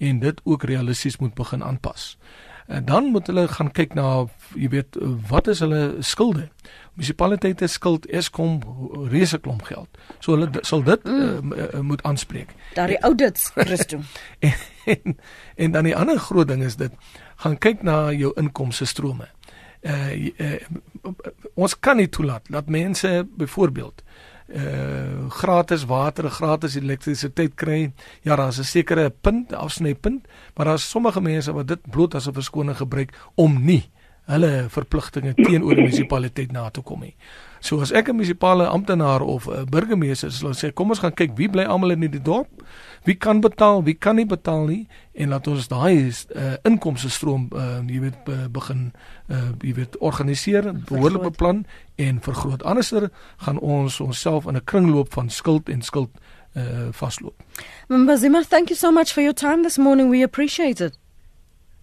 en 0.00 0.20
dit 0.20 0.40
ook 0.44 0.64
realisties 0.64 1.18
moet 1.20 1.34
begin 1.34 1.64
aanpas. 1.64 2.16
En 2.70 2.84
dan 2.84 3.10
moet 3.10 3.26
hulle 3.26 3.48
gaan 3.50 3.70
kyk 3.74 3.94
na 3.98 4.26
jy 4.54 4.68
weet 4.70 4.98
wat 5.28 5.50
is 5.50 5.58
hulle 5.64 5.96
skulde? 6.06 6.48
munisipaliteite 7.00 7.66
skuld 7.66 8.06
Eskom 8.06 8.60
reuse 9.10 9.38
klomp 9.40 9.62
geld. 9.62 9.88
So 10.20 10.36
hulle 10.36 10.50
sal 10.66 10.82
dit 10.84 11.04
mm. 11.04 11.52
uh, 11.52 11.66
uh, 11.74 11.80
moet 11.80 12.02
aanspreek. 12.02 12.52
Daardie 12.76 13.00
audits 13.06 13.50
Christo. 13.54 14.02
en, 14.38 14.54
en, 14.94 15.16
en 15.56 15.72
dan 15.72 15.88
die 15.88 15.96
ander 15.96 16.18
groot 16.18 16.48
ding 16.48 16.62
is 16.66 16.76
dit 16.76 16.92
gaan 17.40 17.56
kyk 17.58 17.82
na 17.86 18.10
jou 18.12 18.34
inkomste 18.40 18.86
strome. 18.86 19.30
Uh, 19.80 20.28
uh 20.36 20.58
ons 21.54 21.72
kan 21.80 21.96
nie 21.96 22.08
toelaat 22.12 22.44
dat 22.52 22.68
mense 22.68 23.08
byvoorbeeld 23.36 24.02
uh 24.04 24.29
gratis 25.30 25.84
water, 25.86 26.30
gratis 26.30 26.74
elektrisiteit 26.76 27.54
kry. 27.54 27.92
Ja, 28.22 28.36
daar's 28.36 28.58
'n 28.58 28.64
sekere 28.64 29.10
punt, 29.10 29.52
afsnypunt, 29.52 30.26
maar 30.56 30.66
daar's 30.66 30.90
sommige 30.90 31.20
mense 31.20 31.52
wat 31.52 31.68
dit 31.68 31.90
bloot 31.90 32.14
as 32.14 32.26
'n 32.26 32.32
verskoning 32.32 32.76
gebruik 32.76 33.14
om 33.34 33.64
nie 33.64 33.90
hulle 34.24 34.66
verpligtinge 34.68 35.34
teenoor 35.34 35.74
die 35.74 35.84
munisipaliteit 35.84 36.52
na 36.52 36.68
te 36.70 36.82
kom 36.82 37.00
nie. 37.00 37.14
So 37.60 37.80
as 37.80 37.92
ek 37.92 38.08
'n 38.08 38.16
munisipale 38.16 38.66
amptenaar 38.66 39.20
of 39.22 39.46
'n 39.46 39.64
burgemeester 39.70 40.32
sal 40.32 40.54
sê 40.54 40.72
kom 40.72 40.88
ons 40.88 40.98
gaan 40.98 41.14
kyk 41.14 41.36
wie 41.36 41.48
bly 41.48 41.64
almal 41.64 41.90
in 41.90 42.00
die 42.00 42.22
dorp? 42.22 42.48
Wie 43.04 43.14
kan 43.14 43.40
betaal, 43.40 43.84
wie 43.84 43.94
kan 43.94 44.16
nie 44.16 44.26
betaal 44.26 44.66
nie 44.66 44.88
en 45.12 45.28
laat 45.28 45.46
ons 45.46 45.68
daai 45.68 46.12
uh, 46.36 46.56
inkomste 46.64 47.10
stroom 47.10 47.48
uh, 47.52 47.80
jy 47.86 48.00
weet 48.00 48.28
uh, 48.28 48.48
begin 48.48 48.92
uh, 49.28 49.52
jy 49.60 49.74
weet 49.74 49.96
organiseer, 49.98 50.72
behoorlik 50.72 51.22
beplan 51.22 51.66
en 51.96 52.20
vergroot. 52.20 52.62
Anderser 52.62 53.10
gaan 53.36 53.58
ons 53.58 54.00
onsself 54.00 54.46
in 54.46 54.56
'n 54.56 54.64
kringloop 54.64 55.12
van 55.12 55.30
skuld 55.30 55.68
en 55.68 55.82
skuld 55.82 56.10
uh, 56.56 56.88
vasloop. 56.90 57.34
Mbazima, 57.88 58.42
thank 58.42 58.68
you 58.68 58.76
so 58.76 58.90
much 58.90 59.12
for 59.12 59.22
your 59.22 59.34
time 59.34 59.62
this 59.62 59.78
morning. 59.78 60.10
We 60.10 60.22
appreciate 60.22 60.80
it. 60.80 60.98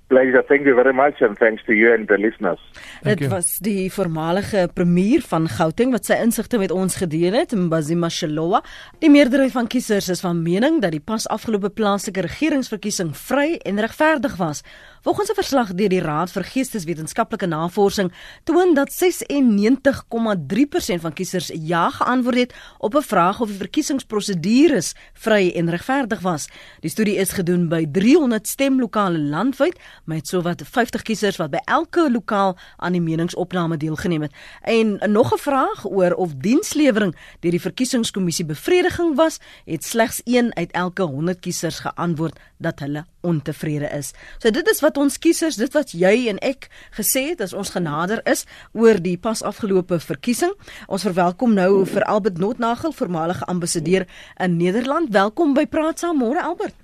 Pleasure. 0.08 0.44
Thank 0.48 0.66
you 0.66 0.74
very 0.74 0.94
much 0.94 1.20
and 1.22 1.38
thanks 1.38 1.64
to 1.66 1.74
you 1.74 1.92
and 1.94 2.08
the 2.08 2.18
listeners. 2.18 2.60
Dit 3.04 3.28
was 3.28 3.58
die 3.60 3.90
voormalige 3.92 4.70
premier 4.74 5.20
van 5.28 5.50
Gauteng 5.52 5.92
wat 5.92 6.08
sy 6.08 6.16
insigte 6.24 6.56
met 6.62 6.72
ons 6.72 6.96
gedeel 7.02 7.36
het, 7.36 7.52
Mbazima 7.52 8.08
Shalowa. 8.08 8.62
Die 9.04 9.12
meerderheid 9.12 9.52
van 9.52 9.68
kiesers 9.68 10.08
is 10.14 10.24
van 10.24 10.40
mening 10.46 10.80
dat 10.80 10.96
die 10.96 11.04
pas 11.04 11.28
afgelope 11.28 11.74
plaaslike 11.76 12.24
regeringsverkiesing 12.24 13.12
vry 13.20 13.58
en 13.68 13.84
regverdig 13.84 14.40
was. 14.40 14.64
Volgens 15.02 15.30
'n 15.30 15.34
verslag 15.34 15.74
deur 15.74 15.90
die 15.90 16.02
Raad 16.02 16.32
vir 16.32 16.44
Geesteswetenskaplike 16.44 17.46
Navorsing 17.46 18.12
toon 18.44 18.74
dat 18.74 18.92
96,3% 18.92 21.02
van 21.02 21.14
kiesers 21.14 21.52
ja 21.54 21.90
geantwoord 21.90 22.38
het 22.38 22.54
op 22.78 22.96
'n 22.96 23.02
vraag 23.02 23.42
of 23.42 23.48
die 23.48 23.58
verkiesingsprosedures 23.58 24.94
vry 25.14 25.52
en 25.56 25.70
regverdig 25.70 26.20
was. 26.20 26.48
Die 26.80 26.90
studie 26.90 27.16
is 27.16 27.32
gedoen 27.32 27.68
by 27.68 27.88
300 27.92 28.48
stemlokale 28.48 29.20
landwyd 29.20 29.80
met 30.06 30.28
sowat 30.28 30.62
50 30.66 31.02
kiesers 31.02 31.38
wat 31.38 31.50
by 31.50 31.60
elke 31.64 32.12
lokaal 32.12 32.58
aan 32.78 32.92
die 32.92 33.02
meningsopname 33.02 33.78
deelgeneem 33.78 34.22
het. 34.22 34.34
En 34.62 35.12
nog 35.12 35.34
'n 35.34 35.38
vraag 35.38 35.86
oor 35.86 36.12
of 36.12 36.36
dienslewering 36.36 37.16
deur 37.40 37.52
die 37.52 37.62
verkiesingskommissie 37.62 38.46
bevrediging 38.46 39.16
was, 39.16 39.38
het 39.66 39.84
slegs 39.84 40.22
1 40.24 40.56
uit 40.56 40.72
elke 40.72 41.02
100 41.02 41.40
kiesers 41.40 41.80
geantwoord 41.80 42.40
dat 42.58 42.80
hulle 42.80 43.04
ontevrede 43.22 43.90
is. 43.98 44.14
So 44.38 44.52
dit 44.52 44.68
is 44.68 44.82
wat 44.82 44.98
ons 44.98 45.20
kiesers, 45.22 45.60
dit 45.60 45.74
wat 45.74 45.94
jy 45.94 46.28
en 46.32 46.40
ek 46.46 46.70
gesê 46.98 47.30
het 47.32 47.42
as 47.42 47.54
ons 47.54 47.74
genader 47.76 48.22
is 48.26 48.46
oor 48.74 49.00
die 49.02 49.18
pas 49.18 49.44
afgelope 49.44 50.00
verkiesing. 50.00 50.54
Ons 50.88 51.06
verwelkom 51.08 51.54
nou 51.58 51.86
vir 51.86 52.06
Albert 52.10 52.42
Notnagel, 52.42 52.92
voormalige 52.92 53.46
ambassadeur 53.46 54.08
in 54.44 54.58
Nederland. 54.58 55.14
Welkom 55.14 55.54
by 55.54 55.66
Praat 55.66 56.00
saam 56.04 56.22
môre 56.22 56.42
Albert. 56.42 56.76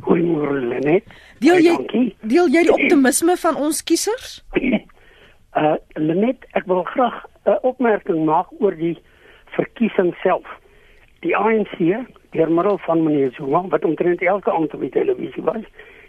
Goeiemôre 0.00 0.60
Lenet. 0.64 1.04
Deel 1.44 1.60
jy 1.64 1.74
deel 2.22 2.48
jy 2.48 2.62
die 2.68 2.72
optimisme 2.74 3.36
van 3.40 3.56
ons 3.56 3.84
kiesers? 3.84 4.40
Uh 5.58 5.74
Lenet, 5.98 6.44
ek 6.54 6.68
wil 6.70 6.84
graag 6.94 7.24
'n 7.42 7.50
uh, 7.50 7.56
opmerking 7.66 8.22
maak 8.22 8.46
oor 8.62 8.70
die 8.70 8.94
verkiesing 9.56 10.14
self. 10.22 10.46
Die 11.20 11.36
ANC, 11.36 11.76
deur 12.32 12.50
middel 12.50 12.78
van 12.78 13.02
meneer 13.02 13.32
Zuma, 13.36 13.60
wat 13.68 13.84
omtrent 13.84 14.22
elke 14.22 14.52
aand 14.52 14.74
op 14.74 14.80
die 14.80 14.90
televisie 14.90 15.42
was, 15.42 15.64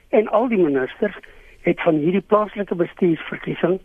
en 0.09 0.27
al 0.27 0.47
die 0.47 0.57
ministers 0.57 1.17
het 1.61 1.81
van 1.81 1.99
hierdie 1.99 2.23
plaaslike 2.31 2.75
bestuursverkiesing 2.75 3.79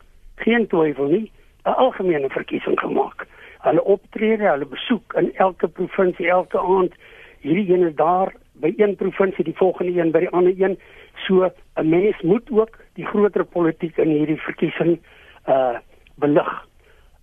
geen 0.45 0.67
twyfel 0.71 1.11
nie 1.11 1.31
'n 1.65 1.75
algemene 1.83 2.29
verkiesing 2.31 2.79
gemaak. 2.81 3.27
Hulle 3.59 3.85
optrede, 3.85 4.49
hulle 4.49 4.67
besoek 4.67 5.15
in 5.15 5.35
elke 5.35 5.69
provinsie 5.69 6.29
elke 6.29 6.59
aand. 6.59 6.95
Hierdie 7.41 7.73
een 7.75 7.87
is 7.89 7.95
daar 7.95 8.33
by 8.53 8.73
een 8.77 8.97
provinsie, 8.97 9.45
die 9.45 9.57
volgende 9.57 10.01
een 10.01 10.11
by 10.11 10.19
die 10.19 10.31
ander 10.31 10.55
een. 10.57 10.79
So 11.27 11.51
'n 11.75 11.89
mens 11.89 12.21
moet 12.23 12.51
ook 12.51 12.79
die 12.95 13.07
groter 13.07 13.45
politiek 13.45 13.97
in 13.97 14.09
hierdie 14.09 14.41
verkiesing 14.41 14.99
uh 15.49 15.79
belig. 16.15 16.67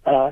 Uh 0.05 0.31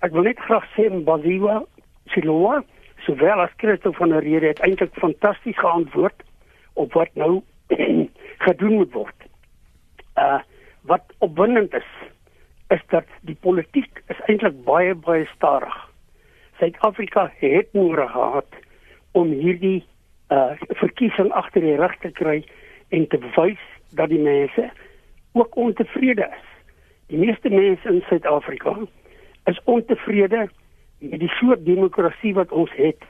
ek 0.00 0.12
wil 0.12 0.22
net 0.22 0.38
graag 0.38 0.66
sê 0.76 1.04
Baziwa 1.04 1.64
Siloa, 2.12 2.62
sowel 3.06 3.40
as 3.40 3.50
Christo 3.56 3.92
van 3.92 4.08
der 4.08 4.22
Rede 4.22 4.46
het 4.46 4.60
eintlik 4.60 4.94
fantasties 4.94 5.58
geantwoord 5.58 6.22
op 6.72 6.92
wat 6.92 7.08
nou 7.14 7.42
gedoen 8.46 8.74
moet 8.74 8.92
word. 8.92 9.28
Uh 10.18 10.40
wat 10.84 11.04
opwindend 11.18 11.74
is 11.74 11.90
is 12.68 12.80
dat 12.88 13.04
die 13.20 13.36
politiek 13.40 14.02
is 14.12 14.20
eintlik 14.26 14.56
baie 14.64 14.94
baie 14.94 15.24
stadig. 15.34 15.76
Suid-Afrika 16.58 17.30
het 17.38 17.72
nodig 17.72 18.10
gehad 18.10 18.58
om 19.12 19.32
hierdie 19.32 19.84
uh 20.28 20.52
verkiesing 20.68 21.32
agter 21.32 21.60
die 21.60 21.76
rug 21.76 21.96
te 22.00 22.10
kry 22.10 22.44
en 22.88 23.08
te 23.08 23.18
wys 23.36 23.62
dat 23.96 24.08
die 24.08 24.20
mense 24.20 24.70
ook 25.32 25.56
ontevrede 25.56 26.28
is. 26.28 26.46
Die 27.06 27.18
meeste 27.18 27.48
mense 27.48 27.88
in 27.88 28.04
Suid-Afrika 28.08 28.76
is 29.44 29.60
ontevrede 29.64 30.48
met 31.10 31.20
die 31.20 31.32
soort 31.40 31.64
demokrasie 31.64 32.34
wat 32.34 32.52
ons 32.52 32.72
het 32.76 33.02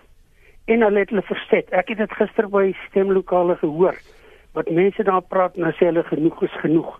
en 0.64 0.80
hulle 0.80 0.98
het 0.98 1.10
hulle 1.12 1.22
verset. 1.22 1.70
Ek 1.70 1.88
het 1.92 1.98
dit 1.98 2.12
gister 2.12 2.48
by 2.48 2.72
stemlokale 2.88 3.56
gehoor 3.60 3.98
wat 4.54 4.70
mense 4.70 5.02
daar 5.02 5.22
praat 5.22 5.56
en 5.58 5.74
sê 5.74 5.90
hulle 5.90 6.04
genoeg 6.08 6.42
is 6.46 6.56
genoeg. 6.62 6.94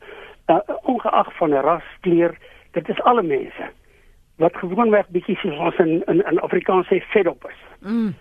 Uh, 0.51 0.59
ongeag 0.83 1.31
van 1.39 1.55
ras, 1.65 1.87
kleur, 2.01 2.35
dit 2.73 2.89
is 2.89 3.03
alle 3.03 3.23
mense 3.23 3.71
wat 4.43 4.57
gewoonweg 4.59 5.09
bietjie 5.15 5.37
soos 5.39 5.59
ons 5.63 5.77
in 5.79 6.01
in, 6.11 6.23
in 6.27 6.41
Afrikaans 6.43 6.89
sê 6.91 6.99
fed 7.13 7.29
op 7.31 7.47
is. 7.51 7.61
Mm. 7.87 8.15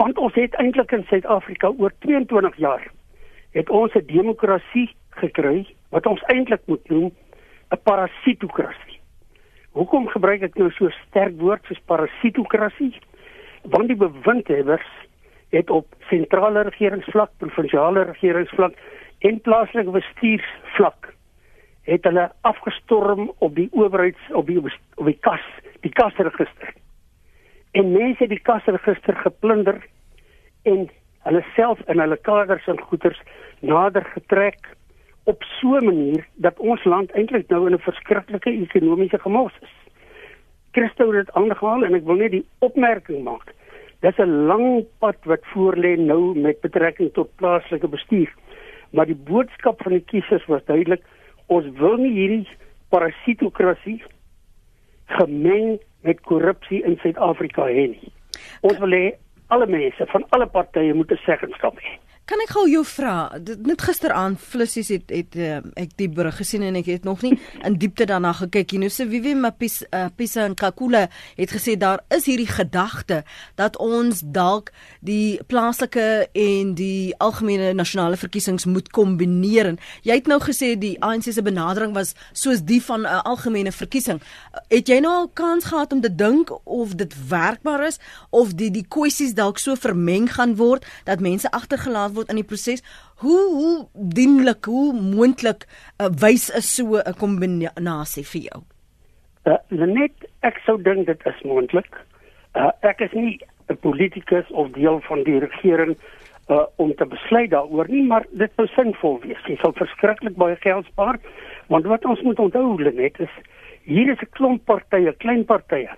Want 0.00 0.18
ons 0.18 0.34
het 0.34 0.54
eintlik 0.62 0.92
in 0.96 1.04
Suid-Afrika 1.10 1.70
oor 1.76 1.92
22 2.06 2.56
jaar 2.56 2.86
het 3.52 3.70
ons 3.70 3.92
'n 3.94 4.06
demokrasie 4.06 4.88
gekry 5.10 5.66
wat 5.90 6.06
ons 6.06 6.22
eintlik 6.32 6.62
moet 6.66 6.88
noem 6.88 7.12
'n 7.70 7.80
parasitokrasie. 7.82 8.95
Hoekom 9.76 10.06
gebruik 10.08 10.40
ek 10.46 10.54
nou 10.56 10.70
so 10.72 10.88
sterk 11.02 11.34
woord 11.36 11.66
soos 11.68 11.82
parasitokrasie? 11.90 12.94
Want 13.68 13.90
die 13.90 13.98
bewindhebbers 14.00 14.86
het 15.52 15.68
op 15.70 15.90
sentrale 16.08 16.62
regeringsvlak, 16.70 17.34
provinsiale 17.42 18.06
regeringsvlak 18.08 18.78
en 19.28 19.40
plaaslike 19.44 19.92
bestuursvlak 19.92 21.10
het 21.90 22.08
hulle 22.08 22.24
afgestorm 22.48 23.28
op 23.44 23.52
die 23.58 23.68
owerheids 23.76 24.32
op 24.32 24.48
die 24.48 24.56
op 24.58 25.04
die 25.06 25.18
kas, 25.28 25.44
die 25.84 25.92
kasregister. 25.92 26.72
En 27.76 27.92
mense 27.92 28.24
het 28.24 28.32
die 28.32 28.42
kasregister 28.48 29.20
geplunder 29.26 29.82
en 30.64 30.88
hulle 31.28 31.44
self 31.52 31.84
in 31.84 32.00
hulle 32.00 32.16
kaders 32.24 32.64
en 32.72 32.80
goederes 32.88 33.20
nader 33.60 34.08
getrek 34.16 34.72
op 35.26 35.42
so 35.42 35.76
'n 35.76 35.84
manier 35.84 36.26
dat 36.34 36.58
ons 36.58 36.84
land 36.84 37.10
eintlik 37.10 37.48
nou 37.48 37.66
in 37.66 37.74
'n 37.74 37.88
verskriklike 37.88 38.50
ekonomiese 38.50 39.18
gemors 39.18 39.54
is. 39.62 39.74
Christo 40.72 41.12
het 41.12 41.26
dit 41.26 41.34
aangehaal 41.34 41.84
en 41.84 41.94
ek 41.94 42.04
wil 42.04 42.14
net 42.14 42.30
die 42.30 42.46
opmerking 42.58 43.24
maak. 43.24 43.54
Dis 44.00 44.18
'n 44.18 44.46
lang 44.46 44.84
pad 44.98 45.16
wat 45.24 45.44
voorlê 45.52 45.96
nou 45.98 46.38
met 46.38 46.60
betrekking 46.60 47.12
tot 47.12 47.36
plaaslike 47.36 47.88
bestuur. 47.88 48.34
Maar 48.90 49.06
die 49.06 49.22
boodskap 49.30 49.82
van 49.82 49.92
die 49.92 50.04
kiesers 50.04 50.46
was 50.46 50.64
duidelik, 50.64 51.02
ons 51.46 51.66
wil 51.78 51.96
nie 51.96 52.12
hierdie 52.12 52.48
parasitokrasie 52.88 54.02
gemeng 55.06 55.80
met 56.00 56.20
korrupsie 56.20 56.84
in 56.84 56.98
Suid-Afrika 57.02 57.66
hê 57.66 57.88
nie. 57.88 58.12
Ons 58.60 58.78
wil 58.78 58.90
hê 58.90 59.14
alle 59.46 59.66
mense 59.66 60.06
van 60.06 60.24
alle 60.28 60.46
partye 60.46 60.94
moet 60.94 61.10
'n 61.10 61.24
seggenskap 61.24 61.78
hê. 61.78 62.05
Kan 62.26 62.40
ek 62.42 62.56
gou 62.56 62.64
jou 62.66 62.80
vra? 62.82 63.28
Net 63.38 63.84
gisteraand 63.86 64.40
Flissies 64.42 64.88
het 64.90 65.12
het 65.14 65.36
uh, 65.38 65.60
ek 65.78 65.92
die 65.94 66.08
berig 66.10 66.34
gesien 66.40 66.64
en 66.66 66.74
ek 66.74 66.88
het 66.90 67.04
nog 67.06 67.20
nie 67.22 67.36
in 67.62 67.76
diepte 67.78 68.02
daarna 68.10 68.32
gekyk 68.34 68.72
nie. 68.74 68.80
Nou 68.82 68.90
se 68.90 69.04
Vivi 69.06 69.36
Mapis 69.38 69.84
uh, 69.84 70.08
Pisa 70.10 70.42
en 70.48 70.56
Kakula 70.58 71.04
het 71.36 71.54
gesê 71.54 71.76
daar 71.78 72.02
is 72.10 72.26
hierdie 72.26 72.48
gedagte 72.50 73.20
dat 73.54 73.78
ons 73.78 74.24
dalk 74.34 74.72
die 75.06 75.38
plaaslike 75.46 76.06
en 76.34 76.72
die 76.74 77.14
algemene 77.22 77.70
nasionale 77.78 78.18
verkiesings 78.18 78.66
moet 78.66 78.90
kombineer. 78.90 79.76
Jy 80.02 80.18
het 80.18 80.26
nou 80.26 80.40
gesê 80.42 80.72
die 80.74 80.96
ANC 81.06 81.30
se 81.30 81.46
benadering 81.46 81.94
was 81.94 82.16
soos 82.34 82.64
die 82.66 82.80
van 82.82 83.06
'n 83.06 83.06
uh, 83.06 83.22
algemene 83.22 83.70
verkiesing. 83.70 84.18
Het 84.74 84.90
jy 84.90 84.98
nou 84.98 85.14
al 85.14 85.30
kans 85.30 85.70
gehad 85.70 85.92
om 85.92 86.02
te 86.02 86.10
dink 86.10 86.50
of 86.64 86.98
dit 86.98 87.14
werkbaar 87.28 87.86
is 87.86 88.02
of 88.30 88.58
die 88.58 88.70
die 88.74 88.86
kwessies 88.88 89.38
dalk 89.38 89.62
so 89.62 89.78
vermeng 89.78 90.26
gaan 90.26 90.58
word 90.58 90.82
dat 91.04 91.22
mense 91.22 91.50
agtergelaat 91.50 92.14
word 92.16 92.32
in 92.32 92.40
die 92.40 92.46
proses. 92.46 92.82
Hoe 93.22 93.42
hoe 93.54 93.86
dienlik, 93.94 94.64
hoe 94.64 94.92
moontlik 94.92 95.66
uh, 96.00 96.10
wys 96.22 96.48
is 96.50 96.68
so 96.76 96.98
'n 96.98 97.18
kombinasie 97.20 98.24
vir 98.24 98.42
jou? 98.50 98.60
Uh, 99.46 99.58
net 99.70 100.26
ek 100.42 100.60
sou 100.66 100.76
dink 100.82 101.06
dit 101.06 101.26
is 101.26 101.42
moontlik. 101.44 101.92
Uh, 102.54 102.70
ek 102.82 103.00
is 103.00 103.12
nie 103.12 103.38
'n 103.68 103.76
politikus 103.76 104.46
of 104.50 104.70
deel 104.72 105.00
van 105.08 105.22
die 105.24 105.38
regering 105.38 105.96
uh, 106.48 106.66
om 106.76 106.94
te 106.94 107.06
besluit 107.06 107.50
daaroor 107.50 107.88
nie, 107.88 108.02
maar 108.02 108.24
dit 108.32 108.50
sou 108.56 108.66
sinvol 108.66 109.20
wees. 109.20 109.42
Dit 109.46 109.58
sal 109.58 109.72
verskriklik 109.72 110.36
baie 110.36 110.56
geld 110.56 110.86
spaar, 110.86 111.18
want 111.68 111.86
wat 111.86 112.04
ons 112.04 112.22
moet 112.22 112.38
onthou 112.38 112.76
net 112.92 113.20
is 113.20 113.34
hier 113.84 114.10
is 114.10 114.20
'n 114.22 114.30
klomp 114.30 114.64
partye, 114.64 115.12
klein 115.12 115.44
partye 115.44 115.90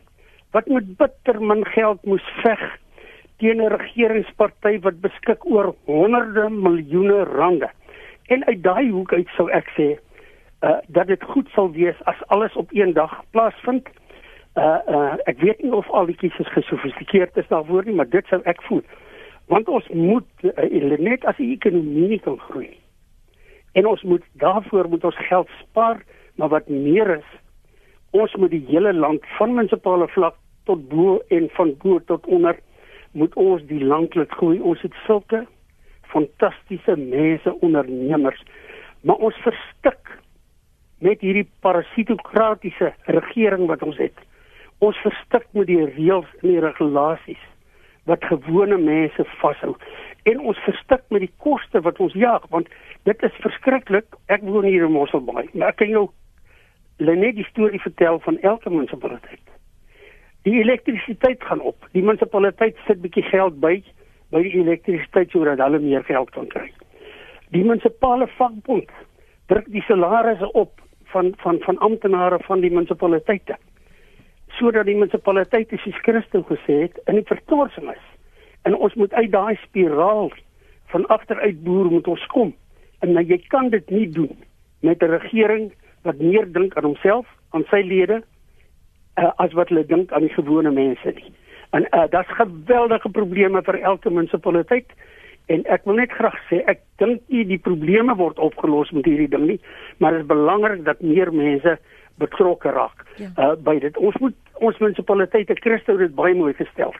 wat 0.52 0.66
met 0.66 0.96
bitter 0.96 1.40
min 1.40 1.64
geld 1.64 2.04
moes 2.04 2.24
veg 2.42 2.60
teen 3.38 3.62
'n 3.62 3.72
regeringsparty 3.72 4.78
wat 4.80 5.00
beskik 5.00 5.44
oor 5.46 5.74
honderde 5.84 6.48
miljoene 6.50 7.24
rande. 7.24 7.70
En 8.26 8.44
uit 8.44 8.62
daai 8.62 8.90
hoek 8.90 9.12
uit 9.12 9.28
sou 9.36 9.50
ek 9.50 9.70
sê 9.76 9.98
uh 10.66 10.78
dat 10.88 11.06
dit 11.06 11.22
goed 11.22 11.48
sal 11.54 11.70
wees 11.72 11.98
as 12.04 12.26
alles 12.26 12.54
op 12.56 12.68
een 12.72 12.92
dag 12.92 13.22
plaasvind. 13.30 13.88
Uh 14.54 14.78
uh 14.88 15.14
ek 15.24 15.38
weet 15.38 15.62
nie 15.62 15.72
of 15.72 15.90
al 15.90 16.06
die 16.06 16.16
kieses 16.16 16.48
gesofistikeerd 16.52 17.36
is 17.36 17.48
daarvoor 17.48 17.84
nie, 17.84 17.94
maar 17.94 18.08
dit 18.08 18.26
sou 18.26 18.40
ek 18.44 18.62
voel. 18.62 18.82
Want 19.46 19.68
ons 19.68 19.88
moet 19.88 20.28
uh, 20.42 20.98
net 20.98 21.24
as 21.24 21.36
die 21.36 21.52
ekonomie 21.54 22.08
nie 22.08 22.20
kan 22.20 22.38
groei. 22.38 22.76
En 23.72 23.86
ons 23.86 24.02
moet 24.02 24.24
daarvoor 24.32 24.88
moet 24.88 25.04
ons 25.04 25.26
geld 25.28 25.48
spaar, 25.60 26.02
maar 26.34 26.48
wat 26.48 26.68
meer 26.68 27.16
is, 27.16 27.30
ons 28.10 28.34
moet 28.34 28.50
die 28.50 28.64
hele 28.68 28.92
land 28.92 29.24
van 29.38 29.54
munisipale 29.54 30.08
vlak 30.08 30.36
tot 30.64 30.88
bo 30.88 31.20
en 31.28 31.48
van 31.56 31.74
bo 31.82 31.98
tot 32.10 32.26
onder 32.26 32.58
moet 33.18 33.34
ons 33.40 33.64
die 33.70 33.82
land 33.84 34.14
laat 34.14 34.32
groei. 34.38 34.60
Ons 34.60 34.82
het 34.86 34.94
sulke 35.06 35.44
fantastiese 36.12 36.96
mense 36.96 37.52
ondernemers, 37.60 38.40
maar 39.04 39.20
ons 39.28 39.36
verstik 39.44 40.14
met 41.04 41.20
hierdie 41.20 41.46
parasitokratiese 41.62 42.94
regering 43.18 43.68
wat 43.70 43.82
ons 43.86 43.98
het. 44.00 44.16
Ons 44.82 44.98
verstik 45.04 45.46
met 45.52 45.68
die 45.68 45.82
reëls 45.84 46.30
en 46.40 46.48
die 46.48 46.62
regulasies 46.64 47.44
wat 48.08 48.24
gewone 48.24 48.78
mense 48.80 49.24
vashou 49.42 49.74
en 50.30 50.40
ons 50.40 50.58
verstik 50.64 51.04
met 51.14 51.24
die 51.24 51.32
koste 51.44 51.80
wat 51.84 52.00
ons 52.04 52.16
jaag 52.18 52.46
want 52.52 52.68
dit 53.08 53.22
is 53.28 53.42
verskriklik. 53.44 54.16
Ek 54.32 54.44
woon 54.44 54.66
hier 54.68 54.86
in 54.88 54.94
Mosselbaai, 54.96 55.48
maar 55.52 55.72
ek 55.72 55.80
kan 55.82 55.92
jou 55.92 56.08
net 56.98 57.36
die 57.36 57.46
storie 57.48 57.80
vertel 57.80 58.20
van 58.24 58.40
elke 58.42 58.72
munisipaliteit. 58.72 59.47
Die 60.48 60.60
elektrisiteit 60.62 61.42
gaan 61.44 61.60
op. 61.60 61.88
Die 61.92 62.02
munisipaliteit 62.02 62.76
sit 62.86 63.02
bietjie 63.04 63.24
geld 63.28 63.58
by 63.60 63.82
by 64.32 64.40
die 64.44 64.54
elektrisiteit 64.60 65.32
sodat 65.32 65.60
hulle 65.60 65.80
meer 65.82 66.04
geld 66.08 66.30
kan 66.32 66.48
kry. 66.52 66.68
Die 67.52 67.64
munisipale 67.64 68.28
vakbond 68.36 68.92
druk 69.52 69.68
die 69.72 69.82
salarisse 69.88 70.48
op 70.52 70.80
van 71.12 71.34
van 71.42 71.60
van 71.66 71.80
amptenare 71.84 72.38
van 72.46 72.64
die 72.64 72.70
munisipaliteite 72.72 73.58
sodat 74.56 74.88
die 74.88 74.96
munisipaliteite 74.96 75.80
soos 75.82 76.00
Christo 76.06 76.42
gesê 76.48 76.78
het 76.86 76.96
in 77.04 77.20
die 77.20 77.28
vertorsing 77.28 77.90
is. 77.92 78.06
En 78.64 78.76
ons 78.76 78.96
moet 79.00 79.12
uit 79.20 79.30
daai 79.32 79.56
spiraal 79.66 80.32
van 80.94 81.06
agteruit 81.12 81.60
boer 81.64 81.92
moet 81.92 82.08
ons 82.08 82.26
kom. 82.32 82.54
En 83.04 83.12
nou 83.12 83.24
jy 83.24 83.40
kan 83.52 83.68
dit 83.74 83.90
nie 83.90 84.08
doen 84.16 84.32
met 84.80 85.02
'n 85.02 85.12
regering 85.18 85.72
wat 86.08 86.18
meer 86.18 86.52
dink 86.52 86.76
aan 86.76 86.88
homself, 86.88 87.26
aan 87.50 87.64
sy 87.68 87.84
lede 87.84 88.22
uh, 89.18 89.32
as 89.36 89.52
wat 89.58 89.68
hulle 89.72 89.84
dink 89.86 90.12
aan 90.12 90.26
die 90.26 90.34
gewone 90.34 90.70
mense 90.70 91.12
nie. 91.14 91.32
En 91.76 91.84
uh, 91.84 92.02
eh, 92.02 92.10
daar's 92.10 92.30
geweldige 92.38 93.10
probleme 93.12 93.62
vir 93.62 93.80
elke 93.82 94.10
munisipaliteit 94.10 94.94
en 95.52 95.64
ek 95.72 95.84
wil 95.88 96.00
net 96.00 96.12
graag 96.12 96.36
sê 96.48 96.60
ek 96.70 96.80
dink 97.00 97.22
nie 97.32 97.44
die 97.48 97.60
probleme 97.60 98.14
word 98.16 98.38
opgelos 98.38 98.90
met 98.96 99.08
hierdie 99.08 99.30
ding 99.32 99.46
nie, 99.48 99.60
maar 99.98 100.16
dit 100.16 100.24
is 100.24 100.28
belangrik 100.28 100.84
dat 100.84 101.00
meer 101.00 101.32
mense 101.32 101.78
betrokke 102.20 102.72
raak 102.74 103.04
ja. 103.16 103.30
uh, 103.36 103.54
by 103.64 103.78
dit. 103.80 103.96
Ons 103.96 104.16
moet 104.22 104.36
ons 104.64 104.80
munisipaliteite 104.82 105.56
Christo 105.60 105.96
het 105.98 106.16
baie 106.18 106.34
mooi 106.34 106.54
gestel. 106.58 106.94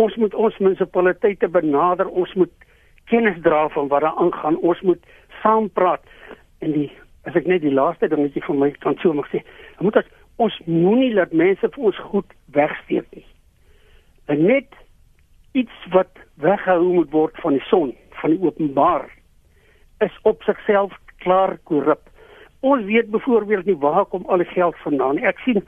Ons 0.00 0.16
moet 0.16 0.34
ons 0.34 0.58
munisipaliteite 0.62 1.48
benader, 1.52 2.08
ons 2.08 2.32
moet 2.38 2.52
kennis 3.10 3.40
dra 3.44 3.66
van 3.74 3.88
wat 3.90 4.04
daar 4.06 4.20
aangaan. 4.22 4.56
Ons 4.62 4.80
moet 4.86 5.02
saam 5.42 5.68
praat 5.72 6.04
en 6.62 6.72
die 6.76 6.90
as 7.28 7.36
ek 7.38 7.46
net 7.46 7.62
die 7.62 7.74
laaste 7.74 8.08
dingetjie 8.10 8.42
vir 8.46 8.56
my 8.58 8.70
kan 8.82 8.96
sê 8.98 9.10
mag 9.14 9.28
sê, 9.30 9.42
moet 9.82 9.98
ons 10.00 10.08
ons 10.42 10.58
moenie 10.66 11.12
laat 11.14 11.32
mense 11.32 11.68
vir 11.74 11.88
ons 11.90 11.98
goed 12.12 12.32
wegsteek 12.56 13.08
nie. 13.16 13.26
En 14.32 14.44
net 14.46 14.70
iets 15.58 15.86
wat 15.94 16.10
weggehou 16.42 16.92
moet 16.94 17.10
word 17.12 17.36
van 17.44 17.58
die 17.58 17.66
son, 17.68 17.92
van 18.20 18.34
die 18.34 18.40
openbaar 18.42 19.08
is 20.04 20.14
op 20.28 20.42
sigself 20.42 20.94
klaar 21.22 21.56
korrup. 21.70 22.08
Ons 22.60 22.84
weet 22.86 23.10
byvoorbeeld 23.10 23.66
nie 23.66 23.78
waar 23.78 24.04
kom 24.10 24.26
al 24.26 24.42
die 24.42 24.50
geld 24.54 24.76
vandaan 24.82 25.18
nie. 25.18 25.26
Ek 25.26 25.38
sien 25.46 25.62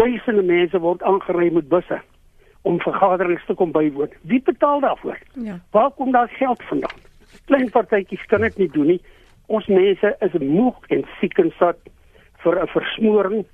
duisende 0.00 0.42
mense 0.42 0.78
word 0.80 1.02
aangery 1.08 1.50
met 1.52 1.68
busse 1.68 2.00
om 2.68 2.78
vergaderings 2.80 3.44
te 3.46 3.56
kom 3.58 3.72
bywoon. 3.74 4.12
Wie 4.28 4.40
betaal 4.44 4.80
daarvoor? 4.80 5.18
Ja. 5.34 5.58
Waar 5.74 5.90
kom 5.96 6.12
daai 6.12 6.28
geld 6.38 6.62
vandaan? 6.68 7.00
Klein 7.50 7.70
partytjies 7.70 8.24
kan 8.30 8.44
dit 8.46 8.56
nie 8.60 8.70
doen 8.70 8.92
nie. 8.94 9.00
Ons 9.46 9.66
mense 9.66 10.14
is 10.20 10.36
moeg 10.38 10.78
en 10.94 11.02
siek 11.18 11.38
en 11.42 11.50
sat 11.58 11.80
vir 12.44 12.60
'n 12.62 12.70
versmoring 12.76 13.44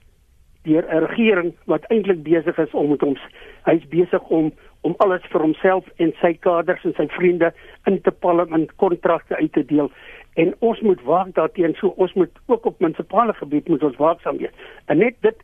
deur 0.68 0.84
'n 0.86 1.06
regering 1.06 1.52
wat 1.72 1.84
eintlik 1.92 2.22
besig 2.22 2.58
is 2.58 2.72
om 2.72 2.90
met 2.90 3.02
ons 3.02 3.20
hy's 3.64 3.86
besig 3.88 4.22
om 4.28 4.52
om 4.86 4.94
alles 5.04 5.24
vir 5.32 5.42
homself 5.42 5.84
en 5.96 6.12
sy 6.20 6.32
kaders 6.46 6.84
en 6.84 6.94
sy 6.96 7.06
vriende 7.16 7.52
in 7.90 8.00
te 8.02 8.10
palm 8.10 8.54
en 8.54 8.68
kontrakte 8.76 9.36
uit 9.36 9.52
te 9.52 9.64
deel. 9.64 9.90
En 10.34 10.54
ons 10.58 10.80
moet 10.80 11.02
waak 11.02 11.34
daarteenoor 11.34 11.76
so 11.76 11.88
ons 11.96 12.12
moet 12.14 12.30
ook 12.46 12.66
op 12.66 12.80
munisipale 12.80 13.34
gebied 13.40 13.68
moet 13.68 13.82
ons 13.82 13.96
waaksaam 13.96 14.38
wees. 14.38 14.54
En 14.86 14.98
net 14.98 15.16
dit 15.20 15.42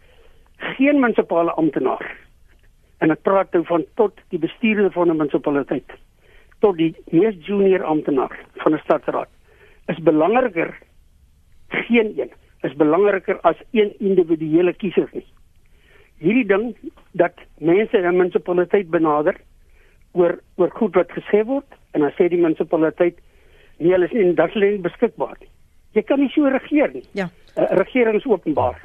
geen 0.76 1.00
munisipale 1.00 1.50
amptenaar. 1.50 2.06
En 3.02 3.10
ek 3.10 3.22
praat 3.22 3.52
nou 3.52 3.64
van 3.64 3.84
tot 3.94 4.20
die 4.28 4.38
bestuurder 4.38 4.92
van 4.92 5.10
'n 5.10 5.16
munisipaliteit 5.16 5.98
tot 6.64 6.76
die 6.76 6.94
mees 7.12 7.34
junior 7.46 7.82
amptenaar 7.84 8.38
van 8.62 8.74
'n 8.74 8.84
stadsraad 8.84 9.28
is 9.86 9.98
belangriker 9.98 10.78
geen 11.68 12.12
een 12.16 12.30
is 12.64 12.76
belangriker 12.80 13.38
as 13.42 13.56
een 13.76 13.92
individuele 14.00 14.72
kiezer 14.72 15.08
nie. 15.12 15.26
Hierdie 16.22 16.46
ding 16.48 16.76
dat 17.12 17.40
mense 17.58 17.98
in 17.98 18.06
'n 18.06 18.16
munisipaliteit 18.16 18.90
benader 18.90 19.36
oor 20.12 20.38
oor 20.56 20.70
goed 20.70 20.94
wat 20.94 21.10
gesê 21.10 21.44
word 21.44 21.66
en 21.92 22.00
dan 22.00 22.12
sê 22.16 22.28
die 22.28 22.40
munisipaliteit 22.40 23.18
nie 23.78 23.92
hulle 23.92 24.06
is 24.06 24.12
nie 24.12 24.34
dadelik 24.34 24.82
beskikbaar 24.82 25.36
nie. 25.40 25.50
Jy 25.94 26.02
kan 26.02 26.20
nie 26.20 26.30
so 26.34 26.48
regeer 26.50 26.92
nie. 26.92 27.04
Ja. 27.12 27.28
Uh, 27.56 27.64
regering 27.78 28.16
is 28.18 28.26
openbaar. 28.26 28.80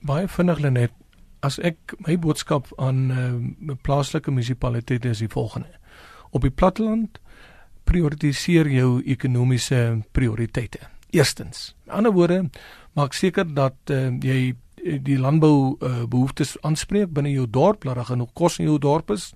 Baie 0.00 0.28
vinnig 0.28 0.60
Lenet, 0.60 0.92
as 1.40 1.58
ek 1.58 1.94
my 2.06 2.16
boodskap 2.16 2.66
aan 2.76 3.08
'n 3.08 3.70
uh, 3.70 3.74
plaaslike 3.82 4.30
munisipaliteit 4.30 5.04
is 5.04 5.18
die 5.18 5.28
volgende. 5.28 5.68
Op 6.30 6.40
die 6.40 6.50
platteland 6.50 7.20
prioritiseer 7.84 8.68
jou 8.68 9.02
ekonomiese 9.04 10.02
prioriteite. 10.12 10.97
Eerstens, 11.10 11.74
in 11.86 11.92
ander 11.92 12.12
woorde, 12.12 12.42
maak 12.92 13.14
seker 13.16 13.46
dat 13.54 13.92
uh, 13.94 14.10
jy 14.20 14.50
eh, 14.84 14.98
die 15.02 15.16
landbou 15.18 15.78
uh, 15.80 16.02
behoeftes 16.10 16.56
aanspreek 16.66 17.14
binne 17.16 17.30
jou 17.32 17.46
dorp, 17.48 17.86
laat 17.88 17.96
daar 17.96 18.10
genoeg 18.10 18.34
kos 18.36 18.58
in 18.60 18.68
jou 18.68 18.76
dorp 18.82 19.14
is, 19.14 19.30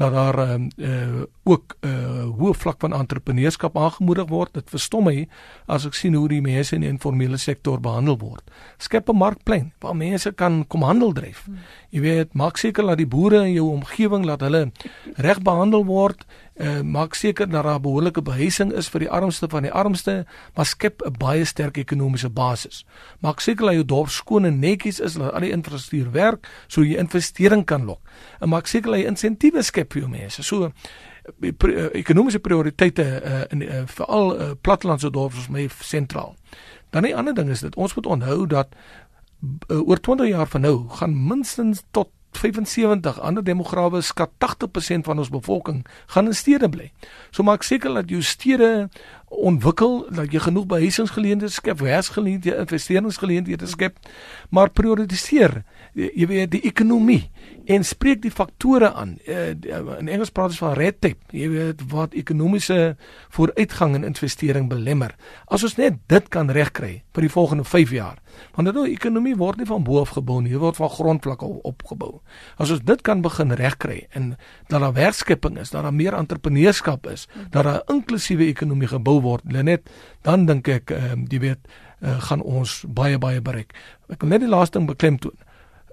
laat 0.00 0.16
daar 0.16 0.38
uh, 0.42 0.56
uh, 0.82 1.22
ook 1.46 1.76
'n 1.82 1.88
uh, 1.88 2.26
hoë 2.38 2.54
vlak 2.58 2.80
van 2.80 2.92
entrepreneurskap 2.92 3.78
aangemoedig 3.78 4.28
word. 4.28 4.54
Dit 4.54 4.70
verstom 4.70 5.04
my 5.04 5.28
as 5.66 5.86
ek 5.86 5.94
sien 5.94 6.14
hoe 6.14 6.28
die 6.28 6.42
mense 6.42 6.74
in 6.74 6.82
die 6.82 6.90
informele 6.90 7.38
sektor 7.38 7.80
behandel 7.80 8.18
word. 8.18 8.50
Skep 8.78 9.08
'n 9.08 9.16
markplein 9.16 9.72
waar 9.80 9.96
mense 9.96 10.32
kan 10.32 10.66
kom 10.66 10.82
handel 10.82 11.12
dryf. 11.12 11.44
Hmm. 11.46 11.58
Jy 11.90 12.00
weet, 12.00 12.34
maak 12.34 12.56
seker 12.56 12.86
dat 12.86 12.98
die 12.98 13.06
boere 13.06 13.46
in 13.46 13.52
jou 13.52 13.70
omgewing 13.70 14.24
laat 14.24 14.40
hulle 14.40 14.72
reg 15.16 15.42
behandel 15.42 15.84
word 15.84 16.26
uh, 16.54 16.80
maak 16.80 17.14
seker 17.14 17.50
dat 17.50 17.64
daar 17.64 17.80
behoorlike 17.80 18.22
behuising 18.22 18.72
is 18.72 18.88
vir 18.88 19.06
die 19.06 19.10
armste 19.10 19.48
van 19.48 19.62
die 19.62 19.72
armste, 19.72 20.26
maar 20.54 20.66
skep 20.66 21.02
'n 21.06 21.16
baie 21.18 21.44
sterk 21.44 21.76
ekonomiese 21.76 22.30
basis. 22.30 22.84
Maak 23.20 23.40
seker 23.40 23.66
dat 23.66 23.74
jou 23.74 23.84
dorp 23.84 24.08
skoon 24.08 24.44
en 24.44 24.58
netjies 24.58 25.00
is, 25.00 25.14
dat 25.14 25.32
al 25.32 25.40
die 25.40 25.50
infrastruktuur 25.50 26.12
werk 26.12 26.48
sodat 26.66 26.90
jy 26.90 26.98
investering 26.98 27.64
kan 27.64 27.84
lok. 27.84 28.00
En 28.40 28.48
maak 28.48 28.66
seker 28.66 28.90
dat 28.90 29.00
jy 29.00 29.06
insentiewe 29.06 29.62
skep 29.62 29.92
vir 29.92 30.00
jou 30.00 30.10
mense. 30.10 30.42
So 30.42 30.72
eh, 31.42 31.48
eh, 31.48 31.88
ekonomiese 31.92 32.38
prioriteite 32.38 33.22
uh, 33.24 33.42
in 33.48 33.62
uh, 33.62 33.82
veral 33.86 34.40
uh, 34.40 34.50
plattelandse 34.60 35.10
dorpe 35.10 35.36
is 35.36 35.48
my 35.48 35.68
sentraal. 35.80 36.34
Dan 36.90 37.02
'n 37.02 37.14
ander 37.14 37.34
ding 37.34 37.48
is 37.48 37.60
dit 37.60 37.76
ons 37.76 37.94
moet 37.94 38.06
onthou 38.06 38.46
dat 38.46 38.68
uh, 39.70 39.88
oor 39.88 40.00
20 40.00 40.28
jaar 40.28 40.46
van 40.46 40.60
nou 40.60 40.88
gaan 40.88 41.26
minstens 41.26 41.82
tot 41.90 42.08
75 42.38 43.20
ander 43.20 43.44
demograwe 43.44 44.00
skat 44.00 44.30
80% 44.38 45.06
van 45.08 45.18
ons 45.18 45.28
bevolking 45.28 45.86
gaan 46.06 46.26
in 46.26 46.34
stede 46.34 46.68
bly. 46.68 46.90
So 47.30 47.42
maak 47.42 47.62
seker 47.62 47.94
dat 47.94 48.10
jou 48.10 48.22
stede 48.22 48.88
ontwikkel, 49.28 50.06
dat 50.12 50.32
jy 50.32 50.42
genoeg 50.44 50.66
behuisingsgeleenthede 50.66 51.52
skep, 51.52 51.80
werksgeleenthede, 51.80 52.56
investeringsgeleenthede 52.56 53.66
skep, 53.66 53.96
maar 54.50 54.70
prioritiseer 54.70 55.62
jy 55.92 56.26
weet 56.28 56.52
die 56.54 56.62
ekonomie 56.64 57.26
en 57.70 57.84
spreek 57.84 58.22
die 58.24 58.32
faktore 58.32 58.88
aan. 58.96 59.14
Uh, 59.28 59.52
in 59.98 60.08
Engels 60.10 60.32
praat 60.34 60.54
ons 60.54 60.60
van 60.62 60.72
red 60.78 60.98
tape. 61.04 61.20
Jy 61.36 61.48
weet 61.52 61.84
wat 61.92 62.16
ekonomiese 62.18 62.96
vooruitgang 63.34 63.94
en 63.98 64.06
investering 64.08 64.70
belemmer. 64.70 65.14
As 65.52 65.64
ons 65.66 65.76
net 65.78 66.00
dit 66.10 66.30
kan 66.32 66.50
regkry 66.50 67.02
vir 67.14 67.26
die 67.26 67.32
volgende 67.32 67.66
5 67.68 67.92
jaar. 67.94 68.18
Want 68.56 68.72
nou 68.72 68.86
ekonomie 68.88 69.36
word 69.36 69.60
nie 69.60 69.68
van 69.68 69.84
bo 69.84 70.00
af 70.00 70.14
gebou 70.16 70.40
nie, 70.40 70.54
dit 70.54 70.62
word 70.62 70.80
van 70.80 70.90
grondvlak 70.96 71.44
op 71.44 71.60
opgebou. 71.68 72.12
As 72.56 72.72
ons 72.72 72.82
dit 72.88 73.04
kan 73.04 73.22
begin 73.22 73.52
regkry 73.58 74.06
en 74.16 74.32
dat 74.72 74.80
daar 74.80 74.96
werkskepping 74.96 75.60
is, 75.60 75.70
dat 75.70 75.84
daar 75.84 75.94
meer 75.94 76.16
entrepreneurskap 76.16 77.06
is, 77.12 77.28
dat 77.50 77.64
daar 77.64 77.84
'n 77.84 78.00
inklusiewe 78.00 78.48
ekonomie 78.48 78.88
gebou 78.88 79.20
word, 79.20 79.44
net 79.44 79.90
dan 80.22 80.46
dink 80.46 80.68
ek 80.68 80.90
uh, 80.90 81.14
jy 81.28 81.38
weet 81.38 81.60
uh, 82.00 82.20
gaan 82.20 82.40
ons 82.40 82.84
baie 82.88 83.18
baie 83.18 83.40
bereik. 83.40 83.72
Ek 84.08 84.20
wil 84.20 84.30
net 84.30 84.40
die 84.40 84.48
laaste 84.48 84.78
ding 84.78 84.88
beklemtoon 84.88 85.36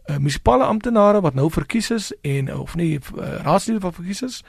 uh, 0.10 0.18
munisipale 0.18 0.64
amptenare 0.64 1.22
wat 1.22 1.38
nou 1.38 1.50
verkies 1.52 1.92
is 1.92 2.10
en 2.22 2.50
of 2.56 2.76
nie 2.76 2.98
uh, 2.98 3.30
raadslede 3.46 3.80
wat 3.80 3.96
verkies 3.96 4.22
is, 4.26 4.42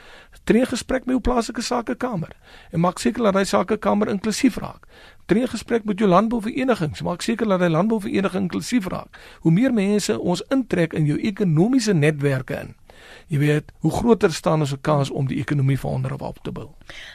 tree 0.45 0.67
gesprek 0.67 1.07
met 1.07 1.19
jou 1.19 1.21
plaaslike 1.21 1.63
sakekamer 1.63 2.33
en 2.71 2.81
maak 2.81 2.99
seker 2.99 3.29
dat 3.29 3.39
hy 3.39 3.45
sakekamer 3.45 4.09
inklusief 4.09 4.59
raak. 4.63 4.89
Tree 5.31 5.47
gesprek 5.47 5.85
met 5.87 5.99
jou 5.99 6.09
landbouverenigings, 6.11 7.05
maak 7.07 7.23
seker 7.23 7.47
dat 7.47 7.63
hy 7.63 7.71
landbouvereniging 7.71 8.49
inklusief 8.49 8.89
raak. 8.91 9.21
Hoe 9.45 9.53
meer 9.53 9.75
mense 9.75 10.19
ons 10.19 10.43
intrek 10.51 10.97
in 10.99 11.07
jou 11.07 11.19
ekonomiese 11.23 11.95
netwerke 11.95 12.59
in, 12.59 12.75
jy 13.31 13.39
weet, 13.39 13.73
hoe 13.85 13.93
groter 13.93 14.33
staan 14.33 14.61
ons 14.61 14.73
'n 14.73 14.81
kans 14.81 15.11
om 15.11 15.27
die 15.27 15.39
ekonomie 15.39 15.79
van 15.79 15.91
onder 15.91 16.13
af 16.13 16.21
op 16.21 16.39
te 16.43 16.53
bou. 16.53 16.69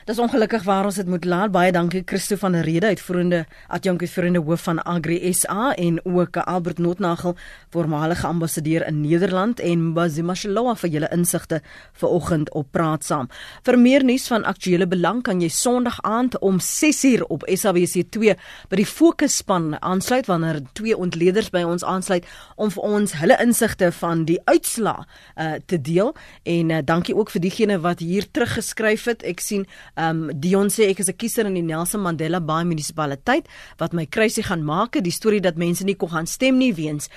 Dis 0.05 0.19
ongelukkig 0.19 0.63
waar 0.63 0.85
ons 0.85 0.95
dit 0.95 1.07
moet 1.07 1.25
laat. 1.25 1.51
Baie 1.51 1.71
dankie 1.71 2.01
Christo 2.05 2.35
van 2.35 2.51
der 2.51 2.63
Rede, 2.63 2.87
uitvoerende 2.87 3.45
adjunk 3.67 4.01
uitvoerende 4.01 4.39
hoof 4.39 4.63
van 4.63 4.83
Agri 4.83 5.33
SA 5.33 5.75
en 5.75 6.05
ook 6.05 6.37
Albert 6.37 6.77
Notnagel, 6.77 7.35
voormalige 7.75 8.27
ambassadeur 8.27 8.87
in 8.87 9.01
Nederland 9.01 9.59
en 9.59 9.89
Bazima 9.93 10.33
Shalowa 10.35 10.75
vir 10.79 10.91
julle 10.93 11.09
insigte 11.11 11.59
vanoggend 11.99 12.51
op 12.55 12.69
Praat 12.71 13.03
Saam. 13.03 13.27
Vir 13.67 13.77
meer 13.79 14.05
nuus 14.07 14.27
van 14.31 14.45
aktuële 14.47 14.87
belang 14.87 15.19
kan 15.27 15.41
jy 15.43 15.49
Sondag 15.51 15.97
aand 16.07 16.37
om 16.39 16.61
6uur 16.63 17.25
op 17.35 17.43
SABC2 17.51 18.35
by 18.71 18.79
die 18.79 18.87
fokusspan 18.87 19.73
aansluit 19.81 20.29
wanneer 20.31 20.61
twee 20.79 20.95
ontleeders 20.95 21.51
by 21.51 21.65
ons 21.67 21.83
aansluit 21.83 22.27
om 22.55 22.71
vir 22.71 22.87
ons 22.87 23.17
hulle 23.19 23.37
insigte 23.43 23.91
van 23.99 24.23
die 24.29 24.39
uitslaa 24.47 25.03
uh, 25.03 25.57
te 25.67 25.81
deel 25.81 26.13
en 26.55 26.71
uh, 26.71 26.79
dankie 26.85 27.17
ook 27.17 27.33
vir 27.35 27.43
diegene 27.43 27.79
wat 27.83 27.99
hier 27.99 28.29
teruggeskryf 28.31 29.09
het. 29.11 29.27
Ek 29.27 29.43
sien 29.43 29.67
um, 29.99 30.29
Dion 30.31 30.71
sê 30.71 30.87
ek 30.93 31.03
is 31.03 31.11
'n 31.11 31.19
kiezer 31.19 31.51
in 31.51 31.59
die 31.59 31.65
Nelson 31.67 32.05
Mandela 32.07 32.39
Bay 32.39 32.63
munisipaliteit 32.63 33.51
wat 33.83 33.91
my 33.91 34.05
kruisie 34.05 34.47
gaan 34.47 34.63
maak, 34.63 34.95
die 34.95 35.11
storie 35.11 35.43
dat 35.43 35.59
mense 35.59 35.83
nie 35.83 35.99
kon 35.99 36.09
gaan 36.15 36.27
stem 36.27 36.57
nie 36.57 36.71
weens 36.73 37.09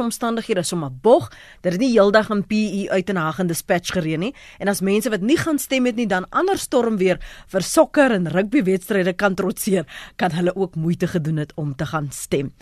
weeromstandighede 0.00 0.64
sommer 0.64 0.90
bog, 0.90 1.28
dit 1.62 1.76
nie 1.80 1.92
heeldag 1.92 2.30
in 2.32 2.42
PE 2.48 2.88
uit 2.90 3.12
in 3.12 3.20
Hagen 3.20 3.50
dispatch 3.50 3.92
gereën 3.92 4.20
nie 4.20 4.32
en 4.58 4.68
as 4.72 4.80
mense 4.80 5.10
wat 5.12 5.20
nie 5.20 5.36
gaan 5.36 5.60
stem 5.60 5.86
het 5.86 5.96
nie 5.96 6.08
dan 6.08 6.26
ander 6.30 6.58
storm 6.58 6.96
weer 7.00 7.20
vir 7.52 7.62
sokker 7.66 8.16
en 8.16 8.30
rugby 8.32 8.62
wedstryde 8.64 9.12
kan 9.12 9.36
trotseer, 9.36 9.86
kan 10.16 10.32
hulle 10.32 10.56
ook 10.56 10.76
moeite 10.76 11.06
gedoen 11.06 11.42
het 11.44 11.52
om 11.56 11.74
te 11.76 11.86
gaan 11.86 12.10
stem. 12.10 12.52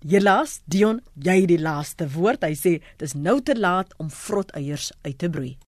Helaas, 0.00 0.60
Dion, 0.64 1.02
jy 1.20 1.42
het 1.42 1.50
die 1.50 1.60
laaste 1.60 2.08
woord. 2.08 2.44
Hy 2.46 2.56
sê 2.56 2.78
dis 2.96 3.12
nou 3.14 3.40
te 3.44 3.52
laat 3.58 3.92
om 4.00 4.08
vrot 4.08 4.48
eiers 4.56 4.92
uit 5.04 5.18
te 5.20 5.28
broei. 5.28 5.58